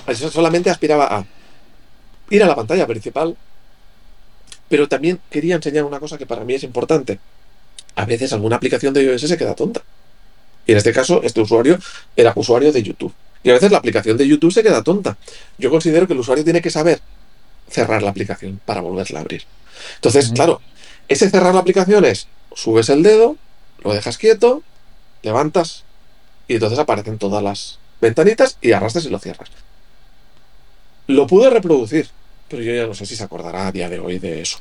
Yo 0.09 0.31
solamente 0.31 0.71
aspiraba 0.71 1.07
a 1.19 1.25
ir 2.31 2.43
a 2.43 2.47
la 2.47 2.57
pantalla 2.57 2.87
principal, 2.87 3.37
pero 4.69 4.88
también 4.88 5.21
quería 5.31 5.57
enseñar 5.57 5.85
una 5.85 6.01
cosa 6.01 6.16
que 6.16 6.27
para 6.27 6.45
mí 6.45 6.55
es 6.55 6.62
importante. 6.62 7.19
A 7.97 8.05
veces 8.07 8.33
alguna 8.33 8.57
aplicación 8.57 8.95
de 8.95 9.03
iOS 9.03 9.23
se 9.23 9.37
queda 9.37 9.55
tonta. 9.55 9.83
Y 10.66 10.73
en 10.73 10.79
este 10.79 10.93
caso, 10.93 11.21
este 11.23 11.40
usuario 11.40 11.79
era 12.16 12.33
usuario 12.37 12.73
de 12.73 12.83
YouTube. 12.83 13.12
Y 13.43 13.51
a 13.51 13.55
veces 13.55 13.71
la 13.73 13.79
aplicación 13.79 14.16
de 14.16 14.29
YouTube 14.29 14.53
se 14.53 14.62
queda 14.62 14.83
tonta. 14.83 15.16
Yo 15.59 15.71
considero 15.71 16.07
que 16.07 16.12
el 16.12 16.21
usuario 16.21 16.45
tiene 16.45 16.61
que 16.62 16.71
saber 16.71 17.01
cerrar 17.70 18.02
la 18.02 18.11
aplicación 18.11 18.61
para 18.64 18.80
volverla 18.80 19.20
a 19.20 19.22
abrir. 19.22 19.44
Entonces, 19.96 20.33
claro, 20.35 20.61
ese 21.09 21.30
cerrar 21.30 21.54
la 21.54 21.61
aplicación 21.61 22.04
es, 22.04 22.28
subes 22.54 22.88
el 22.88 23.02
dedo, 23.02 23.37
lo 23.83 23.92
dejas 23.92 24.18
quieto, 24.18 24.62
levantas 25.22 25.85
y 26.48 26.54
entonces 26.54 26.78
aparecen 26.78 27.18
todas 27.18 27.42
las 27.42 27.78
ventanitas 28.00 28.59
y 28.61 28.72
arrastras 28.72 29.04
y 29.06 29.11
lo 29.11 29.18
cierras. 29.18 29.48
Lo 31.06 31.26
pude 31.26 31.50
reproducir, 31.50 32.09
pero 32.48 32.62
yo 32.62 32.74
ya 32.74 32.87
no 32.87 32.94
sé 32.94 33.06
si 33.06 33.16
se 33.16 33.24
acordará 33.24 33.68
a 33.68 33.72
día 33.72 33.88
de 33.88 33.98
hoy 33.98 34.18
de 34.18 34.40
eso. 34.42 34.59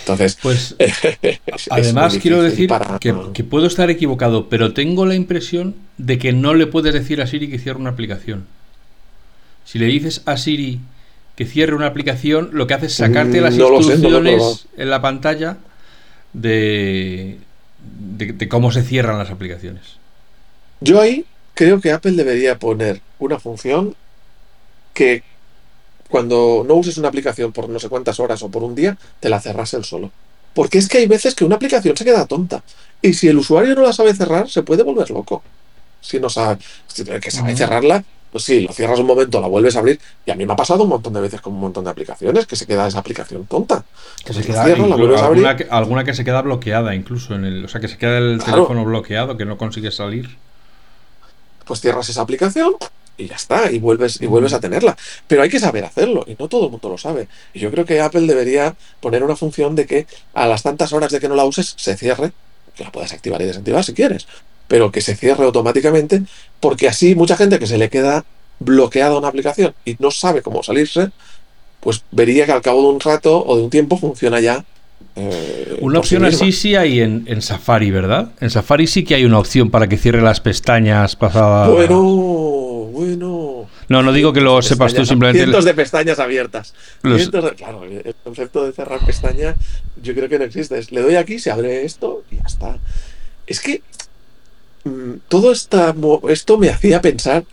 Entonces, 0.00 0.38
pues 0.40 0.76
además 1.70 2.18
quiero 2.20 2.42
decir 2.42 2.70
que, 3.00 3.14
que, 3.34 3.44
puedo 3.44 3.66
estar 3.66 3.90
equivocado, 3.90 4.48
pero 4.48 4.72
tengo 4.72 5.06
la 5.06 5.14
impresión 5.14 5.74
de 5.96 6.18
que 6.18 6.32
no 6.32 6.54
le 6.54 6.66
puedes 6.66 6.94
decir 6.94 7.20
a 7.20 7.26
Siri 7.26 7.50
que 7.50 7.58
cierre 7.58 7.78
una 7.78 7.90
aplicación. 7.90 8.46
Si 9.64 9.78
le 9.78 9.86
dices 9.86 10.22
a 10.24 10.36
Siri 10.36 10.80
que 11.38 11.46
cierre 11.46 11.76
una 11.76 11.86
aplicación, 11.86 12.50
lo 12.52 12.66
que 12.66 12.74
hace 12.74 12.86
es 12.86 12.94
sacarte 12.94 13.40
las 13.40 13.54
instrucciones 13.54 14.66
en 14.76 14.90
la 14.90 15.00
pantalla 15.00 15.58
de, 16.32 17.38
de, 17.78 18.48
cómo 18.48 18.72
se 18.72 18.82
cierran 18.82 19.18
las 19.18 19.30
aplicaciones. 19.30 19.98
Yo 20.80 21.00
ahí 21.00 21.24
creo 21.54 21.80
que 21.80 21.92
Apple 21.92 22.10
debería 22.10 22.58
poner 22.58 23.00
una 23.20 23.38
función 23.38 23.94
que 24.92 25.22
cuando 26.08 26.64
no 26.66 26.74
uses 26.74 26.98
una 26.98 27.06
aplicación 27.06 27.52
por 27.52 27.68
no 27.68 27.78
sé 27.78 27.88
cuántas 27.88 28.18
horas 28.18 28.42
o 28.42 28.50
por 28.50 28.64
un 28.64 28.74
día, 28.74 28.98
te 29.20 29.28
la 29.28 29.40
cerras 29.40 29.72
el 29.74 29.84
solo. 29.84 30.10
Porque 30.54 30.78
es 30.78 30.88
que 30.88 30.98
hay 30.98 31.06
veces 31.06 31.36
que 31.36 31.44
una 31.44 31.54
aplicación 31.54 31.96
se 31.96 32.04
queda 32.04 32.26
tonta. 32.26 32.64
Y 33.00 33.14
si 33.14 33.28
el 33.28 33.38
usuario 33.38 33.76
no 33.76 33.82
la 33.82 33.92
sabe 33.92 34.12
cerrar, 34.12 34.50
se 34.50 34.64
puede 34.64 34.82
volver 34.82 35.08
loco. 35.10 35.44
Si 36.00 36.18
no 36.18 36.30
sabe, 36.30 36.58
que 37.22 37.30
sabe 37.30 37.54
cerrarla, 37.54 38.02
pues 38.30 38.44
sí, 38.44 38.60
lo 38.60 38.72
cierras 38.72 38.98
un 38.98 39.06
momento, 39.06 39.40
la 39.40 39.48
vuelves 39.48 39.76
a 39.76 39.78
abrir. 39.78 39.98
Y 40.26 40.30
a 40.30 40.34
mí 40.34 40.44
me 40.44 40.52
ha 40.52 40.56
pasado 40.56 40.82
un 40.82 40.90
montón 40.90 41.12
de 41.12 41.20
veces 41.20 41.40
con 41.40 41.54
un 41.54 41.60
montón 41.60 41.84
de 41.84 41.90
aplicaciones 41.90 42.46
que 42.46 42.56
se 42.56 42.66
queda 42.66 42.86
esa 42.86 42.98
aplicación 42.98 43.46
tonta. 43.46 43.84
Que 44.24 44.32
se 44.32 44.42
queda, 44.42 44.64
alguna, 44.64 45.56
que, 45.56 45.66
alguna, 45.70 46.04
que, 46.04 46.14
se 46.14 46.24
queda 46.24 46.42
bloqueada 46.42 46.94
incluso 46.94 47.34
en 47.34 47.44
el, 47.44 47.64
o 47.64 47.68
sea, 47.68 47.80
que 47.80 47.88
se 47.88 47.96
queda 47.96 48.18
el 48.18 48.42
teléfono 48.44 48.84
bloqueado, 48.84 49.36
que 49.36 49.44
no 49.44 49.56
consigue 49.56 49.90
salir. 49.90 50.36
Pues 51.64 51.80
cierras 51.80 52.08
esa 52.08 52.22
aplicación 52.22 52.74
y 53.18 53.26
ya 53.26 53.34
está, 53.34 53.70
y 53.70 53.78
vuelves, 53.80 54.22
y 54.22 54.26
vuelves 54.26 54.52
a 54.52 54.60
tenerla. 54.60 54.96
Pero 55.26 55.42
hay 55.42 55.50
que 55.50 55.58
saber 55.58 55.84
hacerlo, 55.84 56.24
y 56.26 56.36
no 56.38 56.48
todo 56.48 56.66
el 56.66 56.70
mundo 56.70 56.88
lo 56.88 56.98
sabe. 56.98 57.28
Y 57.52 57.58
yo 57.58 57.70
creo 57.70 57.84
que 57.84 58.00
Apple 58.00 58.26
debería 58.26 58.76
poner 59.00 59.24
una 59.24 59.36
función 59.36 59.74
de 59.74 59.86
que 59.86 60.06
a 60.34 60.46
las 60.46 60.62
tantas 60.62 60.92
horas 60.92 61.10
de 61.10 61.18
que 61.18 61.28
no 61.28 61.34
la 61.34 61.44
uses, 61.44 61.74
se 61.76 61.96
cierre, 61.96 62.32
que 62.76 62.84
la 62.84 62.92
puedes 62.92 63.12
activar 63.12 63.42
y 63.42 63.46
desactivar 63.46 63.82
si 63.82 63.92
quieres, 63.92 64.28
pero 64.68 64.92
que 64.92 65.00
se 65.00 65.16
cierre 65.16 65.44
automáticamente, 65.44 66.22
porque 66.60 66.88
así 66.88 67.14
mucha 67.14 67.36
gente 67.36 67.58
que 67.58 67.66
se 67.66 67.78
le 67.78 67.88
queda 67.88 68.24
bloqueada 68.60 69.16
una 69.16 69.28
aplicación 69.28 69.74
y 69.84 69.96
no 69.98 70.10
sabe 70.10 70.42
cómo 70.42 70.62
salirse, 70.62 71.10
pues 71.80 72.04
vería 72.10 72.46
que 72.46 72.52
al 72.52 72.62
cabo 72.62 72.82
de 72.82 72.88
un 72.88 73.00
rato 73.00 73.44
o 73.44 73.56
de 73.56 73.62
un 73.62 73.70
tiempo 73.70 73.96
funciona 73.96 74.40
ya. 74.40 74.64
Eh, 75.16 75.78
una 75.80 75.98
opción 75.98 76.24
así 76.24 76.52
sí 76.52 76.76
hay 76.76 77.00
en, 77.00 77.42
Safari, 77.42 77.90
¿verdad? 77.90 78.32
En 78.40 78.50
Safari 78.50 78.86
sí 78.86 79.04
que 79.04 79.14
hay 79.14 79.24
una 79.24 79.38
opción 79.38 79.70
para 79.70 79.88
que 79.88 79.96
cierre 79.96 80.22
las 80.22 80.40
pestañas 80.40 81.16
pasadas. 81.16 81.70
Bueno, 81.70 82.02
bueno. 82.92 83.68
No, 83.88 84.02
no 84.02 84.12
digo 84.12 84.32
que 84.32 84.40
lo 84.40 84.60
sepas 84.60 84.92
tú 84.92 85.06
simplemente. 85.06 85.44
Cientos 85.44 85.64
de 85.64 85.74
pestañas 85.74 86.18
abiertas. 86.18 86.74
claro, 87.56 87.84
el 87.84 88.14
concepto 88.22 88.66
de 88.66 88.72
cerrar 88.72 89.00
pestaña 89.04 89.56
yo 90.02 90.14
creo 90.14 90.28
que 90.28 90.38
no 90.38 90.44
existe. 90.44 90.80
Le 90.90 91.00
doy 91.00 91.16
aquí, 91.16 91.38
se 91.38 91.50
abre 91.50 91.84
esto 91.84 92.22
y 92.30 92.36
ya 92.36 92.42
está. 92.46 92.78
Es 93.46 93.60
que 93.60 93.82
todo 95.28 95.52
esta, 95.52 95.94
esto 96.28 96.58
me 96.58 96.68
hacía 96.70 97.00
pensar 97.00 97.44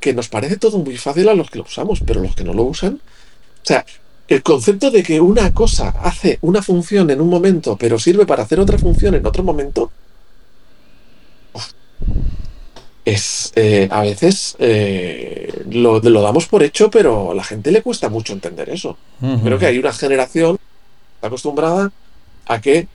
que 0.00 0.12
nos 0.12 0.28
parece 0.28 0.56
todo 0.56 0.78
muy 0.78 0.96
fácil 0.96 1.28
a 1.28 1.34
los 1.34 1.50
que 1.50 1.58
lo 1.58 1.64
usamos, 1.64 2.00
pero 2.04 2.20
los 2.20 2.34
que 2.34 2.44
no 2.44 2.52
lo 2.52 2.64
usan. 2.64 2.94
O 2.94 3.66
sea, 3.66 3.84
el 4.28 4.42
concepto 4.42 4.90
de 4.90 5.02
que 5.02 5.20
una 5.20 5.52
cosa 5.52 5.88
hace 6.02 6.38
una 6.42 6.62
función 6.62 7.10
en 7.10 7.20
un 7.20 7.28
momento, 7.28 7.76
pero 7.76 7.98
sirve 7.98 8.26
para 8.26 8.42
hacer 8.42 8.60
otra 8.60 8.78
función 8.78 9.14
en 9.14 9.26
otro 9.26 9.42
momento, 9.42 9.90
es 13.04 13.52
eh, 13.54 13.88
a 13.90 14.00
veces 14.00 14.56
eh, 14.58 15.64
lo, 15.70 16.00
lo, 16.00 16.22
damos 16.22 16.46
por 16.46 16.62
hecho, 16.62 16.90
pero 16.90 17.32
a 17.32 17.34
la 17.34 17.44
gente 17.44 17.70
le 17.70 17.82
cuesta 17.82 18.08
mucho 18.08 18.32
entender 18.32 18.70
eso. 18.70 18.96
Creo 19.42 19.58
que 19.58 19.66
hay 19.66 19.78
una 19.78 19.92
generación 19.92 20.58
acostumbrada 21.20 21.92
a 22.46 22.60
que 22.60 22.88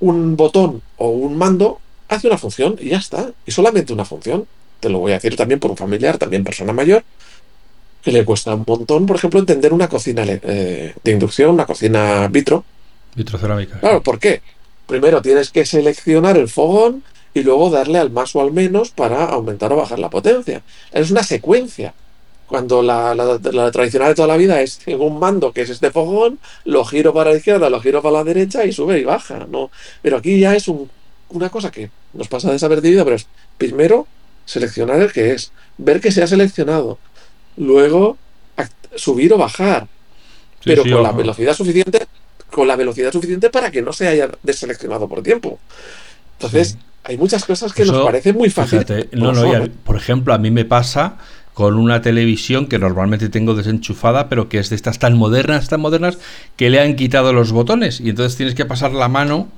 un 0.00 0.36
botón 0.36 0.82
o 0.98 1.10
un 1.10 1.36
mando 1.36 1.80
hace 2.14 2.28
una 2.28 2.38
función 2.38 2.76
y 2.80 2.90
ya 2.90 2.98
está. 2.98 3.32
Y 3.46 3.50
solamente 3.50 3.92
una 3.92 4.04
función. 4.04 4.46
Te 4.80 4.88
lo 4.88 4.98
voy 4.98 5.12
a 5.12 5.16
decir 5.16 5.36
también 5.36 5.60
por 5.60 5.70
un 5.70 5.76
familiar, 5.76 6.18
también 6.18 6.42
persona 6.42 6.72
mayor, 6.72 7.04
que 8.02 8.10
le 8.10 8.24
cuesta 8.24 8.54
un 8.54 8.64
montón, 8.66 9.06
por 9.06 9.16
ejemplo, 9.16 9.38
entender 9.38 9.72
una 9.72 9.88
cocina 9.88 10.24
eh, 10.26 10.94
de 11.02 11.10
inducción, 11.12 11.50
una 11.50 11.66
cocina 11.66 12.26
vitro. 12.28 12.64
Vitrocerámica. 13.14 13.78
Claro, 13.78 14.02
¿por 14.02 14.18
qué? 14.18 14.42
Primero 14.86 15.22
tienes 15.22 15.50
que 15.50 15.64
seleccionar 15.64 16.36
el 16.36 16.48
fogón 16.48 17.04
y 17.34 17.42
luego 17.42 17.70
darle 17.70 17.98
al 17.98 18.10
más 18.10 18.34
o 18.34 18.40
al 18.40 18.52
menos 18.52 18.90
para 18.90 19.24
aumentar 19.26 19.72
o 19.72 19.76
bajar 19.76 19.98
la 19.98 20.10
potencia. 20.10 20.62
Es 20.90 21.10
una 21.10 21.22
secuencia. 21.22 21.94
Cuando 22.46 22.82
la, 22.82 23.14
la, 23.14 23.70
tradicional 23.70 24.08
de 24.08 24.14
toda 24.14 24.28
la 24.28 24.36
vida 24.36 24.60
es 24.60 24.80
en 24.84 25.00
un 25.00 25.18
mando 25.18 25.52
que 25.52 25.62
es 25.62 25.70
este 25.70 25.90
fogón, 25.90 26.38
lo 26.64 26.84
giro 26.84 27.14
para 27.14 27.30
la 27.30 27.36
izquierda, 27.38 27.70
lo 27.70 27.80
giro 27.80 28.02
para 28.02 28.18
la 28.18 28.24
derecha 28.24 28.66
y 28.66 28.72
sube 28.72 28.98
y 28.98 29.04
baja. 29.04 29.46
¿no? 29.48 29.70
Pero 30.02 30.18
aquí 30.18 30.38
ya 30.38 30.54
es 30.54 30.68
un 30.68 30.90
una 31.32 31.50
cosa 31.50 31.70
que 31.70 31.90
nos 32.12 32.28
pasa 32.28 32.52
desapercibida, 32.52 33.04
pero 33.04 33.16
es 33.16 33.26
primero 33.58 34.06
seleccionar 34.44 35.00
el 35.00 35.12
que 35.12 35.32
es, 35.32 35.52
ver 35.78 36.00
que 36.00 36.12
se 36.12 36.22
ha 36.22 36.26
seleccionado, 36.26 36.98
luego 37.56 38.18
subir 38.96 39.32
o 39.32 39.38
bajar, 39.38 39.88
pero 40.64 40.82
con 40.82 41.02
la 41.02 41.12
velocidad 41.12 41.54
suficiente, 41.54 42.06
con 42.50 42.68
la 42.68 42.76
velocidad 42.76 43.12
suficiente 43.12 43.50
para 43.50 43.70
que 43.70 43.82
no 43.82 43.92
se 43.92 44.08
haya 44.08 44.30
deseleccionado 44.42 45.08
por 45.08 45.22
tiempo. 45.22 45.58
Entonces, 46.34 46.76
hay 47.04 47.16
muchas 47.16 47.44
cosas 47.44 47.72
que 47.72 47.84
nos 47.84 48.04
parecen 48.04 48.36
muy 48.36 48.50
fáciles. 48.50 48.86
no, 49.12 49.32
no, 49.32 49.68
por 49.84 49.96
ejemplo, 49.96 50.34
a 50.34 50.38
mí 50.38 50.50
me 50.50 50.64
pasa 50.64 51.16
con 51.54 51.76
una 51.76 52.00
televisión 52.00 52.66
que 52.66 52.78
normalmente 52.78 53.28
tengo 53.28 53.54
desenchufada, 53.54 54.28
pero 54.28 54.48
que 54.48 54.58
es 54.58 54.70
de 54.70 54.76
estas 54.76 54.98
tan 54.98 55.16
modernas, 55.16 55.68
tan 55.68 55.80
modernas, 55.80 56.18
que 56.56 56.70
le 56.70 56.80
han 56.80 56.96
quitado 56.96 57.32
los 57.32 57.52
botones. 57.52 58.00
Y 58.00 58.10
entonces 58.10 58.36
tienes 58.36 58.54
que 58.54 58.64
pasar 58.64 58.92
la 58.92 59.08
mano 59.08 59.48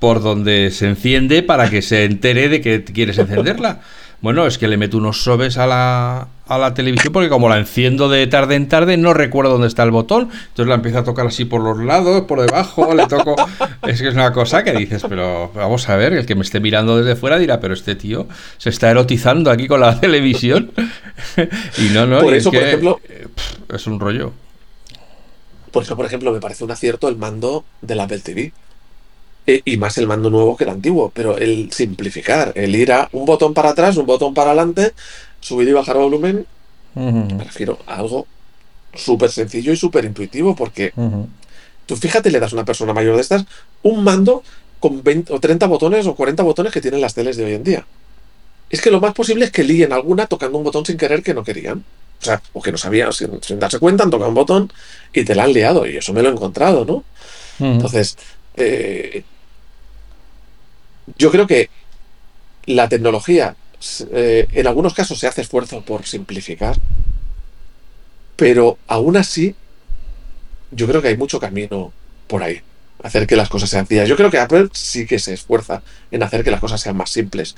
por 0.00 0.22
donde 0.22 0.72
se 0.72 0.88
enciende 0.88 1.44
para 1.44 1.70
que 1.70 1.82
se 1.82 2.04
entere 2.04 2.48
de 2.48 2.60
que 2.60 2.82
quieres 2.82 3.18
encenderla. 3.18 3.80
Bueno, 4.22 4.46
es 4.46 4.58
que 4.58 4.68
le 4.68 4.76
meto 4.76 4.98
unos 4.98 5.22
sobes 5.22 5.56
a 5.56 5.66
la, 5.66 6.28
a 6.46 6.58
la 6.58 6.74
televisión 6.74 7.10
porque 7.10 7.30
como 7.30 7.48
la 7.48 7.56
enciendo 7.56 8.10
de 8.10 8.26
tarde 8.26 8.54
en 8.54 8.68
tarde 8.68 8.98
no 8.98 9.14
recuerdo 9.14 9.52
dónde 9.52 9.68
está 9.68 9.82
el 9.82 9.92
botón. 9.92 10.28
Entonces 10.30 10.66
la 10.66 10.74
empiezo 10.74 10.98
a 10.98 11.04
tocar 11.04 11.26
así 11.26 11.46
por 11.46 11.62
los 11.62 11.78
lados, 11.78 12.22
por 12.22 12.40
debajo, 12.40 12.94
le 12.94 13.06
toco... 13.06 13.34
Es 13.86 14.02
que 14.02 14.08
es 14.08 14.14
una 14.14 14.32
cosa 14.32 14.62
que 14.62 14.72
dices, 14.72 15.04
pero 15.08 15.50
vamos 15.54 15.88
a 15.88 15.96
ver, 15.96 16.12
el 16.12 16.26
que 16.26 16.34
me 16.34 16.42
esté 16.42 16.60
mirando 16.60 16.98
desde 16.98 17.16
fuera 17.16 17.38
dirá, 17.38 17.60
pero 17.60 17.72
este 17.72 17.94
tío 17.94 18.26
se 18.58 18.68
está 18.68 18.90
erotizando 18.90 19.50
aquí 19.50 19.66
con 19.66 19.80
la 19.80 19.98
televisión. 20.00 20.72
y 21.78 21.88
no, 21.94 22.06
no, 22.06 22.20
por 22.20 22.34
eso, 22.34 22.50
por 22.50 22.62
ejemplo... 22.62 23.00
Es 23.72 23.86
un 23.86 24.00
rollo. 24.00 24.32
Por 25.70 25.84
eso, 25.84 25.96
por 25.96 26.04
ejemplo, 26.04 26.32
me 26.32 26.40
parece 26.40 26.64
un 26.64 26.70
acierto 26.70 27.08
el 27.08 27.16
mando 27.16 27.64
del 27.80 28.00
Apple 28.00 28.18
TV. 28.18 28.52
Eh, 29.46 29.62
y 29.64 29.76
más 29.78 29.96
el 29.98 30.06
mando 30.06 30.30
nuevo 30.30 30.56
que 30.56 30.64
el 30.64 30.70
antiguo, 30.70 31.10
pero 31.14 31.38
el 31.38 31.72
simplificar, 31.72 32.52
el 32.54 32.76
ir 32.76 32.92
a 32.92 33.08
un 33.12 33.24
botón 33.24 33.54
para 33.54 33.70
atrás, 33.70 33.96
un 33.96 34.06
botón 34.06 34.34
para 34.34 34.50
adelante, 34.50 34.92
subir 35.40 35.68
y 35.68 35.72
bajar 35.72 35.96
volumen, 35.96 36.46
me 36.94 37.44
refiero 37.44 37.78
a 37.86 37.96
algo 37.96 38.26
súper 38.94 39.30
sencillo 39.30 39.72
y 39.72 39.76
súper 39.76 40.04
intuitivo, 40.04 40.54
porque 40.54 40.92
tú 41.86 41.96
fíjate, 41.96 42.30
le 42.30 42.38
das 42.38 42.52
a 42.52 42.56
una 42.56 42.64
persona 42.64 42.92
mayor 42.92 43.16
de 43.16 43.22
estas 43.22 43.44
un 43.82 44.04
mando 44.04 44.42
con 44.78 45.02
20 45.02 45.32
o 45.32 45.40
30 45.40 45.66
botones 45.66 46.06
o 46.06 46.14
40 46.14 46.42
botones 46.42 46.72
que 46.72 46.80
tienen 46.80 47.00
las 47.00 47.14
teles 47.14 47.36
de 47.36 47.44
hoy 47.44 47.54
en 47.54 47.64
día. 47.64 47.86
Es 48.70 48.80
que 48.80 48.90
lo 48.90 49.00
más 49.00 49.12
posible 49.12 49.44
es 49.44 49.50
que 49.50 49.64
líen 49.64 49.92
alguna 49.92 50.26
tocando 50.26 50.56
un 50.56 50.64
botón 50.64 50.86
sin 50.86 50.96
querer 50.96 51.22
que 51.22 51.34
no 51.34 51.44
querían. 51.44 51.84
O 52.20 52.24
sea, 52.24 52.40
o 52.52 52.62
que 52.62 52.70
no 52.70 52.78
sabían, 52.78 53.12
sin, 53.12 53.58
darse 53.58 53.78
cuenta, 53.78 54.04
han 54.04 54.10
tocado 54.10 54.28
un 54.28 54.34
botón 54.34 54.72
y 55.12 55.24
te 55.24 55.34
la 55.34 55.44
han 55.44 55.52
liado. 55.52 55.86
Y 55.86 55.96
eso 55.96 56.12
me 56.12 56.22
lo 56.22 56.28
he 56.28 56.32
encontrado, 56.32 56.84
¿no? 56.84 57.04
Entonces, 57.58 58.16
eh, 58.56 59.24
yo 61.16 61.30
creo 61.30 61.46
que 61.46 61.70
la 62.66 62.88
tecnología, 62.88 63.56
eh, 64.12 64.46
en 64.52 64.66
algunos 64.66 64.94
casos 64.94 65.18
se 65.18 65.26
hace 65.26 65.40
esfuerzo 65.40 65.82
por 65.82 66.06
simplificar, 66.06 66.76
pero 68.36 68.78
aún 68.86 69.16
así, 69.16 69.54
yo 70.70 70.86
creo 70.86 71.02
que 71.02 71.08
hay 71.08 71.16
mucho 71.16 71.40
camino 71.40 71.92
por 72.26 72.42
ahí, 72.42 72.62
hacer 73.02 73.26
que 73.26 73.36
las 73.36 73.48
cosas 73.48 73.70
sean 73.70 73.86
sencillas. 73.86 74.08
Yo 74.08 74.16
creo 74.16 74.30
que 74.30 74.38
Apple 74.38 74.68
sí 74.72 75.06
que 75.06 75.18
se 75.18 75.34
esfuerza 75.34 75.82
en 76.10 76.22
hacer 76.22 76.44
que 76.44 76.50
las 76.50 76.60
cosas 76.60 76.80
sean 76.80 76.96
más 76.96 77.10
simples. 77.10 77.56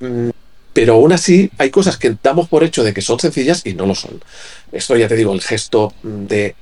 Mm, 0.00 0.30
pero 0.72 0.94
aún 0.94 1.12
así 1.12 1.50
hay 1.58 1.70
cosas 1.70 1.96
que 1.96 2.16
damos 2.20 2.48
por 2.48 2.64
hecho 2.64 2.82
de 2.82 2.92
que 2.92 3.00
son 3.00 3.20
sencillas 3.20 3.62
y 3.64 3.74
no 3.74 3.86
lo 3.86 3.94
son. 3.94 4.20
Esto 4.72 4.96
ya 4.96 5.06
te 5.06 5.14
digo, 5.14 5.32
el 5.32 5.40
gesto 5.40 5.94
de 6.02 6.56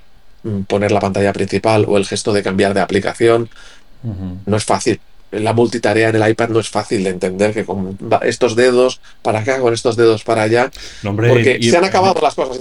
poner 0.66 0.92
la 0.92 1.00
pantalla 1.00 1.32
principal 1.32 1.84
o 1.88 1.96
el 1.96 2.06
gesto 2.06 2.32
de 2.32 2.42
cambiar 2.42 2.74
de 2.74 2.80
aplicación 2.80 3.48
no 4.46 4.56
es 4.56 4.64
fácil 4.64 5.00
la 5.32 5.52
multitarea 5.52 6.10
en 6.10 6.16
el 6.16 6.30
iPad 6.30 6.50
no 6.50 6.60
es 6.60 6.68
fácil 6.68 7.02
de 7.04 7.10
entender 7.10 7.54
que 7.54 7.64
con 7.64 7.98
estos 8.22 8.54
dedos 8.54 9.00
para 9.22 9.40
acá, 9.40 9.60
con 9.60 9.72
estos 9.72 9.96
dedos 9.96 10.22
para 10.24 10.42
allá, 10.42 10.70
porque 11.02 11.58
se 11.62 11.76
han 11.76 11.84
acabado 11.84 12.20
las 12.20 12.34
cosas. 12.34 12.60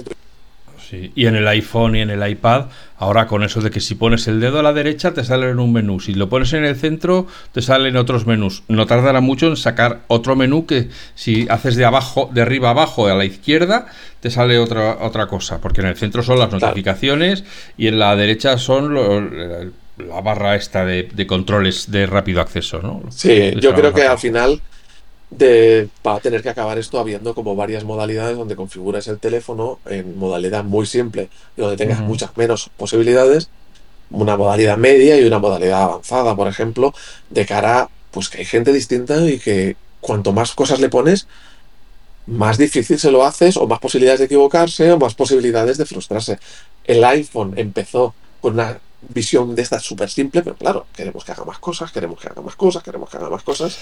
Y 0.92 1.26
en 1.26 1.36
el 1.36 1.48
iPhone 1.48 1.96
y 1.96 2.00
en 2.00 2.10
el 2.10 2.28
iPad, 2.28 2.66
ahora 2.96 3.26
con 3.26 3.42
eso 3.42 3.60
de 3.60 3.70
que 3.70 3.80
si 3.80 3.94
pones 3.94 4.28
el 4.28 4.40
dedo 4.40 4.58
a 4.60 4.62
la 4.62 4.72
derecha 4.72 5.12
te 5.12 5.24
sale 5.24 5.48
en 5.48 5.58
un 5.58 5.72
menú, 5.72 6.00
si 6.00 6.14
lo 6.14 6.28
pones 6.28 6.52
en 6.52 6.64
el 6.64 6.76
centro 6.76 7.26
te 7.52 7.62
salen 7.62 7.96
otros 7.96 8.26
menús. 8.26 8.62
No 8.68 8.86
tardará 8.86 9.20
mucho 9.20 9.48
en 9.48 9.56
sacar 9.56 10.00
otro 10.08 10.36
menú 10.36 10.66
que 10.66 10.88
si 11.14 11.46
haces 11.48 11.76
de 11.76 11.84
abajo, 11.84 12.30
de 12.32 12.42
arriba 12.42 12.70
abajo 12.70 13.06
a 13.06 13.14
la 13.14 13.24
izquierda, 13.24 13.86
te 14.20 14.30
sale 14.30 14.58
otra 14.58 14.98
otra 15.00 15.26
cosa, 15.26 15.60
porque 15.60 15.80
en 15.80 15.88
el 15.88 15.96
centro 15.96 16.22
son 16.22 16.38
las 16.38 16.52
notificaciones 16.52 17.44
y 17.76 17.86
en 17.86 17.98
la 17.98 18.14
derecha 18.14 18.58
son 18.58 18.94
la 18.94 20.20
barra 20.20 20.56
esta 20.56 20.84
de, 20.84 21.26
controles 21.26 21.90
de 21.90 22.06
rápido 22.06 22.40
acceso, 22.40 22.80
¿no? 22.82 23.02
Sí, 23.10 23.52
yo 23.60 23.74
creo 23.74 23.92
que 23.92 24.02
al 24.02 24.18
final 24.18 24.60
de, 25.36 25.88
va 26.06 26.16
a 26.16 26.20
tener 26.20 26.42
que 26.42 26.50
acabar 26.50 26.78
esto 26.78 26.98
habiendo 26.98 27.34
como 27.34 27.56
varias 27.56 27.84
modalidades 27.84 28.36
donde 28.36 28.56
configuras 28.56 29.08
el 29.08 29.18
teléfono 29.18 29.78
en 29.86 30.18
modalidad 30.18 30.64
muy 30.64 30.86
simple 30.86 31.28
y 31.56 31.60
donde 31.60 31.76
tengas 31.76 32.00
muchas 32.00 32.36
menos 32.36 32.70
posibilidades, 32.76 33.48
una 34.10 34.36
modalidad 34.36 34.76
media 34.76 35.18
y 35.18 35.24
una 35.24 35.38
modalidad 35.38 35.82
avanzada, 35.82 36.36
por 36.36 36.48
ejemplo, 36.48 36.94
de 37.30 37.46
cara 37.46 37.88
pues 38.10 38.28
que 38.28 38.38
hay 38.38 38.44
gente 38.44 38.72
distinta 38.72 39.26
y 39.28 39.38
que 39.38 39.76
cuanto 40.00 40.32
más 40.32 40.52
cosas 40.52 40.80
le 40.80 40.90
pones, 40.90 41.26
más 42.26 42.58
difícil 42.58 42.98
se 42.98 43.10
lo 43.10 43.24
haces 43.24 43.56
o 43.56 43.66
más 43.66 43.78
posibilidades 43.78 44.20
de 44.20 44.26
equivocarse 44.26 44.92
o 44.92 44.98
más 44.98 45.14
posibilidades 45.14 45.78
de 45.78 45.86
frustrarse. 45.86 46.38
El 46.84 47.02
iPhone 47.04 47.54
empezó 47.56 48.14
con 48.40 48.54
una 48.54 48.78
visión 49.08 49.54
de 49.54 49.62
esta 49.62 49.80
súper 49.80 50.08
simple, 50.08 50.42
pero 50.42 50.56
claro, 50.56 50.86
queremos 50.94 51.24
que 51.24 51.32
haga 51.32 51.44
más 51.44 51.58
cosas, 51.58 51.90
queremos 51.92 52.20
que 52.20 52.28
haga 52.28 52.40
más 52.40 52.56
cosas, 52.56 52.82
queremos 52.82 53.10
que 53.10 53.16
haga 53.16 53.30
más 53.30 53.42
cosas. 53.42 53.76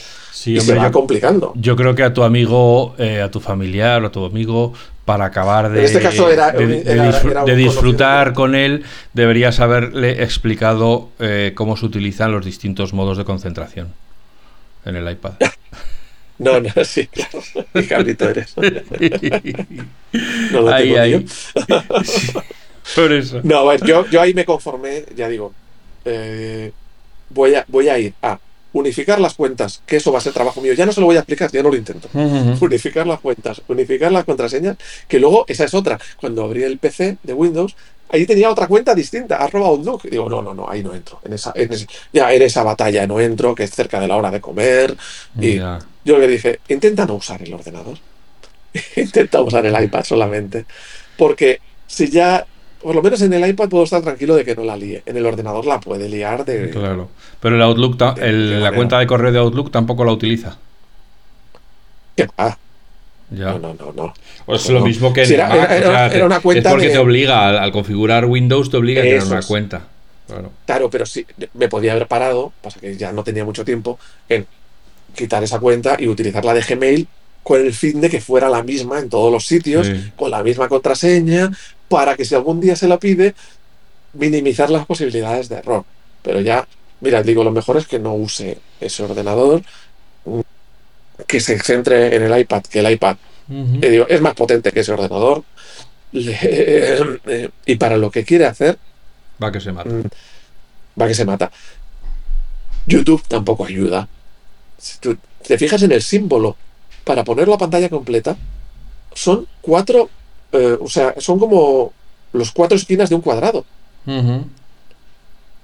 y 0.46 0.60
se 0.60 0.74
va 0.74 0.90
complicando. 0.90 1.52
Yo 1.56 1.76
creo 1.76 1.94
que 1.94 2.02
a 2.02 2.14
tu 2.14 2.22
amigo, 2.22 2.94
eh, 2.98 3.20
a 3.20 3.30
tu 3.30 3.40
familiar 3.40 4.02
o 4.02 4.06
a 4.06 4.12
tu 4.12 4.24
amigo, 4.24 4.72
para 5.04 5.24
acabar 5.24 5.70
de, 5.70 5.84
este 5.84 6.00
caso 6.00 6.30
era, 6.30 6.52
de, 6.52 7.56
disfrutar 7.56 8.32
con 8.32 8.54
él, 8.54 8.84
deberías 9.12 9.58
haberle 9.60 10.22
explicado 10.22 11.08
eh, 11.18 11.52
cómo 11.54 11.76
se 11.76 11.86
utilizan 11.86 12.32
los 12.32 12.44
distintos 12.44 12.92
modos 12.92 13.18
de 13.18 13.24
concentración 13.24 13.92
en 14.84 14.96
el 14.96 15.10
iPad. 15.10 15.32
No, 16.40 16.58
no, 16.58 16.70
sí, 16.84 17.06
claro. 17.06 17.42
Qué 17.74 17.86
cabrito 17.86 18.26
eres. 18.26 18.56
no 20.52 20.60
lo 20.62 20.72
ahí, 20.72 20.96
ahí. 20.96 21.26
Por 22.94 23.12
eso. 23.12 23.40
No, 23.42 23.74
yo, 23.76 24.06
yo 24.08 24.20
ahí 24.20 24.34
me 24.34 24.44
conformé, 24.44 25.04
ya 25.14 25.28
digo, 25.28 25.52
eh, 26.04 26.72
voy, 27.28 27.54
a, 27.54 27.64
voy 27.68 27.88
a 27.88 27.98
ir 27.98 28.14
a 28.22 28.38
unificar 28.72 29.20
las 29.20 29.34
cuentas, 29.34 29.82
que 29.86 29.96
eso 29.96 30.12
va 30.12 30.18
a 30.18 30.20
ser 30.20 30.32
trabajo 30.32 30.60
mío. 30.60 30.72
Ya 30.74 30.86
no 30.86 30.92
se 30.92 31.00
lo 31.00 31.06
voy 31.06 31.16
a 31.16 31.20
explicar, 31.20 31.50
ya 31.50 31.62
no 31.62 31.70
lo 31.70 31.76
intento. 31.76 32.08
Unificar 32.60 33.06
las 33.06 33.20
cuentas, 33.20 33.62
unificar 33.68 34.12
las 34.12 34.24
contraseñas, 34.24 34.76
que 35.08 35.18
luego 35.18 35.44
esa 35.48 35.64
es 35.64 35.74
otra. 35.74 35.98
Cuando 36.20 36.44
abrí 36.44 36.62
el 36.62 36.78
PC 36.78 37.18
de 37.22 37.34
Windows, 37.34 37.74
ahí 38.10 38.26
tenía 38.26 38.50
otra 38.50 38.68
cuenta 38.68 38.94
distinta, 38.94 39.36
arroba 39.36 39.68
Outlook. 39.68 40.02
digo, 40.04 40.28
no, 40.28 40.42
no, 40.42 40.54
no, 40.54 40.68
ahí 40.68 40.82
no 40.82 40.94
entro. 40.94 41.20
En 41.24 41.32
esa, 41.32 41.52
ya 42.12 42.32
en 42.32 42.42
esa 42.42 42.62
batalla 42.62 43.06
no 43.06 43.20
entro, 43.20 43.54
que 43.54 43.64
es 43.64 43.70
cerca 43.70 44.00
de 44.00 44.08
la 44.08 44.16
hora 44.16 44.30
de 44.30 44.40
comer. 44.40 44.96
Y 45.40 45.56
yo 45.56 46.18
le 46.18 46.28
dije, 46.28 46.60
intenta 46.68 47.06
no 47.06 47.14
usar 47.14 47.42
el 47.42 47.52
ordenador. 47.52 47.98
intenta 48.96 49.40
usar 49.40 49.66
el 49.66 49.84
iPad 49.84 50.04
solamente. 50.04 50.64
Porque 51.16 51.60
si 51.86 52.08
ya 52.08 52.46
por 52.82 52.94
lo 52.94 53.02
menos 53.02 53.20
en 53.22 53.32
el 53.32 53.48
iPad 53.48 53.68
puedo 53.68 53.84
estar 53.84 54.02
tranquilo 54.02 54.34
de 54.34 54.44
que 54.44 54.54
no 54.56 54.64
la 54.64 54.76
líe. 54.76 55.02
En 55.06 55.16
el 55.16 55.26
ordenador 55.26 55.66
la 55.66 55.80
puede 55.80 56.08
liar 56.08 56.44
de. 56.44 56.70
Claro. 56.70 57.08
Pero 57.40 57.56
el 57.56 57.62
Outlook, 57.62 58.00
la 58.00 58.72
cuenta 58.72 58.98
de 58.98 59.06
correo 59.06 59.32
de 59.32 59.38
Outlook 59.38 59.70
tampoco 59.70 60.04
la 60.04 60.12
utiliza. 60.12 60.56
¿Qué 62.16 62.26
Ya. 63.30 63.52
No, 63.52 63.58
no, 63.58 63.74
no. 63.74 63.92
no. 63.92 64.14
Pues 64.46 64.64
es 64.64 64.70
lo 64.70 64.80
mismo 64.80 65.12
que 65.12 65.22
era, 65.22 66.24
una 66.24 66.40
cuenta 66.40 66.68
es 66.68 66.74
porque 66.74 66.88
te 66.88 66.98
obliga, 66.98 67.62
al, 67.62 67.70
configurar 67.70 68.24
Windows, 68.24 68.70
te 68.70 68.76
obliga 68.76 69.00
a 69.00 69.04
tener 69.04 69.22
una 69.22 69.42
cuenta. 69.42 69.82
Claro. 70.26 70.52
claro, 70.64 70.90
pero 70.90 71.06
sí, 71.06 71.26
me 71.54 71.68
podía 71.68 71.92
haber 71.92 72.06
parado, 72.06 72.52
pasa 72.62 72.78
que 72.78 72.96
ya 72.96 73.12
no 73.12 73.24
tenía 73.24 73.44
mucho 73.44 73.64
tiempo, 73.64 73.98
en 74.28 74.46
quitar 75.14 75.42
esa 75.42 75.58
cuenta 75.58 75.96
y 75.98 76.06
utilizarla 76.06 76.54
de 76.54 76.62
Gmail 76.62 77.08
con 77.42 77.60
el 77.60 77.72
fin 77.72 78.00
de 78.00 78.08
que 78.08 78.20
fuera 78.20 78.48
la 78.48 78.62
misma 78.62 79.00
en 79.00 79.08
todos 79.08 79.32
los 79.32 79.46
sitios, 79.46 79.90
con 80.16 80.30
la 80.30 80.42
misma 80.42 80.68
contraseña, 80.68 81.50
para 81.90 82.16
que 82.16 82.24
si 82.24 82.34
algún 82.34 82.60
día 82.60 82.74
se 82.74 82.88
la 82.88 82.98
pide, 82.98 83.34
minimizar 84.14 84.70
las 84.70 84.86
posibilidades 84.86 85.50
de 85.50 85.56
error. 85.56 85.84
Pero 86.22 86.40
ya, 86.40 86.66
mira, 87.00 87.22
digo, 87.22 87.44
lo 87.44 87.50
mejor 87.50 87.76
es 87.76 87.86
que 87.86 87.98
no 87.98 88.14
use 88.14 88.58
ese 88.80 89.02
ordenador, 89.02 89.62
que 91.26 91.40
se 91.40 91.58
centre 91.58 92.16
en 92.16 92.22
el 92.22 92.40
iPad, 92.40 92.62
que 92.62 92.78
el 92.80 92.90
iPad 92.92 93.16
digo, 93.50 94.06
es 94.08 94.20
más 94.20 94.34
potente 94.34 94.72
que 94.72 94.80
ese 94.80 94.92
ordenador. 94.92 95.44
y 96.12 97.76
para 97.76 97.96
lo 97.96 98.10
que 98.10 98.24
quiere 98.24 98.46
hacer, 98.46 98.78
va 99.42 99.52
que 99.52 99.60
se 99.60 99.72
mata. 99.72 99.90
Mm, 99.90 100.02
va 101.00 101.08
que 101.08 101.14
se 101.14 101.24
mata. 101.24 101.50
YouTube 102.86 103.22
tampoco 103.28 103.64
ayuda. 103.64 104.08
Si 104.78 104.98
tú 104.98 105.16
te 105.46 105.58
fijas 105.58 105.82
en 105.82 105.92
el 105.92 106.02
símbolo 106.02 106.56
para 107.04 107.24
poner 107.24 107.48
la 107.48 107.58
pantalla 107.58 107.88
completa, 107.88 108.36
son 109.14 109.46
cuatro 109.60 110.10
eh, 110.52 110.76
o 110.80 110.88
sea, 110.88 111.14
son 111.18 111.38
como 111.38 111.92
los 112.32 112.52
cuatro 112.52 112.76
esquinas 112.76 113.08
de 113.08 113.16
un 113.16 113.22
cuadrado. 113.22 113.64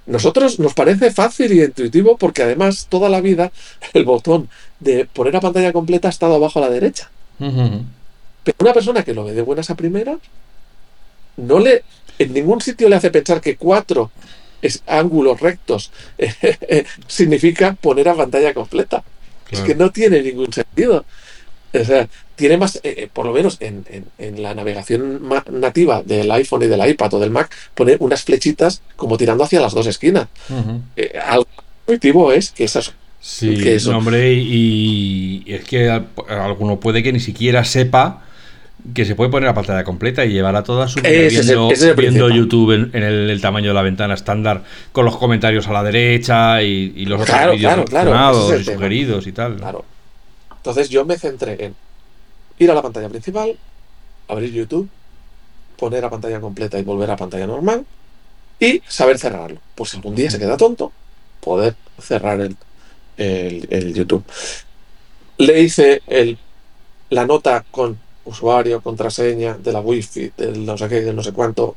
Nosotros 0.05 0.59
nos 0.59 0.73
parece 0.73 1.11
fácil 1.11 1.51
y 1.51 1.63
intuitivo 1.63 2.17
porque 2.17 2.43
además 2.43 2.87
toda 2.89 3.09
la 3.09 3.19
vida 3.19 3.51
el 3.93 4.05
botón 4.05 4.49
de 4.79 5.05
poner 5.05 5.33
la 5.33 5.41
pantalla 5.41 5.73
completa 5.73 6.07
ha 6.07 6.11
estado 6.11 6.35
abajo 6.35 6.59
a 6.59 6.63
la 6.63 6.69
derecha. 6.69 7.09
Pero 7.37 8.55
una 8.59 8.73
persona 8.73 9.03
que 9.03 9.13
lo 9.13 9.25
ve 9.25 9.33
de 9.33 9.41
buenas 9.41 9.69
a 9.69 9.75
primeras, 9.75 10.17
no 11.35 11.59
le, 11.59 11.83
en 12.19 12.33
ningún 12.33 12.61
sitio 12.61 12.87
le 12.87 12.95
hace 12.95 13.11
pensar 13.11 13.41
que 13.41 13.57
cuatro 13.57 14.11
ángulos 14.87 15.39
rectos 15.39 15.91
significa 17.07 17.73
poner 17.73 18.09
a 18.09 18.15
pantalla 18.15 18.53
completa. 18.53 19.03
Es 19.49 19.61
que 19.61 19.75
no 19.75 19.91
tiene 19.91 20.21
ningún 20.21 20.51
sentido. 20.51 21.05
O 21.81 21.85
sea, 21.85 22.07
tiene 22.35 22.57
más, 22.57 22.77
eh, 22.77 22.81
eh, 22.83 23.09
por 23.11 23.25
lo 23.25 23.33
menos 23.33 23.57
en, 23.59 23.83
la 24.41 24.53
navegación 24.53 25.21
nativa 25.51 26.03
del 26.03 26.31
iPhone 26.31 26.63
y 26.63 26.67
del 26.67 26.87
iPad 26.87 27.15
o 27.15 27.19
del 27.19 27.31
Mac, 27.31 27.53
pone 27.73 27.97
unas 27.99 28.23
flechitas 28.23 28.81
como 28.95 29.17
tirando 29.17 29.43
hacia 29.43 29.59
las 29.59 29.73
dos 29.73 29.87
esquinas. 29.87 30.27
Eh, 30.95 31.19
algo 31.25 31.47
intuitivo 31.87 32.31
es 32.31 32.51
que 32.51 32.63
esas. 32.63 32.93
Sí, 33.19 33.57
hombre, 33.87 34.33
y, 34.33 35.43
es 35.47 35.65
que 35.65 35.89
alguno 36.29 36.79
puede 36.79 37.03
que 37.03 37.11
ni 37.11 37.19
siquiera 37.19 37.65
sepa 37.65 38.23
que 38.93 39.03
se 39.03 39.15
puede 39.15 39.31
poner 39.31 39.47
la 39.47 39.55
pantalla 39.55 39.83
completa 39.83 40.23
y 40.23 40.31
llevar 40.31 40.55
a 40.55 40.63
toda 40.63 40.87
su 40.87 41.01
vida 41.01 41.93
viendo, 41.97 42.29
YouTube 42.29 42.89
en, 42.93 43.03
el, 43.03 43.41
tamaño 43.41 43.69
de 43.69 43.73
la 43.73 43.81
ventana 43.81 44.13
estándar 44.13 44.63
con 44.91 45.03
los 45.03 45.17
comentarios 45.17 45.67
a 45.67 45.73
la 45.73 45.83
derecha 45.83 46.61
y, 46.61 47.05
los 47.05 47.25
claro, 47.25 47.53
vídeos 47.53 47.89
claro, 47.89 48.59
y 48.59 48.63
sugeridos 48.63 49.27
y 49.27 49.31
tal. 49.31 49.55
Claro. 49.57 49.83
Entonces 50.57 50.89
yo 50.89 51.05
me 51.05 51.17
centré 51.17 51.65
en 51.65 51.75
ir 52.59 52.71
a 52.71 52.73
la 52.73 52.81
pantalla 52.81 53.09
principal, 53.09 53.57
abrir 54.27 54.51
YouTube, 54.51 54.89
poner 55.77 56.03
a 56.03 56.09
pantalla 56.09 56.41
completa 56.41 56.79
y 56.79 56.83
volver 56.83 57.09
a 57.11 57.15
pantalla 57.15 57.47
normal 57.47 57.85
y 58.59 58.81
saber 58.87 59.17
cerrarlo. 59.17 59.59
Por 59.75 59.87
si 59.87 59.97
algún 59.97 60.15
día 60.15 60.29
se 60.29 60.39
queda 60.39 60.57
tonto, 60.57 60.91
poder 61.39 61.75
cerrar 61.99 62.41
el, 62.41 62.57
el, 63.17 63.93
YouTube. 63.93 64.23
Le 65.37 65.61
hice 65.61 66.01
el, 66.07 66.37
la 67.09 67.25
nota 67.25 67.63
con 67.69 67.97
usuario, 68.25 68.81
contraseña 68.81 69.57
de 69.57 69.71
la 69.71 69.79
wifi, 69.79 70.31
del 70.35 70.65
no 70.65 70.77
sé 70.77 70.89
qué, 70.89 71.01
del 71.01 71.15
no 71.15 71.23
sé 71.23 71.31
cuánto, 71.31 71.75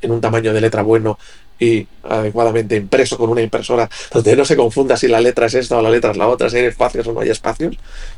en 0.00 0.10
un 0.10 0.20
tamaño 0.20 0.52
de 0.52 0.60
letra 0.60 0.82
bueno 0.82 1.18
y 1.58 1.86
adecuadamente 2.02 2.76
impreso 2.76 3.18
con 3.18 3.30
una 3.30 3.42
impresora 3.42 3.88
donde 4.12 4.36
no 4.36 4.44
se 4.44 4.56
confunda 4.56 4.96
si 4.96 5.08
la 5.08 5.20
letra 5.20 5.46
es 5.46 5.54
esta 5.54 5.76
o 5.76 5.82
la 5.82 5.90
letra 5.90 6.12
es 6.12 6.16
la 6.16 6.28
otra, 6.28 6.48
si 6.48 6.56
hay 6.56 6.66
espacios 6.66 7.06
o 7.06 7.12
no 7.12 7.20
hay 7.20 7.30
espacios, 7.30 7.76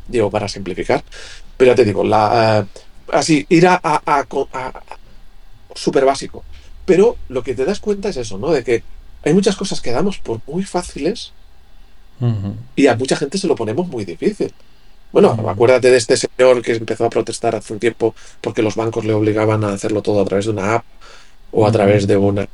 digo 0.09 0.30
para 0.30 0.49
simplificar. 0.49 1.03
Pero 1.57 1.72
ya 1.72 1.74
te 1.76 1.84
digo, 1.84 2.05
la, 2.05 2.61
eh, 2.61 2.80
así, 3.12 3.47
ir 3.49 3.66
a, 3.66 3.80
a, 3.82 4.26
súper 5.74 6.05
básico. 6.05 6.45
Pero 6.84 7.16
lo 7.28 7.43
que 7.43 7.55
te 7.55 7.64
das 7.64 7.80
cuenta 7.80 8.09
es 8.09 8.16
eso, 8.16 8.38
¿no? 8.38 8.51
De 8.51 8.64
que 8.64 8.82
hay 9.22 9.34
muchas 9.34 9.57
cosas 9.57 9.80
que 9.80 9.93
damos 9.93 10.18
por 10.18 10.41
muy 10.47 10.64
fáciles 10.64 11.32
y 12.76 12.86
a 12.86 12.97
mucha 12.97 13.16
gente 13.16 13.38
se 13.38 13.47
lo 13.47 13.55
ponemos 13.55 13.88
muy 13.88 14.05
difícil. 14.05 14.53
Bueno, 15.12 15.30
acuérdate 15.49 15.91
de 15.91 15.97
este 15.97 16.16
señor 16.16 16.62
que 16.62 16.72
empezó 16.72 17.07
a 17.07 17.11
protestar 17.11 17.57
hace 17.57 17.72
un 17.72 17.80
tiempo 17.80 18.14
porque 18.41 18.62
los 18.62 18.76
bancos 18.76 19.05
le 19.05 19.12
obligaban 19.12 19.64
a 19.64 19.72
hacerlo 19.72 20.03
todo 20.03 20.20
a 20.20 20.24
través 20.24 20.45
de 20.45 20.53
una 20.53 20.74
app 20.74 20.84
o 21.51 21.66
a 21.66 21.72
través 21.72 22.07
de 22.07 22.16
una 22.16 22.47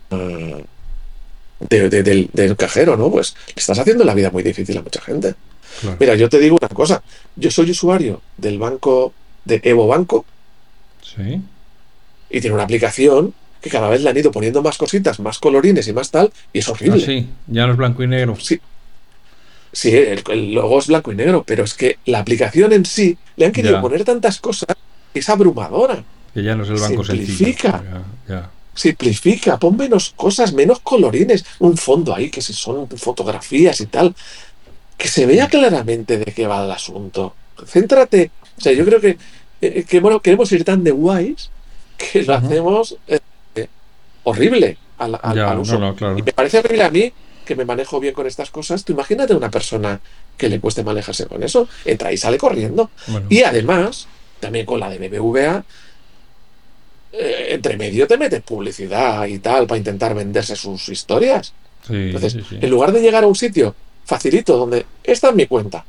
del, 1.60 2.56
cajero, 2.56 2.96
¿no? 2.96 3.10
Pues 3.10 3.34
le 3.48 3.54
estás 3.56 3.78
haciendo 3.78 4.04
la 4.04 4.14
vida 4.14 4.30
muy 4.30 4.42
difícil 4.42 4.76
a 4.78 4.82
mucha 4.82 5.00
gente. 5.00 5.34
Mira, 6.00 6.14
yo 6.14 6.28
te 6.28 6.38
digo 6.38 6.56
una 6.60 6.68
cosa. 6.68 7.02
Yo 7.36 7.50
soy 7.50 7.70
usuario 7.70 8.22
del 8.36 8.58
banco 8.58 9.12
de 9.44 9.60
Evo 9.62 9.86
Banco. 9.86 10.24
Sí. 11.02 11.40
Y 12.30 12.40
tiene 12.40 12.54
una 12.54 12.64
aplicación 12.64 13.34
que 13.60 13.70
cada 13.70 13.88
vez 13.88 14.02
le 14.02 14.10
han 14.10 14.16
ido 14.16 14.30
poniendo 14.30 14.62
más 14.62 14.78
cositas, 14.78 15.18
más 15.20 15.38
colorines 15.38 15.86
y 15.88 15.92
más 15.92 16.10
tal, 16.10 16.32
y 16.52 16.60
es 16.60 16.68
horrible. 16.68 17.02
Ah, 17.02 17.06
sí, 17.06 17.28
ya 17.48 17.66
no 17.66 17.72
es 17.72 17.78
blanco 17.78 18.02
y 18.02 18.06
negro. 18.06 18.36
Sí. 18.38 18.60
Sí, 19.72 19.94
el, 19.94 20.54
logo 20.54 20.78
es 20.78 20.86
blanco 20.86 21.12
y 21.12 21.16
negro, 21.16 21.44
pero 21.46 21.64
es 21.64 21.74
que 21.74 21.98
la 22.06 22.20
aplicación 22.20 22.72
en 22.72 22.86
sí 22.86 23.18
le 23.36 23.46
han 23.46 23.52
querido 23.52 23.80
poner 23.80 24.04
tantas 24.04 24.40
cosas 24.40 24.74
que 25.12 25.20
es 25.20 25.28
abrumadora. 25.28 26.02
Que 26.32 26.42
ya 26.42 26.54
no 26.54 26.64
es 26.64 26.70
el 26.70 26.78
banco 26.78 27.04
Simplifica. 27.04 27.82
Ya, 28.26 28.50
Simplifica, 28.76 29.58
pon 29.58 29.76
menos 29.76 30.12
cosas, 30.14 30.52
menos 30.52 30.78
colorines, 30.80 31.44
un 31.58 31.76
fondo 31.76 32.14
ahí 32.14 32.30
que 32.30 32.42
si 32.42 32.52
son 32.52 32.86
fotografías 32.88 33.80
y 33.80 33.86
tal 33.86 34.14
que 34.96 35.08
se 35.08 35.26
vea 35.26 35.48
claramente 35.48 36.18
de 36.18 36.32
qué 36.32 36.46
va 36.46 36.64
el 36.64 36.70
asunto. 36.70 37.34
Céntrate. 37.66 38.30
O 38.56 38.60
sea, 38.60 38.72
yo 38.72 38.84
creo 38.84 39.00
que, 39.00 39.18
eh, 39.60 39.84
que 39.84 40.00
bueno, 40.00 40.20
queremos 40.20 40.50
ir 40.52 40.64
tan 40.64 40.82
de 40.82 40.90
guays 40.90 41.50
que 41.96 42.22
lo 42.22 42.34
hacemos 42.34 42.96
eh, 43.06 43.18
horrible 44.24 44.78
al, 44.98 45.58
uso. 45.58 45.94
Y 46.16 46.22
me 46.22 46.32
parece 46.32 46.58
horrible 46.58 46.84
a 46.84 46.90
mí 46.90 47.12
que 47.44 47.54
me 47.54 47.64
manejo 47.64 48.00
bien 48.00 48.14
con 48.14 48.26
estas 48.26 48.50
cosas. 48.50 48.84
Tú 48.84 48.92
imagínate 48.92 49.34
una 49.34 49.50
persona 49.50 50.00
que 50.36 50.48
le 50.48 50.60
cueste 50.60 50.82
manejarse 50.82 51.26
con 51.26 51.42
eso. 51.42 51.68
Entra 51.84 52.12
y 52.12 52.16
sale 52.16 52.38
corriendo. 52.38 52.90
Y 53.28 53.42
además, 53.42 54.08
también 54.40 54.66
con 54.66 54.80
la 54.80 54.88
de 54.88 55.08
BBVA, 55.08 55.64
eh, 57.18 57.48
entre 57.50 57.76
medio 57.76 58.06
te 58.06 58.18
metes 58.18 58.42
publicidad 58.42 59.26
y 59.26 59.38
tal 59.38 59.66
para 59.66 59.78
intentar 59.78 60.14
venderse 60.14 60.56
sus 60.56 60.88
historias. 60.88 61.52
Entonces, 61.88 62.36
en 62.50 62.70
lugar 62.70 62.92
de 62.92 63.00
llegar 63.00 63.24
a 63.24 63.26
un 63.26 63.36
sitio 63.36 63.74
facilito, 64.04 64.56
donde 64.56 64.86
esta 65.04 65.28
es 65.28 65.34
mi 65.34 65.46
cuenta, 65.46 65.84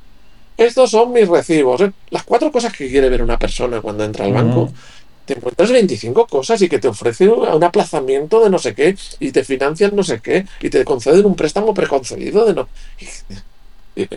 estos 0.57 0.89
son 0.89 1.13
mis 1.13 1.27
recibos, 1.27 1.81
¿eh? 1.81 1.91
las 2.09 2.23
cuatro 2.23 2.51
cosas 2.51 2.73
que 2.73 2.89
quiere 2.89 3.09
ver 3.09 3.21
una 3.21 3.37
persona 3.37 3.79
cuando 3.81 4.03
entra 4.03 4.25
al 4.25 4.33
banco. 4.33 4.71
Te 5.25 5.33
encuentras 5.33 5.71
25 5.71 6.25
cosas 6.27 6.61
y 6.61 6.69
que 6.69 6.79
te 6.79 6.87
ofrecen 6.87 7.29
un 7.29 7.63
aplazamiento 7.63 8.41
de 8.41 8.49
no 8.49 8.57
sé 8.57 8.73
qué 8.73 8.95
y 9.19 9.31
te 9.31 9.43
financian 9.43 9.93
no 9.93 10.01
sé 10.01 10.21
qué 10.21 10.45
y 10.61 10.69
te 10.69 10.85
conceden 10.85 11.25
un 11.25 11.35
préstamo 11.35 11.73
preconcedido 11.73 12.45
de 12.45 12.53
no. 12.53 12.69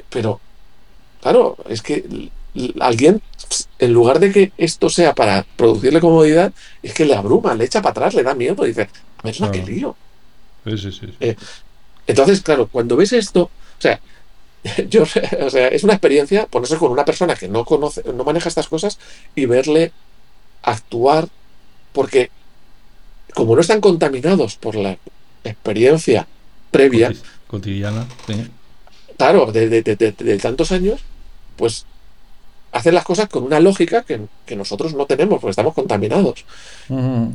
Pero, 0.08 0.40
claro, 1.20 1.56
es 1.68 1.82
que 1.82 2.04
alguien, 2.78 3.20
en 3.81 3.93
lugar 3.93 4.20
de 4.20 4.31
que 4.31 4.53
esto 4.59 4.91
sea 4.91 5.14
para 5.14 5.45
producirle 5.57 6.01
comodidad, 6.01 6.53
es 6.83 6.93
que 6.93 7.07
le 7.07 7.14
abruma, 7.14 7.55
le 7.55 7.64
echa 7.64 7.81
para 7.81 7.91
atrás, 7.91 8.14
le 8.14 8.22
da 8.22 8.35
miedo 8.35 8.64
y 8.64 8.68
dice, 8.68 8.89
a 9.18 9.22
ver 9.22 9.41
la 9.41 9.51
que 9.51 9.62
lío. 9.62 9.97
Eh, 11.20 11.35
entonces, 12.07 12.43
claro, 12.43 12.68
cuando 12.68 12.97
ves 12.97 13.14
esto, 13.14 13.45
o 13.45 13.81
sea, 13.81 13.99
yo, 14.89 15.05
o 15.05 15.51
sea, 15.51 15.68
es 15.68 15.83
una 15.83 15.95
experiencia 15.95 16.47
ponerse 16.47 16.76
con 16.76 16.93
una 16.93 17.07
persona 17.07 17.35
que 17.35 17.49
no 17.49 17.64
conoce, 17.64 18.03
no 18.12 18.22
maneja 18.22 18.51
estas 18.51 18.68
cosas 18.68 18.99
y 19.35 19.47
verle 19.47 19.93
actuar, 20.62 21.28
porque 21.93 22.31
como 23.35 23.55
no 23.55 23.62
están 23.62 23.81
contaminados 23.81 24.57
por 24.57 24.74
la 24.74 24.99
experiencia 25.43 26.26
previa, 26.70 27.14
cotidiana, 27.47 28.07
claro, 29.16 29.51
de, 29.53 30.39
tantos 30.43 30.70
años, 30.72 31.01
pues 31.57 31.87
hacen 32.73 32.95
las 32.95 33.05
cosas 33.05 33.29
con 33.29 33.45
una 33.45 33.61
lógica 33.61 34.05
que, 34.05 34.57
nosotros 34.57 34.95
no 34.95 35.07
tenemos, 35.07 35.41
porque 35.41 35.51
estamos 35.51 35.75
contaminados. 35.75 36.45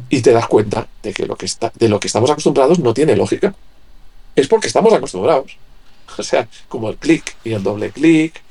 Y 0.10 0.22
te 0.22 0.32
das 0.32 0.48
cuenta 0.48 0.88
de 1.02 1.14
que 1.14 1.26
lo 1.26 1.36
que 1.36 1.46
está, 1.46 1.72
de 1.76 1.90
lo 1.90 2.00
que 2.00 2.08
estamos 2.08 2.30
acostumbrados 2.30 2.80
no 2.80 2.94
tiene 2.94 3.16
lógica. 3.16 3.54
Es 4.36 4.48
porque 4.48 4.68
estamos 4.68 4.94
acostumbrados. 4.94 5.58
O 6.18 6.24
sea, 6.24 6.48
como 6.70 6.90
el 6.90 6.98
clic 6.98 7.36
y 7.44 7.54
el 7.54 7.64
doble 7.64 7.90
clic. 7.90 8.42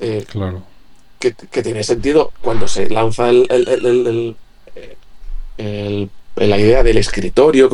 Eh, 0.00 0.26
claro. 0.28 0.64
Que, 1.20 1.32
tiene 1.62 1.82
sentido 1.82 2.32
cuando 2.42 2.68
se 2.68 2.90
lanza 2.90 3.30
el, 3.30 4.36
la 6.36 6.58
idea 6.58 6.82
del 6.82 6.98
escritorio, 6.98 7.70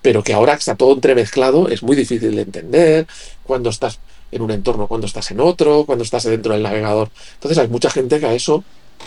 pero 0.00 0.22
que 0.22 0.32
ahora 0.32 0.54
está 0.54 0.76
todo 0.76 0.94
entremezclado, 0.94 1.68
es 1.68 1.82
muy 1.82 1.96
difícil 1.96 2.34
de 2.34 2.42
entender 2.42 3.06
cuando 3.42 3.70
estás 3.70 3.98
en 4.34 4.42
un 4.42 4.50
entorno, 4.50 4.86
cuando 4.86 5.06
estás 5.06 5.30
en 5.30 5.40
otro, 5.40 5.84
cuando 5.86 6.04
estás 6.04 6.24
dentro 6.24 6.52
del 6.52 6.62
navegador. 6.62 7.10
Entonces 7.34 7.58
hay 7.58 7.68
mucha 7.68 7.90
gente 7.90 8.20
que 8.20 8.26
a 8.26 8.34
eso 8.34 8.64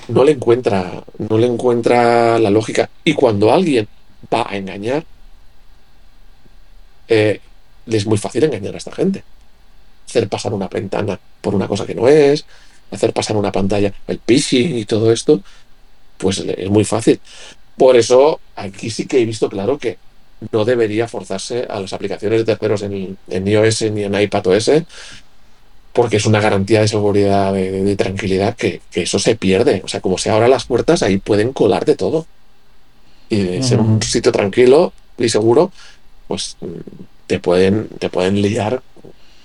no 0.08 0.24
le 0.24 0.32
encuentra, 0.32 1.04
no 1.18 1.38
le 1.38 1.48
encuentra 1.48 2.40
la 2.40 2.50
lógica. 2.50 2.90
Y 3.04 3.14
cuando 3.14 3.52
alguien 3.52 3.88
va 4.34 4.48
a 4.50 4.58
engañar, 4.58 5.06
eh, 7.08 7.40
es 7.86 8.06
muy 8.06 8.18
fácil 8.18 8.44
engañar 8.44 8.74
a 8.74 8.78
esta 8.78 8.92
gente 8.92 9.24
hacer 10.08 10.30
pasar 10.30 10.54
una 10.54 10.68
ventana 10.68 11.20
por 11.42 11.54
una 11.54 11.68
cosa 11.68 11.86
que 11.86 11.94
no 11.94 12.08
es, 12.08 12.46
hacer 12.92 13.14
pasar 13.14 13.36
una 13.36 13.52
pantalla, 13.52 13.94
el 14.08 14.20
phishing 14.26 14.78
y 14.78 14.86
todo 14.86 15.12
esto, 15.12 15.42
pues 16.18 16.40
es 16.40 16.70
muy 16.70 16.86
fácil. 16.86 17.20
Por 17.78 17.96
eso 17.96 18.40
aquí 18.56 18.90
sí 18.90 19.06
que 19.06 19.22
he 19.22 19.26
visto 19.26 19.50
claro 19.50 19.78
que 19.78 19.98
no 20.52 20.66
debería 20.66 21.08
forzarse 21.08 21.66
a 21.70 21.80
las 21.80 21.94
aplicaciones 21.94 22.40
de 22.40 22.46
terceros 22.46 22.84
en, 22.84 23.18
iOS 23.30 23.92
ni 23.92 24.04
en 24.04 24.14
iPadOS, 24.14 24.72
porque 25.94 26.18
es 26.18 26.26
una 26.26 26.40
garantía 26.40 26.82
de 26.82 26.88
seguridad, 26.88 27.54
de, 27.54 27.96
tranquilidad, 27.96 28.56
que, 28.56 28.82
eso 28.94 29.20
se 29.20 29.36
pierde. 29.36 29.82
O 29.84 29.88
sea, 29.88 30.00
como 30.00 30.18
se 30.18 30.30
abran 30.30 30.52
las 30.52 30.66
puertas, 30.66 31.02
ahí 31.02 31.18
pueden 31.18 31.54
colar 31.54 31.86
de 31.86 31.96
todo. 31.96 32.28
Y 33.30 33.42
de 33.42 33.64
ser 33.64 33.80
un 33.80 34.02
sitio 34.02 34.32
tranquilo 34.32 34.94
y 35.18 35.28
seguro, 35.28 35.72
pues 36.28 36.56
te 37.26 37.40
pueden, 37.40 37.90
te 38.00 38.10
pueden 38.10 38.42
liar 38.42 38.82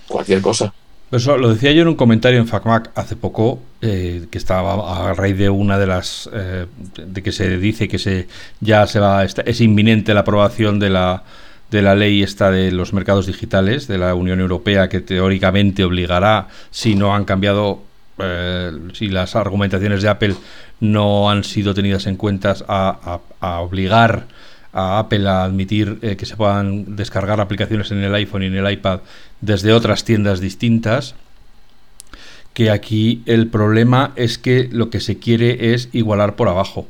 cualquier 0.07 0.41
cosa. 0.41 0.73
Eso 1.13 1.37
lo 1.37 1.53
decía 1.53 1.71
yo 1.71 1.83
en 1.83 1.89
un 1.89 1.95
comentario 1.95 2.39
en 2.39 2.47
FacMac 2.47 2.89
hace 2.95 3.15
poco, 3.15 3.61
eh, 3.81 4.25
que 4.31 4.37
estaba 4.39 5.09
a 5.09 5.13
raíz 5.13 5.37
de 5.37 5.47
una 5.47 5.77
de 5.77 5.85
las. 5.85 6.27
Eh, 6.33 6.65
de 6.97 7.21
que 7.21 7.31
se 7.31 7.57
dice 7.59 7.87
que 7.87 7.99
se 7.99 8.27
ya 8.61 8.87
se 8.87 8.99
va. 8.99 9.23
Es 9.23 9.61
inminente 9.61 10.15
la 10.15 10.21
aprobación 10.21 10.79
de 10.79 10.89
la, 10.89 11.23
de 11.69 11.83
la 11.83 11.93
ley 11.93 12.23
esta 12.23 12.49
de 12.49 12.71
los 12.71 12.93
mercados 12.93 13.27
digitales 13.27 13.87
de 13.87 13.99
la 13.99 14.15
Unión 14.15 14.39
Europea, 14.39 14.89
que 14.89 15.01
teóricamente 15.01 15.83
obligará, 15.83 16.47
si 16.71 16.95
no 16.95 17.13
han 17.13 17.25
cambiado. 17.25 17.83
Eh, 18.17 18.71
si 18.93 19.07
las 19.07 19.35
argumentaciones 19.35 20.01
de 20.01 20.09
Apple 20.09 20.35
no 20.79 21.29
han 21.29 21.43
sido 21.43 21.75
tenidas 21.75 22.07
en 22.07 22.15
cuenta, 22.15 22.55
a, 22.67 23.19
a 23.39 23.59
obligar 23.59 24.25
a 24.73 24.99
Apple 24.99 25.27
a 25.27 25.43
admitir 25.43 25.99
eh, 26.01 26.15
que 26.15 26.25
se 26.25 26.35
puedan 26.35 26.95
descargar 26.95 27.39
aplicaciones 27.39 27.91
en 27.91 27.99
el 27.99 28.13
iPhone 28.15 28.43
y 28.43 28.47
en 28.47 28.55
el 28.55 28.71
iPad 28.71 29.01
desde 29.39 29.71
otras 29.71 30.03
tiendas 30.03 30.39
distintas 30.39 31.15
que 32.53 32.69
aquí 32.69 33.21
el 33.25 33.47
problema 33.47 34.13
es 34.15 34.37
que 34.37 34.69
lo 34.71 34.89
que 34.89 34.99
se 34.99 35.17
quiere 35.17 35.73
es 35.73 35.89
igualar 35.91 36.35
por 36.35 36.49
abajo. 36.49 36.87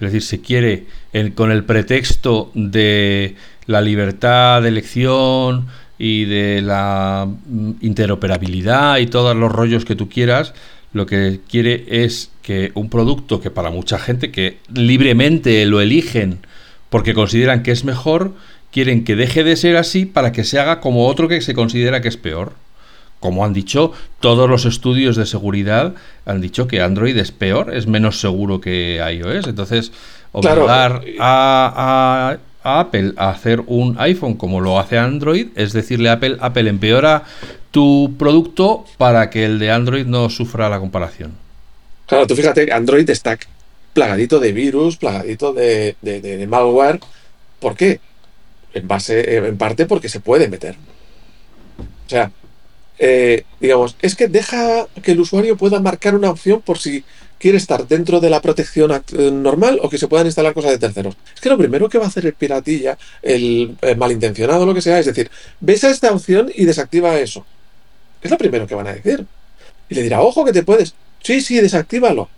Es 0.00 0.12
decir, 0.12 0.22
se 0.22 0.40
quiere 0.40 0.86
con 1.34 1.52
el 1.52 1.64
pretexto 1.64 2.50
de 2.54 3.36
la 3.66 3.80
libertad 3.80 4.62
de 4.62 4.68
elección 4.68 5.66
y 5.98 6.24
de 6.24 6.62
la 6.62 7.28
mm, 7.28 7.72
interoperabilidad 7.82 8.98
y 8.98 9.06
todos 9.06 9.36
los 9.36 9.52
rollos 9.52 9.84
que 9.84 9.94
tú 9.94 10.08
quieras, 10.08 10.54
lo 10.92 11.06
que 11.06 11.40
quiere 11.48 11.84
es 12.04 12.30
que 12.42 12.72
un 12.74 12.90
producto 12.90 13.40
que 13.40 13.50
para 13.50 13.70
mucha 13.70 13.98
gente 13.98 14.32
que 14.32 14.58
libremente 14.74 15.64
lo 15.66 15.80
eligen 15.80 16.40
porque 16.92 17.14
consideran 17.14 17.62
que 17.62 17.72
es 17.72 17.84
mejor, 17.84 18.32
quieren 18.70 19.02
que 19.04 19.16
deje 19.16 19.44
de 19.44 19.56
ser 19.56 19.78
así 19.78 20.04
para 20.04 20.30
que 20.30 20.44
se 20.44 20.58
haga 20.58 20.80
como 20.80 21.06
otro 21.06 21.26
que 21.26 21.40
se 21.40 21.54
considera 21.54 22.02
que 22.02 22.08
es 22.08 22.18
peor. 22.18 22.52
Como 23.18 23.46
han 23.46 23.54
dicho, 23.54 23.92
todos 24.20 24.48
los 24.48 24.66
estudios 24.66 25.16
de 25.16 25.24
seguridad 25.24 25.94
han 26.26 26.42
dicho 26.42 26.68
que 26.68 26.82
Android 26.82 27.16
es 27.16 27.32
peor, 27.32 27.74
es 27.74 27.86
menos 27.86 28.20
seguro 28.20 28.60
que 28.60 28.96
iOS. 28.96 29.46
Entonces, 29.46 29.90
obligar 30.32 31.02
a, 31.18 32.36
Apple 32.62 33.14
a 33.16 33.30
hacer 33.30 33.62
un 33.66 33.96
iPhone 33.98 34.34
como 34.34 34.60
lo 34.60 34.78
hace 34.78 34.98
Android 34.98 35.48
es 35.56 35.72
decirle 35.72 36.10
a 36.10 36.12
Apple, 36.12 36.36
Apple 36.40 36.68
empeora 36.68 37.24
tu 37.70 38.16
producto 38.18 38.84
para 38.98 39.30
que 39.30 39.46
el 39.46 39.58
de 39.58 39.70
Android 39.70 40.04
no 40.04 40.28
sufra 40.28 40.68
la 40.68 40.78
comparación. 40.78 41.32
Claro, 42.06 42.26
tú 42.26 42.36
fíjate, 42.36 42.70
Android 42.70 43.08
está 43.08 43.38
plagadito 43.92 44.40
de 44.40 44.52
virus, 44.52 44.96
plagadito 44.96 45.52
de, 45.52 45.96
de 46.00 46.46
malware. 46.46 47.00
¿Por 47.60 47.76
qué? 47.76 48.00
En 48.74 48.88
base, 48.88 49.36
en 49.36 49.58
parte 49.58 49.86
porque 49.86 50.08
se 50.08 50.20
puede 50.20 50.48
meter. 50.48 50.76
O 52.06 52.08
sea, 52.08 52.30
eh, 52.98 53.44
digamos, 53.58 53.96
es 54.00 54.14
que 54.14 54.28
deja 54.28 54.86
que 55.02 55.12
el 55.12 55.20
usuario 55.20 55.56
pueda 55.56 55.80
marcar 55.80 56.14
una 56.14 56.30
opción 56.30 56.60
por 56.60 56.78
si 56.78 57.04
quiere 57.38 57.58
estar 57.58 57.88
dentro 57.88 58.20
de 58.20 58.30
la 58.30 58.40
protección 58.40 58.92
eh, 58.92 59.30
normal 59.32 59.80
o 59.82 59.88
que 59.88 59.98
se 59.98 60.06
puedan 60.06 60.26
instalar 60.26 60.54
cosas 60.54 60.70
de 60.70 60.78
terceros. 60.78 61.16
Es 61.34 61.40
que 61.40 61.48
lo 61.48 61.58
primero 61.58 61.88
que 61.88 61.98
va 61.98 62.04
a 62.04 62.08
hacer 62.08 62.26
el 62.26 62.34
piratilla, 62.34 62.96
el, 63.20 63.76
malintencionado, 63.96 64.64
lo 64.64 64.74
que 64.74 64.82
sea, 64.82 65.00
es 65.00 65.06
decir, 65.06 65.30
ves 65.58 65.82
a 65.82 65.90
esta 65.90 66.12
opción 66.12 66.50
y 66.54 66.64
desactiva 66.64 67.18
eso. 67.18 67.44
Es 68.22 68.30
lo 68.30 68.38
primero 68.38 68.66
que 68.68 68.74
van 68.76 68.86
a 68.86 68.94
decir. 68.94 69.26
Y 69.88 69.94
le 69.96 70.02
dirá, 70.04 70.20
ojo 70.20 70.44
que 70.44 70.52
te 70.52 70.62
puedes. 70.62 70.94
Sí, 71.22 71.40
sí, 71.40 71.60
desactívalo. 71.60 72.28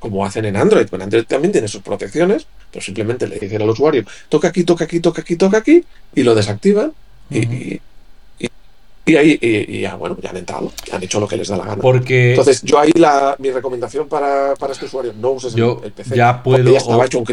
Como 0.00 0.26
hacen 0.26 0.44
en 0.46 0.56
Android. 0.56 0.88
Bueno, 0.90 1.04
Android 1.04 1.24
también 1.24 1.52
tiene 1.52 1.68
sus 1.68 1.82
protecciones, 1.82 2.46
pero 2.72 2.84
simplemente 2.84 3.28
le 3.28 3.38
dicen 3.38 3.62
al 3.62 3.70
usuario, 3.70 4.04
toca 4.28 4.48
aquí, 4.48 4.64
toca 4.64 4.84
aquí, 4.84 4.98
toca 4.98 5.20
aquí, 5.20 5.36
toca 5.36 5.58
aquí, 5.58 5.84
y 6.16 6.22
lo 6.24 6.34
desactivan. 6.34 6.92
y, 7.30 7.80
y 9.10 9.16
ahí, 9.16 9.38
y, 9.40 9.80
ya, 9.80 9.96
bueno, 9.96 10.16
ya 10.22 10.30
han 10.30 10.36
entrado, 10.36 10.72
ya 10.86 10.96
han 10.96 11.02
hecho 11.02 11.18
lo 11.18 11.26
que 11.26 11.36
les 11.36 11.48
da 11.48 11.56
la 11.56 11.64
gana. 11.64 11.82
Porque... 11.82 12.30
Entonces, 12.30 12.62
yo 12.62 12.78
ahí 12.78 12.92
la, 12.94 13.34
mi 13.38 13.50
recomendación 13.50 14.08
para, 14.08 14.54
para 14.54 14.72
este 14.72 14.86
usuario, 14.86 15.12
no 15.18 15.30
uses 15.30 15.54
yo 15.54 15.80
el, 15.82 15.90
PC. 15.90 16.16
Ya 16.16 16.42
puedo, 16.42 16.70
ya 16.70 16.78
estaba 16.78 17.06
hecho 17.06 17.18
un 17.18 17.26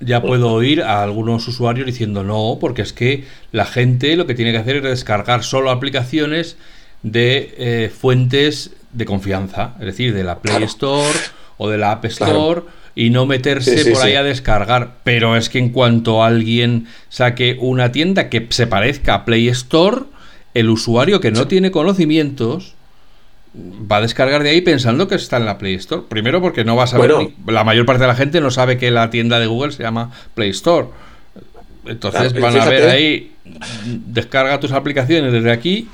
Ya 0.00 0.20
puedo 0.20 0.52
oír 0.52 0.82
a 0.82 1.02
algunos 1.02 1.48
usuarios 1.48 1.86
diciendo 1.86 2.24
no, 2.24 2.58
porque 2.60 2.82
es 2.82 2.92
que 2.92 3.24
la 3.52 3.64
gente 3.64 4.16
lo 4.16 4.26
que 4.26 4.34
tiene 4.34 4.52
que 4.52 4.58
hacer 4.58 4.76
es 4.76 4.82
descargar 4.82 5.44
solo 5.44 5.70
aplicaciones 5.70 6.56
de 7.02 7.54
eh, 7.56 7.90
fuentes 7.90 8.72
de 8.92 9.04
confianza, 9.06 9.76
es 9.78 9.86
decir, 9.86 10.14
de 10.14 10.24
la 10.24 10.40
Play 10.40 10.64
Store 10.64 11.18
o 11.58 11.68
de 11.68 11.78
la 11.78 11.92
App 11.92 12.04
Store. 12.06 12.62
y 12.94 13.10
no 13.10 13.26
meterse 13.26 13.92
por 13.92 14.02
ahí 14.02 14.16
a 14.16 14.24
descargar. 14.24 14.96
Pero 15.04 15.36
es 15.36 15.48
que 15.48 15.58
en 15.58 15.68
cuanto 15.68 16.24
alguien 16.24 16.88
saque 17.08 17.56
una 17.60 17.92
tienda 17.92 18.28
que 18.28 18.46
se 18.50 18.66
parezca 18.66 19.14
a 19.14 19.24
Play 19.24 19.46
Store, 19.48 20.02
el 20.54 20.68
usuario 20.68 21.20
que 21.20 21.30
no 21.30 21.46
tiene 21.46 21.70
conocimientos 21.70 22.74
va 23.54 23.96
a 23.96 24.00
descargar 24.00 24.42
de 24.42 24.50
ahí 24.50 24.60
pensando 24.60 25.08
que 25.08 25.14
está 25.14 25.36
en 25.36 25.46
la 25.46 25.58
Play 25.58 25.74
Store. 25.74 26.02
Primero 26.08 26.40
porque 26.40 26.64
no 26.64 26.76
va 26.76 26.84
a 26.84 26.86
saber, 26.86 27.12
la 27.46 27.64
mayor 27.64 27.86
parte 27.86 28.02
de 28.02 28.08
la 28.08 28.14
gente 28.14 28.40
no 28.40 28.50
sabe 28.50 28.78
que 28.78 28.90
la 28.90 29.10
tienda 29.10 29.38
de 29.38 29.46
Google 29.46 29.72
se 29.72 29.82
llama 29.82 30.10
Play 30.34 30.50
Store. 30.50 30.88
Entonces 31.86 32.38
van 32.38 32.56
a 32.56 32.64
ver 32.66 32.88
ahí, 32.88 33.32
descarga 33.84 34.60
tus 34.60 34.72
aplicaciones 34.72 35.32
desde 35.32 35.50
aquí 35.50 35.88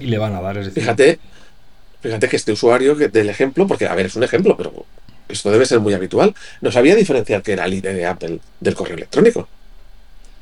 y 0.00 0.06
le 0.06 0.18
van 0.18 0.34
a 0.34 0.40
dar. 0.40 0.64
fíjate, 0.64 1.18
fíjate 2.06 2.28
que 2.28 2.36
este 2.36 2.52
usuario 2.52 2.96
que, 2.96 3.08
del 3.08 3.28
ejemplo, 3.28 3.66
porque 3.66 3.86
a 3.86 3.94
ver, 3.94 4.06
es 4.06 4.16
un 4.16 4.22
ejemplo, 4.22 4.56
pero 4.56 4.86
esto 5.28 5.50
debe 5.50 5.66
ser 5.66 5.80
muy 5.80 5.92
habitual, 5.92 6.34
no 6.60 6.70
sabía 6.70 6.94
diferenciar 6.94 7.42
que 7.42 7.52
era 7.52 7.64
el 7.64 7.74
ID 7.74 7.82
de 7.82 8.06
Apple 8.06 8.38
del 8.60 8.74
correo 8.74 8.96
electrónico. 8.96 9.48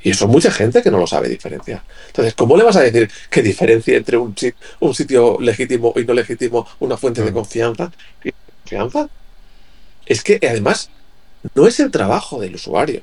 Y 0.03 0.11
eso 0.11 0.29
mucha 0.29 0.51
gente 0.51 0.83
que 0.83 0.91
no 0.91 0.99
lo 0.99 1.07
sabe 1.07 1.31
diferenciar. 1.31 1.83
Entonces, 2.09 2.35
¿cómo 2.35 2.59
le 2.59 2.65
vas 2.65 2.77
a 2.77 2.83
decir 2.83 3.11
que 3.31 3.43
diferencia 3.43 3.97
entre 3.97 4.19
un, 4.19 4.37
un 4.81 4.95
sitio 4.95 5.39
legítimo 5.41 5.95
y 5.97 6.05
no 6.05 6.13
legítimo, 6.13 6.69
una 6.81 6.99
fuente 6.99 7.23
de 7.23 7.33
confianza? 7.33 7.91
¿Confianza? 8.63 9.09
Es 10.05 10.23
que 10.23 10.39
además 10.43 10.91
no 11.55 11.67
es 11.67 11.81
el 11.81 11.91
trabajo 11.91 12.39
del 12.39 12.57
usuario. 12.57 13.01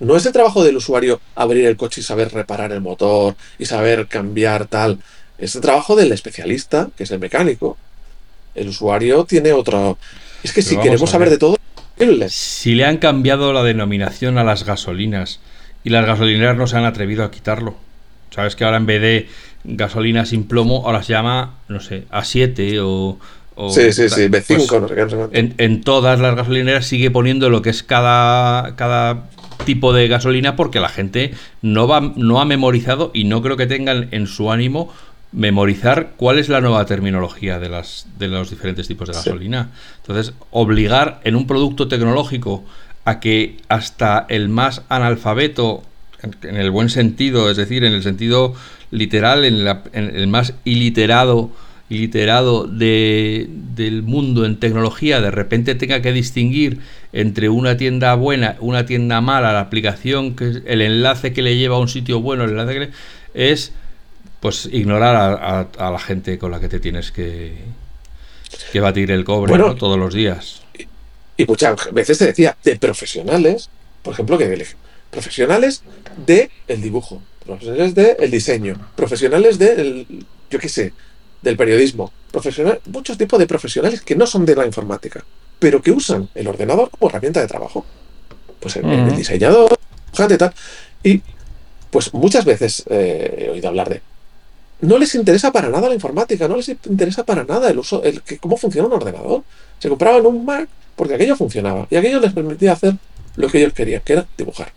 No 0.00 0.16
es 0.16 0.24
el 0.24 0.32
trabajo 0.32 0.64
del 0.64 0.78
usuario 0.78 1.20
abrir 1.34 1.66
el 1.66 1.76
coche 1.76 2.00
y 2.00 2.04
saber 2.04 2.32
reparar 2.32 2.72
el 2.72 2.80
motor 2.80 3.36
y 3.58 3.66
saber 3.66 4.06
cambiar 4.08 4.66
tal. 4.66 4.98
Es 5.38 5.54
el 5.54 5.60
trabajo 5.60 5.96
del 5.96 6.12
especialista, 6.12 6.88
que 6.96 7.04
es 7.04 7.10
el 7.10 7.18
mecánico. 7.18 7.76
El 8.54 8.68
usuario 8.68 9.24
tiene 9.24 9.52
otro. 9.52 9.98
Es 10.42 10.52
que 10.52 10.62
si 10.62 10.76
queremos 10.76 11.10
saber 11.10 11.30
de 11.30 11.38
todo, 11.38 11.56
si 12.28 12.74
le 12.74 12.84
han 12.84 12.98
cambiado 12.98 13.52
la 13.52 13.62
denominación 13.62 14.38
a 14.38 14.44
las 14.44 14.64
gasolinas 14.64 15.40
y 15.84 15.90
las 15.90 16.06
gasolineras 16.06 16.56
no 16.56 16.66
se 16.66 16.76
han 16.76 16.84
atrevido 16.84 17.24
a 17.24 17.30
quitarlo. 17.30 17.76
Sabes 18.30 18.56
que 18.56 18.64
ahora 18.64 18.78
en 18.78 18.86
vez 18.86 19.00
de 19.00 19.28
gasolina 19.64 20.26
sin 20.26 20.44
plomo, 20.44 20.82
ahora 20.86 21.02
se 21.02 21.12
llama, 21.12 21.58
no 21.68 21.80
sé, 21.80 22.04
A7 22.10 22.80
o... 22.82 23.18
sí, 23.70 23.92
sí, 23.92 24.08
sí, 24.08 24.22
B5, 24.22 24.66
pues 24.66 24.82
no 24.82 24.88
sé 24.88 24.94
qué. 25.30 25.54
En, 25.56 25.82
todas 25.82 26.18
las 26.18 26.34
gasolineras 26.34 26.86
sigue 26.86 27.10
poniendo 27.10 27.48
lo 27.48 27.62
que 27.62 27.70
es 27.70 27.82
cada, 27.82 28.74
cada 28.74 29.28
tipo 29.64 29.92
de 29.92 30.08
gasolina 30.08 30.56
porque 30.56 30.80
la 30.80 30.88
gente 30.88 31.32
no, 31.62 31.86
va, 31.86 32.00
no 32.00 32.40
ha 32.40 32.44
memorizado 32.44 33.12
y 33.14 33.24
no 33.24 33.40
creo 33.40 33.56
que 33.56 33.66
tengan 33.66 34.08
en 34.10 34.26
su 34.26 34.50
ánimo 34.50 34.92
memorizar 35.34 36.12
cuál 36.16 36.38
es 36.38 36.48
la 36.48 36.60
nueva 36.60 36.86
terminología 36.86 37.58
de, 37.58 37.68
las, 37.68 38.06
de 38.18 38.28
los 38.28 38.50
diferentes 38.50 38.86
tipos 38.86 39.08
de 39.08 39.14
gasolina. 39.14 39.70
Entonces, 39.98 40.32
obligar 40.50 41.20
en 41.24 41.34
un 41.34 41.46
producto 41.46 41.88
tecnológico 41.88 42.64
a 43.04 43.20
que 43.20 43.56
hasta 43.68 44.26
el 44.28 44.48
más 44.48 44.82
analfabeto, 44.88 45.82
en 46.42 46.56
el 46.56 46.70
buen 46.70 46.88
sentido, 46.88 47.50
es 47.50 47.56
decir, 47.56 47.84
en 47.84 47.92
el 47.92 48.02
sentido 48.02 48.54
literal, 48.90 49.44
en, 49.44 49.66
el 49.92 50.26
más 50.28 50.54
iliterado, 50.64 51.50
iliterado 51.90 52.66
de, 52.66 53.48
del 53.74 54.02
mundo 54.02 54.46
en 54.46 54.56
tecnología, 54.58 55.20
de 55.20 55.32
repente 55.32 55.74
tenga 55.74 56.00
que 56.00 56.12
distinguir 56.12 56.78
entre 57.12 57.48
una 57.48 57.76
tienda 57.76 58.14
buena, 58.14 58.56
una 58.60 58.86
tienda 58.86 59.20
mala, 59.20 59.52
la 59.52 59.60
aplicación, 59.60 60.36
que 60.36 60.48
es 60.48 60.62
el 60.64 60.80
enlace 60.80 61.32
que 61.32 61.42
le 61.42 61.58
lleva 61.58 61.76
a 61.76 61.80
un 61.80 61.88
sitio 61.88 62.20
bueno, 62.20 62.44
el 62.44 62.50
enlace 62.50 62.72
que 62.72 62.80
le, 62.80 62.90
es 63.34 63.72
pues 64.44 64.68
ignorar 64.70 65.66
a, 65.78 65.90
la 65.90 65.98
gente 65.98 66.38
con 66.38 66.50
la 66.50 66.60
que 66.60 66.68
te 66.68 66.78
tienes 66.78 67.10
que, 67.10 67.56
que 68.72 68.78
batir 68.78 69.10
el 69.10 69.24
cobre 69.24 69.54
todos 69.78 69.98
los 69.98 70.12
días. 70.12 70.60
Y 71.38 71.46
muchas 71.46 71.90
veces 71.94 72.18
te 72.18 72.26
decía 72.26 72.54
de 72.62 72.76
profesionales, 72.76 73.70
por 74.02 74.12
ejemplo, 74.12 74.36
que 74.36 74.66
profesionales 75.10 75.82
de 76.26 76.50
el 76.68 76.82
dibujo, 76.82 77.22
profesionales 77.46 77.94
de 77.94 78.18
el 78.20 78.30
diseño, 78.30 78.76
profesionales 78.94 79.58
de 79.58 80.06
yo 80.50 80.58
qué 80.58 80.68
sé, 80.68 80.92
del 81.40 81.56
periodismo, 81.56 82.12
profesional, 82.30 82.82
muchos 82.84 83.16
tipos 83.16 83.38
de 83.38 83.46
profesionales 83.46 84.02
que 84.02 84.14
no 84.14 84.26
son 84.26 84.44
de 84.44 84.56
la 84.56 84.66
informática, 84.66 85.24
pero 85.58 85.80
que 85.80 85.90
usan 85.90 86.28
el 86.34 86.46
ordenador 86.48 86.90
como 86.90 87.08
herramienta 87.08 87.40
de 87.40 87.46
trabajo. 87.46 87.86
Pues 88.60 88.76
el, 88.76 89.16
diseñador, 89.16 89.74
gente 90.12 90.36
tal. 90.36 90.52
Y 91.02 91.22
pues 91.90 92.12
muchas 92.12 92.44
veces 92.44 92.84
eh, 92.90 93.46
he 93.46 93.48
oído 93.48 93.68
hablar 93.68 93.88
de 93.88 94.02
no 94.84 94.98
les 94.98 95.14
interesa 95.14 95.50
para 95.52 95.68
nada 95.68 95.88
la 95.88 95.94
informática, 95.94 96.46
no 96.48 96.56
les 96.56 96.68
interesa 96.68 97.24
para 97.24 97.44
nada 97.44 97.70
el 97.70 97.78
uso, 97.78 98.02
el 98.02 98.22
que, 98.22 98.38
cómo 98.38 98.56
funciona 98.56 98.88
un 98.88 98.94
ordenador. 98.94 99.42
Se 99.78 99.88
compraban 99.88 100.24
un 100.26 100.44
Mac 100.44 100.68
porque 100.96 101.14
aquello 101.14 101.36
funcionaba 101.36 101.86
y 101.90 101.96
aquello 101.96 102.20
les 102.20 102.32
permitía 102.32 102.72
hacer 102.72 102.94
lo 103.36 103.48
que 103.48 103.58
ellos 103.58 103.72
querían, 103.72 104.02
que 104.04 104.12
era 104.12 104.26
dibujar, 104.36 104.72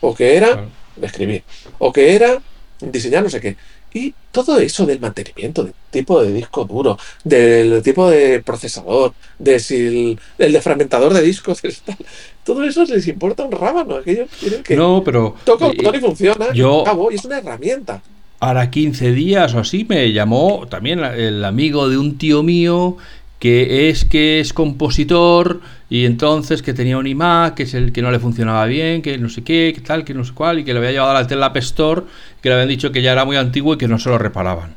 o 0.00 0.14
que 0.14 0.36
era 0.36 0.66
escribir, 1.02 1.42
o 1.78 1.92
que 1.92 2.14
era 2.14 2.40
diseñar 2.80 3.22
no 3.22 3.30
sé 3.30 3.40
qué. 3.40 3.56
Y 3.92 4.14
todo 4.30 4.58
eso 4.60 4.86
del 4.86 5.00
mantenimiento, 5.00 5.64
del 5.64 5.74
tipo 5.90 6.22
de 6.22 6.32
disco 6.32 6.64
duro, 6.64 6.96
del 7.24 7.82
tipo 7.82 8.08
de 8.08 8.40
procesador, 8.40 9.14
de 9.38 9.58
si 9.58 10.16
el, 10.38 10.52
defragmentador 10.52 11.12
de 11.12 11.22
discos, 11.22 11.60
todo 12.44 12.62
eso 12.62 12.84
les 12.84 13.06
importa 13.08 13.42
un 13.42 13.50
rábano. 13.50 13.96
Aquellos 13.96 14.30
quieren 14.38 14.62
que 14.62 14.76
no, 14.76 15.02
pero, 15.04 15.34
toca 15.44 15.66
un 15.66 15.76
botón 15.76 15.94
y 15.96 15.98
funciona, 15.98 16.52
yo, 16.52 16.84
y 17.10 17.16
es 17.16 17.24
una 17.24 17.38
herramienta. 17.38 18.00
Ahora 18.40 18.70
15 18.70 19.12
días 19.12 19.54
o 19.54 19.60
así 19.60 19.86
me 19.88 20.12
llamó 20.12 20.66
también 20.68 21.00
el 21.04 21.44
amigo 21.44 21.88
de 21.90 21.98
un 21.98 22.16
tío 22.16 22.42
mío 22.42 22.96
que 23.40 23.88
es 23.88 24.04
que 24.04 24.38
es 24.38 24.52
compositor 24.52 25.60
y 25.88 26.04
entonces 26.04 26.62
que 26.62 26.74
tenía 26.74 26.98
un 26.98 27.06
iMac, 27.06 27.54
que 27.54 27.62
es 27.64 27.74
el 27.74 27.90
que 27.90 28.02
no 28.02 28.10
le 28.10 28.18
funcionaba 28.18 28.66
bien, 28.66 29.00
que 29.02 29.16
no 29.18 29.30
sé 29.30 29.42
qué, 29.42 29.72
que 29.74 29.80
tal, 29.80 30.04
que 30.04 30.14
no 30.14 30.24
sé 30.24 30.32
cuál, 30.34 30.58
y 30.58 30.64
que 30.64 30.72
le 30.72 30.78
había 30.78 30.92
llevado 30.92 31.12
a 31.12 31.22
la 31.22 31.26
tela 31.26 31.46
App 31.46 31.56
Store, 31.56 32.02
que 32.42 32.50
le 32.50 32.54
habían 32.54 32.68
dicho 32.68 32.92
que 32.92 33.00
ya 33.00 33.12
era 33.12 33.24
muy 33.24 33.36
antiguo 33.36 33.74
y 33.74 33.78
que 33.78 33.88
no 33.88 33.98
se 33.98 34.10
lo 34.10 34.18
reparaban. 34.18 34.74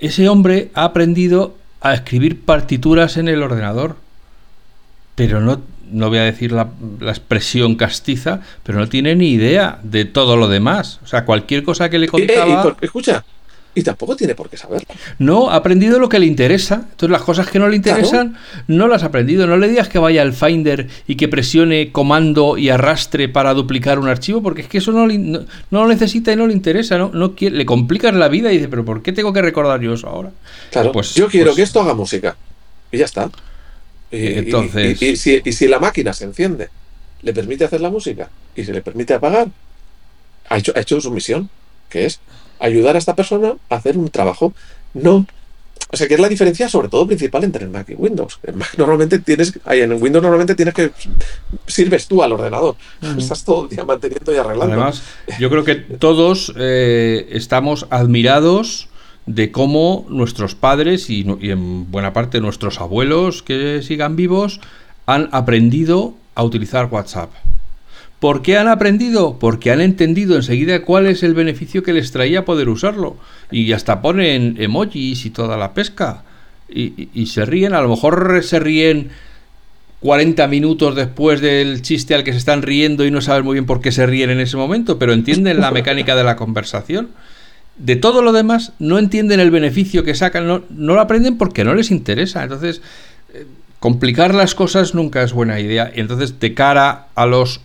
ese 0.00 0.28
hombre 0.28 0.70
ha 0.74 0.84
aprendido 0.84 1.56
a 1.80 1.94
escribir 1.94 2.40
partituras 2.44 3.16
en 3.16 3.28
el 3.28 3.42
ordenador, 3.42 3.96
pero 5.14 5.40
no, 5.40 5.60
no 5.90 6.08
voy 6.08 6.18
a 6.18 6.24
decir 6.24 6.52
la, 6.52 6.68
expresión 7.02 7.74
castiza, 7.76 8.40
pero 8.62 8.78
no 8.78 8.88
tiene 8.88 9.14
ni 9.14 9.30
idea 9.30 9.78
de 9.82 10.04
todo 10.04 10.36
lo 10.36 10.48
demás. 10.48 11.00
O 11.02 11.06
sea, 11.06 11.24
cualquier 11.24 11.62
cosa 11.62 11.90
que 11.90 11.98
le 11.98 12.08
contaba... 12.08 12.76
escucha, 12.80 13.24
y 13.72 13.82
tampoco 13.82 14.16
tiene 14.16 14.34
por 14.34 14.50
qué 14.50 14.56
saberlo. 14.56 14.88
No, 15.18 15.50
ha 15.50 15.56
aprendido 15.56 16.00
lo 16.00 16.08
que 16.08 16.18
le 16.18 16.26
interesa. 16.26 16.86
Entonces 16.90 17.10
las 17.10 17.22
cosas 17.22 17.48
que 17.48 17.60
no 17.60 17.68
le 17.68 17.76
interesan 17.76 18.36
no 18.66 18.88
las 18.88 19.04
ha 19.04 19.06
aprendido. 19.06 19.46
No 19.46 19.56
le 19.56 19.68
digas 19.68 19.88
que 19.88 20.00
vaya 20.00 20.22
al 20.22 20.32
Finder 20.32 20.88
y 21.06 21.14
que 21.14 21.28
presione 21.28 21.92
comando 21.92 22.58
y 22.58 22.68
arrastre 22.68 23.28
para 23.28 23.54
duplicar 23.54 24.00
un 24.00 24.08
archivo, 24.08 24.42
porque 24.42 24.62
es 24.62 24.68
que 24.68 24.78
eso 24.78 24.90
no, 24.90 25.06
no, 25.06 25.46
lo 25.70 25.86
necesita 25.86 26.32
y 26.32 26.36
no 26.36 26.48
le 26.48 26.52
interesa. 26.52 26.98
No, 26.98 27.10
no 27.14 27.36
quiere, 27.36 27.56
le 27.56 27.64
complicas 27.64 28.12
la 28.12 28.26
vida 28.26 28.52
y 28.52 28.56
dice, 28.56 28.68
pero 28.68 28.84
¿por 28.84 29.02
qué 29.02 29.12
tengo 29.12 29.32
que 29.32 29.40
recordar 29.40 29.80
yo 29.80 29.94
eso 29.94 30.08
ahora? 30.08 30.32
Claro, 30.72 30.90
pues, 30.90 31.14
yo 31.14 31.28
quiero 31.28 31.46
pues 31.46 31.56
que 31.56 31.62
esto 31.62 31.80
haga 31.80 31.94
música. 31.94 32.36
Y 32.90 32.98
ya 32.98 33.04
está. 33.04 33.30
Y, 34.10 34.26
Entonces... 34.38 35.00
y, 35.00 35.16
si, 35.16 35.40
y 35.44 35.52
si 35.52 35.68
la 35.68 35.78
máquina 35.78 36.12
se 36.12 36.24
enciende, 36.24 36.68
le 37.22 37.32
permite 37.32 37.64
hacer 37.64 37.80
la 37.80 37.90
música 37.90 38.30
y 38.54 38.64
se 38.64 38.72
le 38.72 38.80
permite 38.80 39.14
apagar, 39.14 39.48
ha 40.48 40.58
hecho, 40.58 40.72
ha 40.74 40.80
hecho 40.80 41.00
su 41.00 41.10
misión, 41.10 41.48
que 41.88 42.06
es 42.06 42.20
ayudar 42.58 42.96
a 42.96 42.98
esta 42.98 43.14
persona 43.14 43.54
a 43.68 43.74
hacer 43.74 43.96
un 43.96 44.10
trabajo. 44.10 44.52
No. 44.94 45.26
O 45.92 45.96
sea, 45.96 46.06
que 46.06 46.14
es 46.14 46.20
la 46.20 46.28
diferencia, 46.28 46.68
sobre 46.68 46.88
todo 46.88 47.06
principal 47.06 47.42
entre 47.42 47.64
el 47.64 47.70
Mac 47.70 47.88
y 47.90 47.94
Windows. 47.94 48.38
En 48.44 48.58
Mac 48.58 48.74
normalmente 48.76 49.18
tienes, 49.18 49.58
en 49.66 49.92
Windows 50.00 50.22
normalmente 50.22 50.54
tienes 50.54 50.72
que 50.72 50.92
sirves 51.66 52.06
tú 52.06 52.22
al 52.22 52.32
ordenador. 52.32 52.76
Estás 53.18 53.44
todo 53.44 53.64
el 53.64 53.70
día 53.70 53.84
manteniendo 53.84 54.32
y 54.32 54.36
arreglando. 54.36 54.74
Además, 54.74 55.02
yo 55.40 55.50
creo 55.50 55.64
que 55.64 55.74
todos 55.74 56.52
eh, 56.56 57.28
estamos 57.32 57.88
admirados 57.90 58.89
de 59.34 59.52
cómo 59.52 60.06
nuestros 60.08 60.54
padres 60.56 61.08
y, 61.08 61.24
y, 61.40 61.50
en 61.50 61.90
buena 61.90 62.12
parte 62.12 62.40
nuestros 62.40 62.80
abuelos 62.80 63.42
que 63.42 63.80
sigan 63.82 64.16
vivos 64.16 64.60
han 65.06 65.28
aprendido 65.30 66.14
a 66.34 66.42
utilizar 66.42 66.88
WhatsApp. 66.90 67.30
¿Por 68.18 68.42
qué 68.42 68.58
han 68.58 68.68
aprendido? 68.68 69.38
Porque 69.38 69.70
han 69.70 69.80
entendido 69.80 70.36
enseguida 70.36 70.82
cuál 70.82 71.06
es 71.06 71.22
el 71.22 71.32
beneficio 71.32 71.82
que 71.82 71.92
les 71.92 72.12
traía 72.12 72.44
poder 72.44 72.68
usarlo. 72.68 73.16
Y 73.50 73.72
hasta 73.72 74.02
ponen 74.02 74.56
emojis 74.58 75.24
y 75.24 75.30
toda 75.30 75.56
la 75.56 75.72
pesca. 75.72 76.24
Y, 76.68 77.26
se 77.26 77.44
ríen, 77.46 77.72
a 77.72 77.80
lo 77.80 77.88
mejor 77.88 78.42
se 78.42 78.60
ríen 78.60 79.10
40 80.00 80.46
minutos 80.48 80.94
después 80.94 81.40
del 81.40 81.82
chiste 81.82 82.14
al 82.14 82.22
que 82.22 82.32
se 82.32 82.38
están 82.38 82.62
riendo 82.62 83.04
y 83.04 83.10
no 83.10 83.20
saben 83.20 83.44
muy 83.44 83.54
bien 83.54 83.66
por 83.66 83.80
qué 83.80 83.90
se 83.90 84.06
ríen 84.06 84.30
en 84.30 84.40
ese 84.40 84.56
momento, 84.56 84.98
pero 84.98 85.12
entienden 85.12 85.60
la 85.60 85.70
mecánica 85.70 86.14
de 86.14 86.24
la 86.24 86.36
conversación. 86.36 87.08
De 87.82 87.96
todo 87.96 88.20
lo 88.20 88.32
demás, 88.32 88.72
no 88.78 88.98
entienden 88.98 89.40
el 89.40 89.50
beneficio 89.50 90.04
que 90.04 90.14
sacan, 90.14 90.46
no, 90.46 90.62
lo 90.68 91.00
aprenden 91.00 91.38
porque 91.38 91.64
no 91.64 91.74
les 91.74 91.90
interesa. 91.90 92.42
Entonces, 92.42 92.82
eh, 93.32 93.46
complicar 93.78 94.34
las 94.34 94.54
cosas 94.54 94.94
nunca 94.94 95.22
es 95.22 95.32
buena 95.32 95.60
idea. 95.60 95.90
Y 95.94 96.00
entonces, 96.00 96.38
de 96.38 96.52
cara 96.52 97.06
a 97.14 97.24
los 97.24 97.60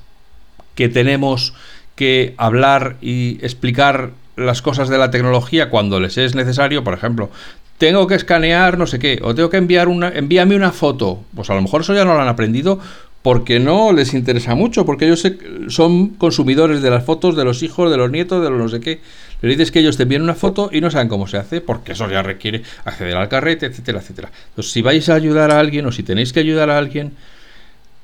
que 0.75 0.87
tenemos 0.87 1.53
que 1.95 2.33
hablar 2.37 2.95
y 3.01 3.39
explicar 3.41 4.11
las 4.35 4.61
cosas 4.61 4.89
de 4.89 4.97
la 4.97 5.11
tecnología 5.11 5.69
cuando 5.69 5.99
les 5.99 6.17
es 6.17 6.35
necesario, 6.35 6.83
por 6.83 6.93
ejemplo, 6.93 7.29
tengo 7.77 8.07
que 8.07 8.15
escanear 8.15 8.77
no 8.77 8.87
sé 8.87 8.99
qué, 8.99 9.19
o 9.21 9.35
tengo 9.35 9.49
que 9.49 9.57
enviar 9.57 9.87
una, 9.87 10.09
envíame 10.09 10.55
una 10.55 10.71
foto, 10.71 11.23
pues 11.35 11.49
a 11.49 11.55
lo 11.55 11.61
mejor 11.61 11.81
eso 11.81 11.93
ya 11.93 12.05
no 12.05 12.13
lo 12.13 12.21
han 12.21 12.27
aprendido 12.27 12.79
porque 13.25 13.59
no 13.59 13.91
les 13.91 14.13
interesa 14.13 14.53
mucho, 14.53 14.85
porque 14.85 15.05
ellos 15.05 15.27
son 15.69 16.09
consumidores 16.09 16.83
de 16.83 16.91
las 16.91 17.03
fotos 17.03 17.35
de 17.35 17.43
los 17.43 17.63
hijos, 17.63 17.89
de 17.89 17.97
los 17.97 18.11
nietos, 18.11 18.43
de 18.43 18.51
los 18.51 18.59
no 18.59 18.69
sé 18.69 18.79
qué. 18.79 19.01
Le 19.41 19.49
dices 19.49 19.71
que 19.71 19.79
ellos 19.79 19.97
te 19.97 20.03
envíen 20.03 20.21
una 20.21 20.35
foto 20.35 20.69
y 20.71 20.79
no 20.79 20.91
saben 20.91 21.07
cómo 21.07 21.25
se 21.25 21.37
hace, 21.37 21.59
porque 21.59 21.93
eso 21.93 22.07
ya 22.07 22.21
requiere 22.21 22.61
acceder 22.83 23.17
al 23.17 23.27
carrete, 23.27 23.65
etcétera, 23.65 23.97
etcétera. 23.97 24.29
Entonces, 24.49 24.71
si 24.71 24.83
vais 24.83 25.09
a 25.09 25.15
ayudar 25.15 25.49
a 25.49 25.59
alguien 25.59 25.87
o 25.87 25.91
si 25.91 26.03
tenéis 26.03 26.33
que 26.33 26.39
ayudar 26.39 26.69
a 26.69 26.77
alguien, 26.77 27.13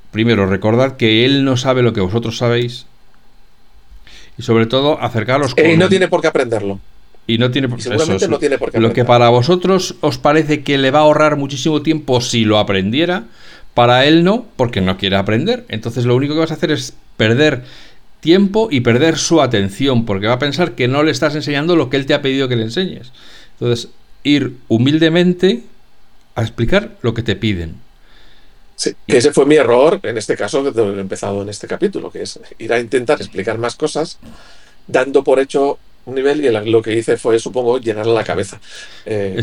primero 0.10 0.48
recordad 0.48 0.98
que 0.98 1.24
él 1.24 1.46
no 1.46 1.56
sabe 1.56 1.84
lo 1.84 1.94
que 1.94 2.02
vosotros 2.02 2.40
sabéis 2.40 2.88
y 4.40 4.42
sobre 4.42 4.66
todo 4.66 5.00
acercaros 5.04 5.54
con... 5.54 5.70
Y 5.70 5.78
no 5.78 5.88
tiene 5.88 6.08
por 6.08 6.22
qué 6.22 6.30
aprenderlo. 6.30 6.80
Y 7.28 7.38
no 7.38 7.52
tiene, 7.52 7.70
seguramente 7.78 8.28
no 8.28 8.40
tiene 8.40 8.58
por 8.58 8.72
qué 8.72 8.80
Lo 8.80 8.92
que 8.92 9.06
para 9.06 9.30
vosotros 9.30 9.98
os 10.02 10.18
parece 10.18 10.64
que 10.64 10.80
le 10.80 10.90
va 10.90 10.98
a 10.98 11.04
ahorrar 11.04 11.38
muchísimo 11.38 11.84
tiempo 11.84 12.22
si 12.22 12.44
lo 12.44 12.58
aprendiera, 12.58 13.26
para 13.82 14.06
él 14.06 14.24
no, 14.24 14.46
porque 14.58 14.80
no 14.80 14.96
quiere 14.96 15.16
aprender. 15.16 15.66
Entonces 15.68 16.06
lo 16.06 16.16
único 16.16 16.36
que 16.36 16.42
vas 16.42 16.52
a 16.52 16.54
hacer 16.54 16.70
es 16.70 16.94
perder 17.18 17.64
tiempo 18.20 18.68
y 18.70 18.82
perder 18.82 19.18
su 19.18 19.42
atención, 19.42 20.06
porque 20.06 20.28
va 20.28 20.34
a 20.34 20.38
pensar 20.38 20.74
que 20.74 20.88
no 20.88 21.02
le 21.02 21.10
estás 21.10 21.34
enseñando 21.34 21.76
lo 21.76 21.90
que 21.90 21.98
él 21.98 22.06
te 22.06 22.14
ha 22.14 22.22
pedido 22.22 22.48
que 22.48 22.56
le 22.56 22.62
enseñes. 22.62 23.12
Entonces, 23.54 23.90
ir 24.22 24.56
humildemente 24.68 25.64
a 26.36 26.44
explicar 26.44 26.92
lo 27.02 27.16
que 27.16 27.24
te 27.24 27.36
piden. 27.36 27.78
Sí, 28.76 28.92
que 29.08 29.18
ese 29.18 29.34
fue 29.34 29.48
mi 29.48 29.56
error, 29.56 30.00
en 30.04 30.16
este 30.16 30.38
caso, 30.38 30.64
que 30.64 30.80
he 30.80 31.00
empezado 31.00 31.42
en 31.42 31.50
este 31.50 31.66
capítulo, 31.66 32.12
que 32.12 32.22
es 32.22 32.40
ir 32.60 32.72
a 32.72 32.80
intentar 32.80 33.20
explicar 33.20 33.58
más 33.58 33.74
cosas, 33.74 34.20
dando 34.86 35.24
por 35.24 35.40
hecho 35.40 35.80
un 36.06 36.16
nivel 36.16 36.44
y 36.44 36.72
lo 36.72 36.82
que 36.82 36.98
hice 36.98 37.18
fue, 37.18 37.40
supongo, 37.40 37.80
llenar 37.80 38.08
la 38.08 38.24
cabeza 38.24 38.60
eh, 39.06 39.36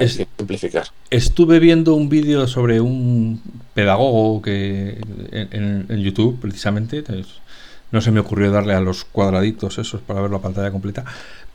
es, 0.00 0.12
simplificar. 0.14 0.86
Estuve 1.10 1.58
viendo 1.58 1.94
un 1.94 2.08
vídeo 2.08 2.46
sobre 2.46 2.80
un 2.80 3.40
pedagogo 3.74 4.42
que 4.42 5.00
en, 5.30 6.02
YouTube, 6.02 6.40
precisamente, 6.40 7.04
no 7.92 8.00
se 8.00 8.10
me 8.10 8.20
ocurrió 8.20 8.50
darle 8.50 8.74
a 8.74 8.80
los 8.80 9.04
cuadraditos 9.04 9.78
esos 9.78 10.00
para 10.00 10.20
ver 10.20 10.30
la 10.30 10.40
pantalla 10.40 10.70
completa, 10.70 11.04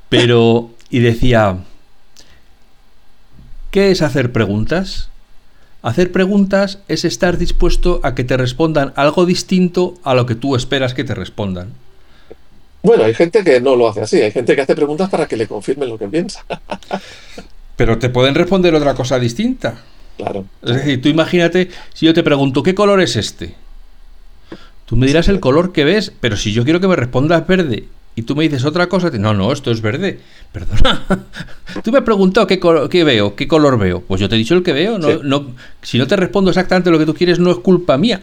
pero, 0.10 0.72
y 0.89 0.99
decía, 0.99 1.58
¿qué 3.72 3.91
es 3.91 4.01
hacer 4.01 4.32
preguntas? 4.32 5.10
Hacer 5.82 6.12
preguntas 6.12 6.80
es 6.88 7.06
estar 7.06 7.38
dispuesto 7.38 7.99
a 8.03 8.16
que 8.16 8.24
te 8.24 8.38
respondan 8.38 8.93
algo 8.95 9.26
distinto 9.26 9.95
a 10.03 10.16
lo 10.16 10.26
que 10.26 10.34
tú 10.36 10.56
esperas 10.56 10.93
que 10.93 11.03
te 11.03 11.14
respondan. 11.14 11.74
Bueno, 12.86 13.03
hay 13.03 13.13
gente 13.13 13.43
que 13.43 13.59
no 13.59 13.75
lo 13.75 13.89
hace 13.89 14.01
así, 14.01 14.21
hay 14.21 14.31
gente 14.31 14.55
que 14.55 14.61
hace 14.61 14.75
preguntas 14.75 15.09
para 15.09 15.27
que 15.27 15.36
le 15.36 15.47
confirmen 15.47 15.89
lo 15.89 15.97
que 15.97 16.07
piensa. 16.07 16.45
Pero 17.75 17.97
te 17.97 18.09
pueden 18.09 18.36
responder 18.36 18.75
otra 18.75 18.93
cosa 18.93 19.19
distinta. 19.19 19.83
Claro. 20.17 20.45
Es 20.63 20.75
decir, 20.75 21.01
tú 21.01 21.09
imagínate, 21.09 21.69
si 21.93 22.05
yo 22.05 22.13
te 22.13 22.23
pregunto, 22.23 22.63
¿qué 22.63 22.75
color 22.75 23.01
es 23.01 23.15
este? 23.15 23.55
Tú 24.86 24.95
me 24.95 25.07
dirás 25.07 25.27
el 25.27 25.39
color 25.39 25.73
que 25.73 25.83
ves, 25.83 26.13
pero 26.19 26.38
si 26.38 26.53
yo 26.53 26.63
quiero 26.63 26.79
que 26.79 26.88
me 26.88 26.95
respondas 26.95 27.45
verde 27.47 27.86
y 28.15 28.21
tú 28.21 28.36
me 28.36 28.43
dices 28.43 28.63
otra 28.63 28.88
cosa, 28.88 29.09
no, 29.09 29.33
no, 29.33 29.51
esto 29.51 29.71
es 29.71 29.81
verde. 29.81 30.19
Perdona. 30.51 31.03
tú 31.83 31.91
me 31.91 31.97
has 31.97 32.03
preguntado 32.03 32.47
qué, 32.47 32.59
qué, 32.89 33.03
veo, 33.03 33.36
qué 33.36 33.47
color 33.47 33.77
veo. 33.79 34.01
Pues 34.01 34.21
yo 34.21 34.29
te 34.29 34.36
he 34.36 34.38
dicho 34.38 34.53
el 34.53 34.63
que 34.63 34.73
veo. 34.73 34.99
No, 34.99 35.23
no, 35.23 35.55
si 35.81 35.97
no 35.97 36.07
te 36.07 36.15
respondo 36.15 36.51
exactamente 36.51 36.91
lo 36.91 36.99
que 36.99 37.05
tú 37.05 37.13
quieres, 37.13 37.39
no 37.39 37.51
es 37.51 37.57
culpa 37.57 37.97
mía. 37.97 38.21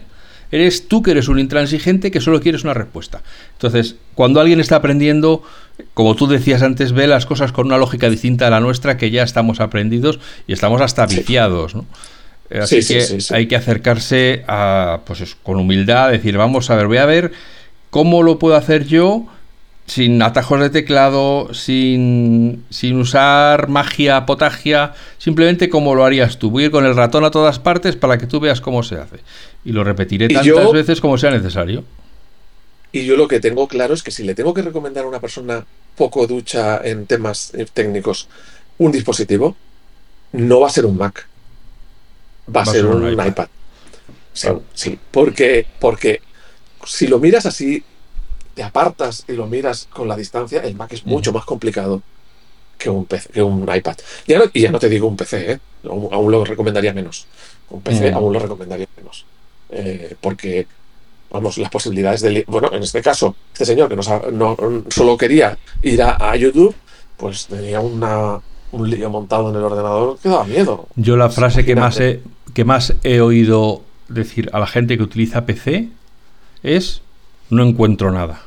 Eres 0.53 0.87
tú 0.87 1.01
que 1.01 1.09
eres 1.09 1.29
un 1.29 1.39
intransigente 1.39 2.11
que 2.11 2.21
solo 2.21 2.39
quieres 2.39 2.63
una 2.63 2.75
respuesta. 2.75 3.23
Entonces, 3.53 3.95
cuando 4.13 4.39
alguien 4.39 4.59
está 4.59 4.75
aprendiendo, 4.75 5.41
como 5.95 6.15
tú 6.15 6.27
decías 6.27 6.61
antes, 6.61 6.91
ve 6.91 7.07
las 7.07 7.25
cosas 7.25 7.51
con 7.51 7.65
una 7.65 7.79
lógica 7.79 8.07
distinta 8.07 8.45
a 8.45 8.49
la 8.51 8.59
nuestra, 8.59 8.95
que 8.95 9.09
ya 9.09 9.23
estamos 9.23 9.59
aprendidos 9.59 10.19
y 10.45 10.53
estamos 10.53 10.79
hasta 10.79 11.07
viciados, 11.07 11.73
¿no? 11.73 11.87
Así 12.61 12.85
que 12.85 13.17
hay 13.31 13.47
que 13.47 13.55
acercarse 13.55 14.43
a, 14.47 14.99
pues 15.05 15.35
con 15.41 15.57
humildad, 15.57 16.11
decir, 16.11 16.37
vamos 16.37 16.69
a 16.69 16.75
ver, 16.75 16.85
voy 16.85 16.97
a 16.97 17.07
ver 17.07 17.31
cómo 17.89 18.21
lo 18.21 18.37
puedo 18.37 18.55
hacer 18.55 18.85
yo 18.85 19.25
sin 19.85 20.21
atajos 20.21 20.59
de 20.59 20.69
teclado, 20.69 21.53
sin, 21.53 22.63
sin, 22.69 22.97
usar 22.97 23.67
magia, 23.67 24.25
potagia, 24.25 24.93
simplemente 25.17 25.69
como 25.69 25.95
lo 25.95 26.05
harías 26.05 26.39
tú. 26.39 26.49
Voy 26.49 26.63
a 26.63 26.65
ir 26.67 26.71
con 26.71 26.85
el 26.85 26.95
ratón 26.95 27.25
a 27.25 27.31
todas 27.31 27.59
partes 27.59 27.95
para 27.95 28.17
que 28.17 28.27
tú 28.27 28.39
veas 28.39 28.61
cómo 28.61 28.83
se 28.83 28.95
hace. 28.95 29.17
Y 29.65 29.71
lo 29.71 29.83
repetiré 29.83 30.29
tantas 30.29 30.71
veces 30.71 31.01
como 31.01 31.17
sea 31.17 31.31
necesario. 31.31 31.83
Y 32.91 33.05
yo 33.05 33.17
lo 33.17 33.27
que 33.27 33.39
tengo 33.39 33.67
claro 33.67 33.93
es 33.93 34.03
que 34.03 34.11
si 34.11 34.23
le 34.23 34.35
tengo 34.35 34.53
que 34.53 34.61
recomendar 34.61 35.03
a 35.03 35.07
una 35.07 35.19
persona 35.19 35.65
poco 35.95 36.27
ducha 36.27 36.79
en 36.83 37.05
temas 37.05 37.53
eh, 37.55 37.65
técnicos 37.71 38.27
un 38.77 38.91
dispositivo, 38.91 39.55
no 40.31 40.59
va 40.59 40.67
a 40.67 40.71
ser 40.71 40.85
un 40.85 40.97
Mac. 40.97 41.27
Va, 42.55 42.61
a 42.61 42.65
ser 42.65 42.85
un, 42.85 43.11
iPad. 43.11 43.47
Sí, 44.33 44.99
porque, 45.11 45.65
porque 45.79 46.21
si 46.85 47.07
lo 47.07 47.19
miras 47.19 47.45
así 47.45 47.83
te 48.53 48.63
apartas 48.63 49.25
y 49.27 49.33
lo 49.33 49.47
miras 49.47 49.87
con 49.91 50.07
la 50.07 50.15
distancia, 50.15 50.61
el 50.61 50.75
Mac 50.75 50.93
es 50.93 51.05
mucho 51.05 51.33
más 51.33 51.45
complicado 51.45 52.01
que 52.77 52.89
un, 52.89 53.05
PC, 53.05 53.29
que 53.29 53.41
un 53.41 53.63
iPad. 53.73 53.95
Ya 54.27 54.41
y 54.51 54.61
ya 54.61 54.71
no 54.71 54.79
te 54.79 54.89
digo 54.89 55.07
un 55.07 55.15
PC, 55.15 55.53
¿eh? 55.53 55.59
aún, 55.85 56.31
lo 56.31 56.43
recomendaría 56.43 56.93
menos. 56.93 57.25
Un 57.69 57.81
PC 57.81 58.11
aún 58.11 58.33
lo 58.33 58.39
recomendaría 58.39 58.87
menos. 58.97 59.25
Eh, 59.69 60.15
porque, 60.19 60.67
vamos, 61.31 61.57
las 61.57 61.69
posibilidades 61.69 62.21
de... 62.21 62.43
Bueno, 62.47 62.69
en 62.73 62.83
este 62.83 63.01
caso, 63.01 63.35
este 63.53 63.65
señor 63.65 63.89
que 63.89 63.95
no, 63.95 64.57
solo 64.89 65.17
quería 65.17 65.57
ir 65.81 66.01
a, 66.03 66.35
YouTube, 66.35 66.75
pues 67.17 67.47
tenía 67.47 67.79
una, 67.79 68.39
un 68.71 68.89
lío 68.89 69.09
montado 69.09 69.49
en 69.49 69.55
el 69.55 69.63
ordenador 69.63 70.19
que 70.19 70.29
daba 70.29 70.43
miedo. 70.43 70.87
Yo 70.95 71.15
la 71.15 71.29
frase 71.29 71.65
que 71.65 71.75
más, 71.75 71.99
he, 71.99 72.21
que 72.53 72.65
más 72.65 72.95
he 73.03 73.21
oído 73.21 73.81
decir 74.09 74.49
a 74.53 74.59
la 74.59 74.67
gente 74.67 74.97
que 74.97 75.03
utiliza 75.03 75.45
PC 75.45 75.89
es 76.61 77.02
no 77.53 77.63
encuentro 77.63 78.11
nada. 78.11 78.41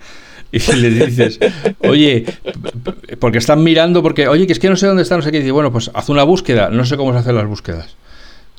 y 0.52 0.58
le 0.58 1.06
dices, 1.06 1.38
oye, 1.80 2.26
porque 3.18 3.38
están 3.38 3.62
mirando, 3.62 4.02
porque, 4.02 4.26
oye, 4.28 4.46
que 4.46 4.52
es 4.52 4.58
que 4.58 4.68
no 4.68 4.76
sé 4.76 4.86
dónde 4.86 5.02
está, 5.02 5.16
no 5.16 5.22
sé 5.22 5.30
qué, 5.30 5.38
y 5.38 5.40
dice, 5.40 5.52
bueno, 5.52 5.70
pues 5.70 5.90
haz 5.94 6.08
una 6.08 6.24
búsqueda, 6.24 6.70
no 6.70 6.84
sé 6.84 6.96
cómo 6.96 7.12
se 7.12 7.18
hacen 7.18 7.36
las 7.36 7.46
búsquedas. 7.46 7.96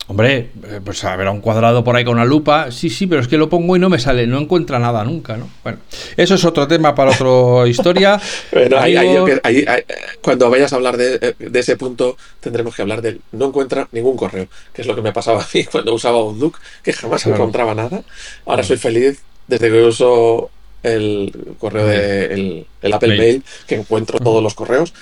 Hombre, 0.08 0.50
eh, 0.68 0.82
pues 0.84 1.04
a 1.06 1.16
ver, 1.16 1.30
un 1.30 1.42
cuadrado 1.42 1.84
por 1.84 1.96
ahí 1.96 2.04
con 2.04 2.16
una 2.16 2.26
lupa, 2.26 2.72
sí, 2.72 2.90
sí, 2.90 3.08
pero 3.08 3.22
es 3.22 3.28
que 3.28 3.38
lo 3.38 3.50
pongo 3.50 3.76
y 3.78 3.80
no 3.80 3.88
me 3.88 4.00
sale, 4.00 4.28
no 4.28 4.40
encuentra 4.40 4.80
nada 4.80 5.06
nunca, 5.06 5.38
¿no? 5.38 5.50
Bueno, 5.64 5.78
eso 6.18 6.36
es 6.36 6.44
otro 6.44 6.68
tema 6.68 6.94
para 6.96 7.12
otra 7.12 7.68
historia. 7.68 8.20
cuando 10.22 10.50
vayas 10.50 10.74
a 10.74 10.76
hablar 10.76 10.98
de, 10.98 11.36
ese 11.54 11.78
punto, 11.78 12.18
tendremos 12.40 12.76
que 12.76 12.82
hablar 12.82 13.02
de 13.02 13.20
no 13.32 13.46
encuentra 13.46 13.88
ningún 13.92 14.18
correo, 14.18 14.48
que 14.74 14.82
es 14.82 14.88
lo 14.88 14.96
que 14.96 15.02
me 15.02 15.14
pasaba 15.14 15.44
a 15.44 15.48
mí 15.54 15.64
cuando 15.72 15.94
usaba 15.94 16.18
Outlook, 16.18 16.60
que 16.84 16.92
jamás 16.94 17.26
encontraba 17.28 17.74
nada. 17.76 18.02
Ahora 18.46 18.64
soy 18.64 18.78
feliz 18.78 19.22
desde 19.48 19.70
que 19.70 19.84
uso 19.84 20.50
el 20.84 21.56
correo 21.60 21.86
de 21.86 22.66
el, 22.82 22.94
Apple 22.94 23.18
Mail. 23.18 23.44
que 23.68 23.76
encuentro 23.76 24.20
todos 24.20 24.42
los 24.42 24.54
correos, 24.54 24.94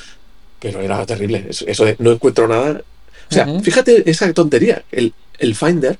pero 0.60 0.82
era 0.82 1.06
terrible. 1.06 1.48
Eso 1.50 1.86
de 1.86 1.96
no 2.00 2.12
encuentro 2.12 2.48
nada 2.48 2.82
o 3.30 3.34
sea, 3.34 3.60
fíjate 3.62 4.10
esa 4.10 4.32
tontería. 4.34 4.84
El, 4.92 5.14
el 5.38 5.56
Finder, 5.56 5.98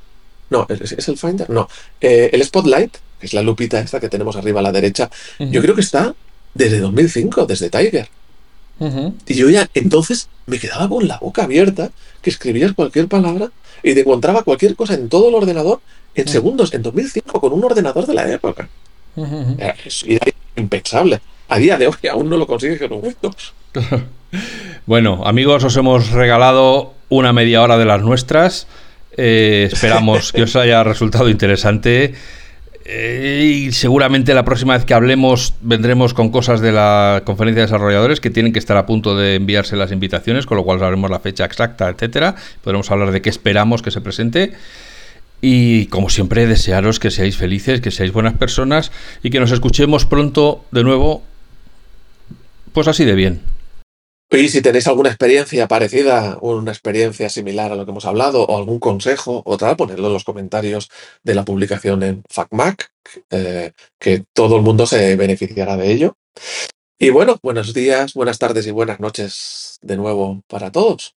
no, 0.50 0.66
¿es, 0.70 1.08
el 1.08 1.18
Finder? 1.18 1.50
No. 1.50 1.70
Eh, 2.02 2.30
el 2.34 2.44
Spotlight, 2.44 2.98
que 3.20 3.26
es 3.26 3.34
la 3.34 3.44
lupita 3.44 3.80
esta 3.80 4.00
que 4.00 4.10
tenemos 4.10 4.36
arriba 4.36 4.60
a 4.60 4.64
la 4.64 4.72
derecha, 4.72 5.10
yo 5.40 5.62
creo 5.62 5.76
que 5.76 5.82
está 5.82 6.16
desde 6.54 6.80
2005, 6.80 7.46
desde 7.46 7.70
Tiger. 7.70 8.10
Y 9.28 9.34
yo 9.34 9.50
ya 9.50 9.70
entonces 9.74 10.30
me 10.46 10.58
quedaba 10.58 10.88
con 10.88 11.08
la 11.08 11.18
boca 11.18 11.44
abierta, 11.44 11.92
que 12.22 12.30
escribías 12.30 12.72
cualquier 12.74 13.08
palabra 13.08 13.52
y 13.84 13.94
te 13.94 14.02
encontraba 14.02 14.44
cualquier 14.44 14.76
cosa 14.76 14.94
en 14.94 15.10
todo 15.10 15.30
el 15.30 15.36
ordenador 15.36 15.82
en 16.16 16.28
segundos, 16.28 16.74
en 16.74 16.82
2005, 16.82 17.40
con 17.40 17.54
un 17.54 17.64
ordenador 17.64 18.06
de 18.06 18.14
la 18.14 18.32
época. 18.32 18.68
Era, 19.58 19.76
impensable. 20.56 21.20
A 21.48 21.58
día 21.58 21.78
de 21.78 21.88
hoy 21.88 22.08
aún 22.12 22.30
no 22.30 22.38
lo 22.38 22.46
consigues 22.46 22.80
con 22.80 22.94
un 22.94 23.06
Windows. 23.06 23.54
bueno, 24.86 25.22
amigos, 25.26 25.64
os 25.64 25.76
hemos 25.78 26.12
regalado 26.12 26.94
una 27.10 27.34
media 27.34 27.62
hora 27.62 27.78
de 27.78 27.86
las 27.86 28.02
nuestras. 28.02 28.68
Eh, 29.18 29.70
esperamos 29.72 30.32
que 30.32 30.44
os 30.44 30.56
haya 30.56 30.84
resultado 30.84 31.30
interesante. 31.30 32.14
Eh, 32.92 33.68
y 33.68 33.72
seguramente 33.72 34.34
la 34.34 34.44
próxima 34.44 34.74
vez 34.74 34.84
que 34.84 34.96
hablemos 34.96 35.54
vendremos 35.62 36.16
con 36.16 36.30
cosas 36.30 36.60
de 36.60 36.72
la 36.72 37.22
conferencia 37.24 37.62
de 37.62 37.68
desarrolladores 37.68 38.20
que 38.20 38.32
tienen 38.32 38.52
que 38.52 38.58
estar 38.58 38.78
a 38.78 38.88
punto 38.88 39.16
de 39.16 39.36
enviarse 39.36 39.76
las 39.76 39.92
invitaciones, 39.92 40.48
con 40.48 40.58
lo 40.58 40.64
cual 40.64 40.80
sabremos 40.80 41.12
la 41.12 41.20
fecha 41.20 41.46
exacta, 41.46 41.88
etcétera. 41.88 42.34
Podremos 42.64 42.90
hablar 42.90 43.12
de 43.12 43.22
qué 43.22 43.30
esperamos 43.30 43.84
que 43.84 43.92
se 43.92 44.02
presente. 44.02 44.54
Y 45.40 45.86
como 45.86 46.10
siempre, 46.10 46.48
desearos 46.48 47.00
que 47.00 47.12
seáis 47.12 47.38
felices, 47.38 47.80
que 47.80 47.92
seáis 47.92 48.12
buenas 48.12 48.34
personas 48.34 48.92
y 49.22 49.30
que 49.30 49.40
nos 49.40 49.52
escuchemos 49.52 50.08
pronto 50.08 50.66
de 50.72 50.84
nuevo, 50.84 51.22
pues 52.74 52.88
así 52.88 53.06
de 53.06 53.14
bien. 53.14 53.42
Y 54.32 54.50
si 54.50 54.62
tenéis 54.62 54.88
alguna 54.88 55.10
experiencia 55.10 55.68
parecida, 55.68 56.38
una 56.42 56.72
experiencia 56.72 57.30
similar 57.30 57.72
a 57.72 57.76
lo 57.76 57.86
que 57.86 57.92
hemos 57.92 58.06
hablado, 58.06 58.44
o 58.44 58.58
algún 58.58 58.80
consejo 58.80 59.42
o 59.44 59.58
tal, 59.58 59.76
ponedlo 59.76 60.08
en 60.08 60.14
los 60.14 60.24
comentarios 60.24 60.90
de 61.24 61.34
la 61.34 61.44
publicación 61.44 62.04
en 62.04 62.24
FacMac, 62.30 62.92
eh, 63.32 63.72
que 63.98 64.26
todo 64.34 64.58
el 64.58 64.62
mundo 64.62 64.86
se 64.86 65.16
beneficiará 65.16 65.78
de 65.78 65.92
ello. 65.92 66.18
Y 67.00 67.10
bueno, 67.10 67.40
buenos 67.42 67.74
días, 67.74 68.14
buenas 68.14 68.38
tardes 68.38 68.68
y 68.68 68.72
buenas 68.72 69.00
noches 69.00 69.80
de 69.82 69.98
nuevo 69.98 70.44
para 70.48 70.72
todos. 70.72 71.16